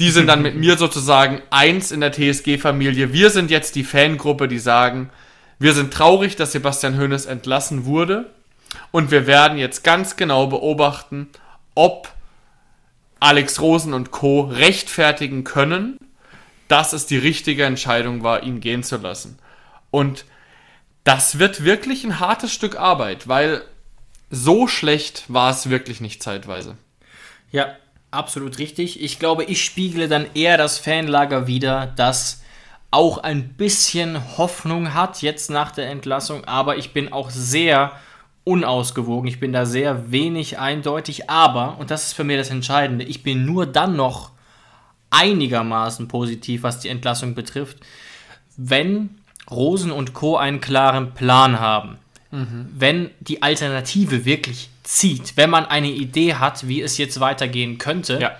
die 0.00 0.10
sind 0.10 0.26
dann 0.26 0.42
mit 0.42 0.56
mir 0.56 0.76
sozusagen 0.76 1.42
eins 1.50 1.92
in 1.92 2.00
der 2.00 2.12
TSG-Familie. 2.12 3.12
Wir 3.12 3.30
sind 3.30 3.50
jetzt 3.50 3.76
die 3.76 3.84
Fangruppe, 3.84 4.48
die 4.48 4.58
sagen, 4.58 5.10
wir 5.58 5.74
sind 5.74 5.92
traurig, 5.92 6.34
dass 6.34 6.52
Sebastian 6.52 6.98
Hoeneß 6.98 7.26
entlassen 7.26 7.84
wurde 7.84 8.30
und 8.90 9.10
wir 9.10 9.26
werden 9.26 9.58
jetzt 9.58 9.84
ganz 9.84 10.16
genau 10.16 10.46
beobachten, 10.46 11.28
ob 11.74 12.08
Alex 13.20 13.60
Rosen 13.60 13.94
und 13.94 14.10
Co. 14.10 14.42
rechtfertigen 14.42 15.44
können, 15.44 15.98
dass 16.68 16.92
es 16.92 17.06
die 17.06 17.18
richtige 17.18 17.64
Entscheidung 17.64 18.22
war, 18.22 18.42
ihn 18.42 18.60
gehen 18.60 18.82
zu 18.82 18.96
lassen. 18.96 19.38
Und 19.90 20.24
das 21.04 21.38
wird 21.38 21.64
wirklich 21.64 22.04
ein 22.04 22.18
hartes 22.20 22.52
Stück 22.52 22.76
Arbeit, 22.76 23.28
weil 23.28 23.62
so 24.30 24.66
schlecht 24.66 25.24
war 25.28 25.50
es 25.50 25.70
wirklich 25.70 26.00
nicht 26.00 26.22
zeitweise. 26.22 26.76
Ja, 27.52 27.76
absolut 28.10 28.58
richtig. 28.58 29.00
Ich 29.00 29.18
glaube, 29.18 29.44
ich 29.44 29.64
spiegle 29.64 30.08
dann 30.08 30.26
eher 30.34 30.58
das 30.58 30.78
Fanlager 30.78 31.46
wieder, 31.46 31.92
das 31.96 32.42
auch 32.90 33.18
ein 33.18 33.50
bisschen 33.54 34.38
Hoffnung 34.38 34.94
hat 34.94 35.22
jetzt 35.22 35.50
nach 35.50 35.70
der 35.70 35.90
Entlassung, 35.90 36.44
aber 36.44 36.76
ich 36.76 36.92
bin 36.92 37.12
auch 37.12 37.30
sehr 37.30 37.92
unausgewogen. 38.46 39.28
Ich 39.28 39.40
bin 39.40 39.52
da 39.52 39.66
sehr 39.66 40.12
wenig 40.12 40.58
eindeutig, 40.58 41.28
aber, 41.28 41.78
und 41.78 41.90
das 41.90 42.06
ist 42.06 42.12
für 42.12 42.22
mich 42.22 42.38
das 42.38 42.50
Entscheidende, 42.50 43.04
ich 43.04 43.24
bin 43.24 43.44
nur 43.44 43.66
dann 43.66 43.96
noch 43.96 44.30
einigermaßen 45.10 46.06
positiv, 46.06 46.62
was 46.62 46.78
die 46.78 46.88
Entlassung 46.88 47.34
betrifft, 47.34 47.78
wenn 48.56 49.18
Rosen 49.50 49.90
und 49.90 50.14
Co. 50.14 50.36
einen 50.36 50.60
klaren 50.60 51.12
Plan 51.12 51.58
haben. 51.58 51.98
Mhm. 52.30 52.68
Wenn 52.72 53.10
die 53.20 53.42
Alternative 53.42 54.24
wirklich 54.24 54.70
zieht, 54.84 55.36
wenn 55.36 55.50
man 55.50 55.66
eine 55.66 55.90
Idee 55.90 56.34
hat, 56.34 56.68
wie 56.68 56.82
es 56.82 56.98
jetzt 56.98 57.18
weitergehen 57.18 57.78
könnte. 57.78 58.20
Ja. 58.20 58.36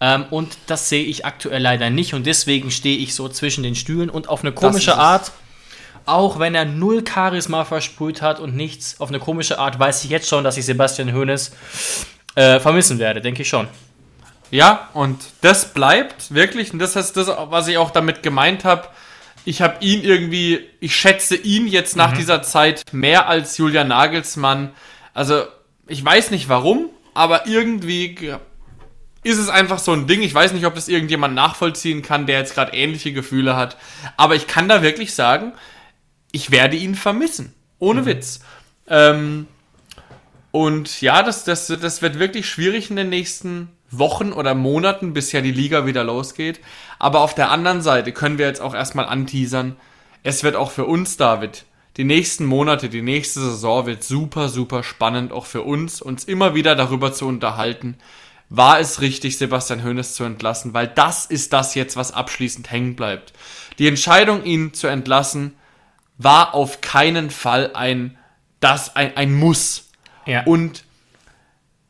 Ähm, 0.00 0.26
und 0.30 0.58
das 0.66 0.90
sehe 0.90 1.04
ich 1.04 1.24
aktuell 1.24 1.62
leider 1.62 1.88
nicht 1.88 2.12
und 2.12 2.26
deswegen 2.26 2.70
stehe 2.70 2.98
ich 2.98 3.14
so 3.14 3.30
zwischen 3.30 3.62
den 3.62 3.74
Stühlen 3.74 4.10
und 4.10 4.28
auf 4.28 4.42
eine 4.42 4.52
komische 4.52 4.98
Art 4.98 5.32
auch 6.06 6.38
wenn 6.38 6.54
er 6.54 6.64
null 6.64 7.04
Charisma 7.06 7.64
versprüht 7.64 8.22
hat 8.22 8.40
und 8.40 8.56
nichts 8.56 9.00
auf 9.00 9.08
eine 9.08 9.18
komische 9.18 9.58
Art, 9.58 9.78
weiß 9.78 10.04
ich 10.04 10.10
jetzt 10.10 10.28
schon, 10.28 10.44
dass 10.44 10.56
ich 10.56 10.64
Sebastian 10.64 11.12
Hoeneß 11.12 11.52
äh, 12.36 12.60
vermissen 12.60 12.98
werde, 12.98 13.20
denke 13.20 13.42
ich 13.42 13.48
schon. 13.48 13.68
Ja, 14.50 14.88
und 14.94 15.18
das 15.40 15.74
bleibt 15.74 16.32
wirklich, 16.32 16.72
und 16.72 16.78
das 16.78 16.94
ist 16.94 17.16
das, 17.16 17.28
was 17.28 17.66
ich 17.66 17.78
auch 17.78 17.90
damit 17.90 18.22
gemeint 18.22 18.64
habe. 18.64 18.88
Ich 19.44 19.60
habe 19.60 19.84
ihn 19.84 20.02
irgendwie, 20.02 20.60
ich 20.80 20.94
schätze 20.94 21.36
ihn 21.36 21.66
jetzt 21.66 21.96
nach 21.96 22.12
mhm. 22.12 22.16
dieser 22.16 22.42
Zeit 22.42 22.84
mehr 22.92 23.28
als 23.28 23.58
Julian 23.58 23.88
Nagelsmann. 23.88 24.72
Also, 25.14 25.42
ich 25.88 26.04
weiß 26.04 26.30
nicht 26.30 26.48
warum, 26.48 26.90
aber 27.14 27.46
irgendwie 27.46 28.16
ist 29.24 29.38
es 29.38 29.48
einfach 29.48 29.80
so 29.80 29.92
ein 29.92 30.06
Ding. 30.06 30.22
Ich 30.22 30.34
weiß 30.34 30.52
nicht, 30.52 30.66
ob 30.66 30.74
das 30.76 30.88
irgendjemand 30.88 31.34
nachvollziehen 31.34 32.02
kann, 32.02 32.26
der 32.26 32.38
jetzt 32.38 32.54
gerade 32.54 32.72
ähnliche 32.72 33.12
Gefühle 33.12 33.56
hat. 33.56 33.76
Aber 34.16 34.36
ich 34.36 34.46
kann 34.46 34.68
da 34.68 34.82
wirklich 34.82 35.14
sagen, 35.14 35.52
ich 36.36 36.50
werde 36.50 36.76
ihn 36.76 36.94
vermissen. 36.94 37.54
Ohne 37.78 38.02
mhm. 38.02 38.06
Witz. 38.06 38.40
Ähm, 38.88 39.46
und 40.50 41.00
ja, 41.00 41.22
das, 41.22 41.44
das, 41.44 41.66
das 41.66 42.02
wird 42.02 42.18
wirklich 42.18 42.46
schwierig 42.46 42.90
in 42.90 42.96
den 42.96 43.08
nächsten 43.08 43.70
Wochen 43.90 44.32
oder 44.32 44.54
Monaten, 44.54 45.14
bis 45.14 45.32
ja 45.32 45.40
die 45.40 45.50
Liga 45.50 45.86
wieder 45.86 46.04
losgeht. 46.04 46.60
Aber 46.98 47.20
auf 47.20 47.34
der 47.34 47.50
anderen 47.50 47.80
Seite 47.80 48.12
können 48.12 48.36
wir 48.36 48.46
jetzt 48.46 48.60
auch 48.60 48.74
erstmal 48.74 49.06
anteasern, 49.06 49.76
es 50.22 50.42
wird 50.42 50.56
auch 50.56 50.72
für 50.72 50.84
uns, 50.84 51.16
David, 51.16 51.64
die 51.96 52.04
nächsten 52.04 52.44
Monate, 52.44 52.90
die 52.90 53.00
nächste 53.00 53.40
Saison 53.40 53.86
wird 53.86 54.04
super, 54.04 54.50
super 54.50 54.82
spannend, 54.82 55.32
auch 55.32 55.46
für 55.46 55.62
uns, 55.62 56.02
uns 56.02 56.24
immer 56.24 56.54
wieder 56.54 56.74
darüber 56.74 57.14
zu 57.14 57.26
unterhalten, 57.26 57.96
war 58.50 58.78
es 58.78 59.00
richtig, 59.00 59.38
Sebastian 59.38 59.84
Hoeneß 59.84 60.14
zu 60.14 60.24
entlassen, 60.24 60.74
weil 60.74 60.88
das 60.88 61.24
ist 61.26 61.54
das 61.54 61.74
jetzt, 61.74 61.96
was 61.96 62.12
abschließend 62.12 62.70
hängen 62.70 62.94
bleibt. 62.94 63.32
Die 63.78 63.88
Entscheidung, 63.88 64.44
ihn 64.44 64.74
zu 64.74 64.88
entlassen, 64.88 65.54
war 66.18 66.54
auf 66.54 66.80
keinen 66.80 67.30
Fall 67.30 67.72
ein, 67.74 68.16
das 68.60 68.96
ein, 68.96 69.16
ein 69.16 69.34
Muss. 69.34 69.90
Ja. 70.24 70.44
Und 70.44 70.84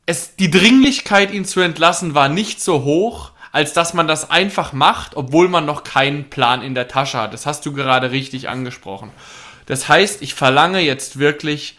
es, 0.06 0.36
die 0.36 0.50
Dringlichkeit, 0.50 1.32
ihn 1.32 1.44
zu 1.44 1.60
entlassen, 1.60 2.14
war 2.14 2.28
nicht 2.28 2.60
so 2.60 2.84
hoch, 2.84 3.32
als 3.52 3.72
dass 3.72 3.94
man 3.94 4.06
das 4.06 4.30
einfach 4.30 4.72
macht, 4.72 5.16
obwohl 5.16 5.48
man 5.48 5.64
noch 5.64 5.82
keinen 5.82 6.28
Plan 6.30 6.62
in 6.62 6.74
der 6.74 6.88
Tasche 6.88 7.18
hat. 7.18 7.32
Das 7.32 7.46
hast 7.46 7.64
du 7.64 7.72
gerade 7.72 8.10
richtig 8.10 8.48
angesprochen. 8.48 9.10
Das 9.66 9.88
heißt, 9.88 10.22
ich 10.22 10.34
verlange 10.34 10.80
jetzt 10.80 11.18
wirklich, 11.18 11.78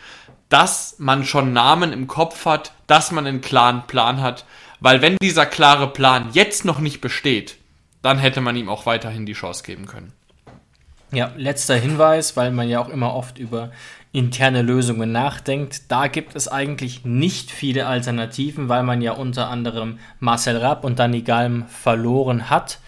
dass 0.49 0.95
man 0.97 1.23
schon 1.25 1.53
Namen 1.53 1.93
im 1.93 2.07
Kopf 2.07 2.45
hat, 2.45 2.73
dass 2.87 3.11
man 3.11 3.27
einen 3.27 3.41
klaren 3.41 3.85
Plan 3.87 4.21
hat, 4.21 4.45
weil 4.79 5.01
wenn 5.01 5.17
dieser 5.21 5.45
klare 5.45 5.91
Plan 5.91 6.29
jetzt 6.33 6.65
noch 6.65 6.79
nicht 6.79 7.01
besteht, 7.01 7.57
dann 8.01 8.19
hätte 8.19 8.41
man 8.41 8.55
ihm 8.55 8.69
auch 8.69 8.85
weiterhin 8.85 9.25
die 9.25 9.33
Chance 9.33 9.63
geben 9.63 9.85
können. 9.85 10.13
Ja, 11.11 11.31
letzter 11.37 11.75
Hinweis, 11.75 12.35
weil 12.35 12.51
man 12.51 12.67
ja 12.67 12.81
auch 12.81 12.89
immer 12.89 13.13
oft 13.13 13.39
über 13.39 13.71
interne 14.11 14.61
Lösungen 14.61 15.11
nachdenkt. 15.11 15.89
Da 15.89 16.07
gibt 16.07 16.35
es 16.35 16.47
eigentlich 16.47 17.05
nicht 17.05 17.51
viele 17.51 17.87
Alternativen, 17.87 18.67
weil 18.67 18.83
man 18.83 19.01
ja 19.01 19.13
unter 19.13 19.49
anderem 19.49 19.99
Marcel 20.19 20.57
Rapp 20.57 20.83
und 20.83 20.99
Danny 20.99 21.21
Galm 21.21 21.65
verloren 21.67 22.49
hat. 22.49 22.79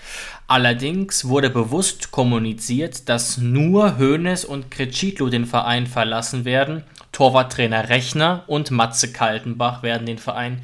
Allerdings 0.48 1.26
wurde 1.26 1.50
bewusst 1.50 2.12
kommuniziert, 2.12 3.08
dass 3.08 3.38
nur 3.38 4.00
Hoeneß 4.00 4.46
und 4.46 4.72
Crecitlo 4.72 5.30
den 5.30 5.46
Verein 5.46 5.86
verlassen 5.86 6.44
werden. 6.44 6.84
Torwarttrainer 7.12 7.90
Rechner 7.90 8.44
und 8.48 8.72
Matze 8.72 9.14
Kaltenbach 9.14 9.84
werden 9.84 10.08
den 10.08 10.18
Verein 10.18 10.62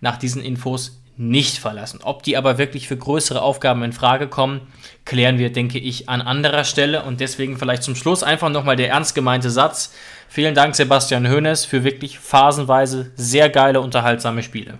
nach 0.00 0.18
diesen 0.18 0.42
Infos 0.42 1.00
nicht 1.16 1.58
verlassen. 1.58 2.00
Ob 2.02 2.22
die 2.22 2.36
aber 2.36 2.58
wirklich 2.58 2.88
für 2.88 2.96
größere 2.96 3.40
Aufgaben 3.40 3.82
in 3.82 3.92
Frage 3.92 4.28
kommen, 4.28 4.60
klären 5.04 5.38
wir, 5.38 5.52
denke 5.52 5.78
ich, 5.78 6.08
an 6.08 6.22
anderer 6.22 6.64
Stelle. 6.64 7.02
Und 7.02 7.20
deswegen 7.20 7.58
vielleicht 7.58 7.82
zum 7.82 7.96
Schluss 7.96 8.22
einfach 8.22 8.48
nochmal 8.48 8.76
der 8.76 8.88
ernst 8.88 9.14
gemeinte 9.14 9.50
Satz. 9.50 9.94
Vielen 10.28 10.54
Dank, 10.54 10.74
Sebastian 10.74 11.28
Hoeneß, 11.28 11.64
für 11.64 11.84
wirklich 11.84 12.18
phasenweise 12.18 13.10
sehr 13.16 13.50
geile, 13.50 13.80
unterhaltsame 13.80 14.42
Spiele. 14.42 14.78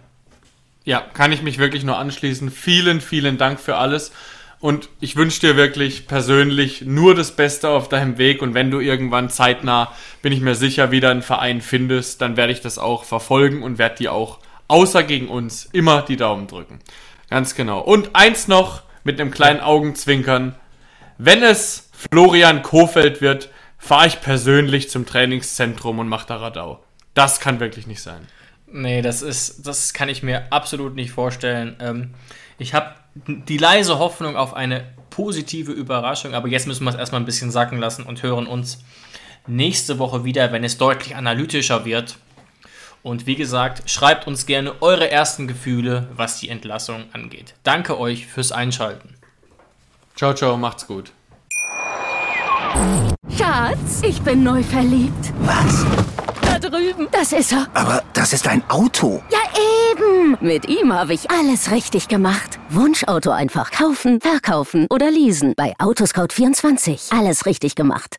Ja, 0.84 1.00
kann 1.00 1.32
ich 1.32 1.42
mich 1.42 1.58
wirklich 1.58 1.84
nur 1.84 1.98
anschließen. 1.98 2.50
Vielen, 2.50 3.00
vielen 3.00 3.38
Dank 3.38 3.60
für 3.60 3.76
alles. 3.76 4.12
Und 4.62 4.88
ich 5.00 5.16
wünsche 5.16 5.40
dir 5.40 5.56
wirklich 5.56 6.06
persönlich 6.06 6.82
nur 6.82 7.16
das 7.16 7.34
Beste 7.34 7.68
auf 7.68 7.88
deinem 7.88 8.16
Weg. 8.16 8.42
Und 8.42 8.54
wenn 8.54 8.70
du 8.70 8.78
irgendwann 8.78 9.28
zeitnah, 9.28 9.92
bin 10.22 10.32
ich 10.32 10.40
mir 10.40 10.54
sicher, 10.54 10.92
wieder 10.92 11.10
einen 11.10 11.22
Verein 11.22 11.60
findest, 11.60 12.20
dann 12.20 12.36
werde 12.36 12.52
ich 12.52 12.60
das 12.60 12.78
auch 12.78 13.02
verfolgen 13.02 13.64
und 13.64 13.78
werde 13.78 13.96
dir 13.96 14.12
auch, 14.12 14.38
außer 14.68 15.02
gegen 15.02 15.28
uns, 15.28 15.68
immer 15.72 16.02
die 16.02 16.16
Daumen 16.16 16.46
drücken. 16.46 16.78
Ganz 17.28 17.56
genau. 17.56 17.80
Und 17.80 18.10
eins 18.14 18.46
noch, 18.46 18.82
mit 19.05 19.20
einem 19.20 19.30
kleinen 19.30 19.61
Augenzwinkern. 19.61 20.55
Wenn 21.18 21.42
es 21.42 21.90
Florian 21.92 22.62
Kofeld 22.62 23.20
wird, 23.20 23.50
fahre 23.78 24.07
ich 24.07 24.20
persönlich 24.20 24.90
zum 24.90 25.07
Trainingszentrum 25.07 25.98
und 25.98 26.09
mache 26.09 26.26
da 26.26 26.36
Radau. 26.36 26.82
Das 27.14 27.40
kann 27.40 27.61
wirklich 27.61 27.86
nicht 27.86 28.03
sein. 28.03 28.26
Nee, 28.66 29.03
das 29.03 29.22
ist, 29.22 29.66
das 29.66 29.92
kann 29.92 30.09
ich 30.09 30.22
mir 30.22 30.50
absolut 30.50 30.94
nicht 30.94 31.11
vorstellen. 31.11 31.76
Ähm, 31.80 32.14
ich 32.59 32.74
habe 32.74 32.94
die 33.14 33.59
leise 33.59 33.98
Hoffnung 33.98 34.36
auf 34.36 34.55
eine 34.55 34.84
positive 35.11 35.72
Überraschung, 35.72 36.34
aber 36.34 36.48
jetzt 36.48 36.66
müssen 36.66 36.84
wir 36.84 36.90
es 36.90 36.96
erstmal 36.96 37.20
ein 37.20 37.26
bisschen 37.26 37.50
sacken 37.50 37.78
lassen 37.78 38.05
und 38.05 38.22
hören 38.22 38.46
uns 38.46 38.82
nächste 39.46 39.98
Woche 39.98 40.24
wieder, 40.24 40.53
wenn 40.53 40.64
es 40.64 40.78
deutlich 40.78 41.16
analytischer 41.16 41.84
wird. 41.84 42.16
Und 43.03 43.26
wie 43.26 43.34
gesagt, 43.34 43.90
schreibt 43.90 44.26
uns 44.26 44.46
gerne 44.46 44.80
eure 44.80 45.11
ersten 45.11 45.48
Gefühle, 45.48 46.09
was 46.14 46.38
die 46.38 46.48
Entlassung 46.48 47.05
angeht. 47.12 47.55
Danke 47.64 47.98
euch 47.98 48.26
fürs 48.26 48.53
Einschalten. 48.53 49.14
Ciao, 50.14 50.34
ciao, 50.34 50.57
macht's 50.57 50.86
gut. 50.86 51.12
Schatz, 53.36 54.03
ich 54.03 54.20
bin 54.22 54.42
neu 54.44 54.62
verliebt. 54.62 55.32
Was? 55.40 55.84
Da 56.42 56.59
drüben. 56.59 57.09
Das 57.11 57.32
ist 57.32 57.53
er. 57.53 57.66
Aber 57.74 58.03
das 58.12 58.32
ist 58.32 58.46
ein 58.46 58.62
Auto. 58.70 59.22
Ja, 59.30 59.38
eben. 59.90 60.36
Mit 60.40 60.68
ihm 60.68 60.92
habe 60.92 61.14
ich 61.14 61.30
alles 61.30 61.70
richtig 61.70 62.09
gemacht. 62.09 62.59
Wunschauto 62.68 63.30
einfach 63.30 63.70
kaufen, 63.70 64.20
verkaufen 64.20 64.86
oder 64.90 65.11
leasen. 65.11 65.55
Bei 65.57 65.74
Autoscout24. 65.78 67.16
Alles 67.16 67.46
richtig 67.46 67.74
gemacht. 67.74 68.18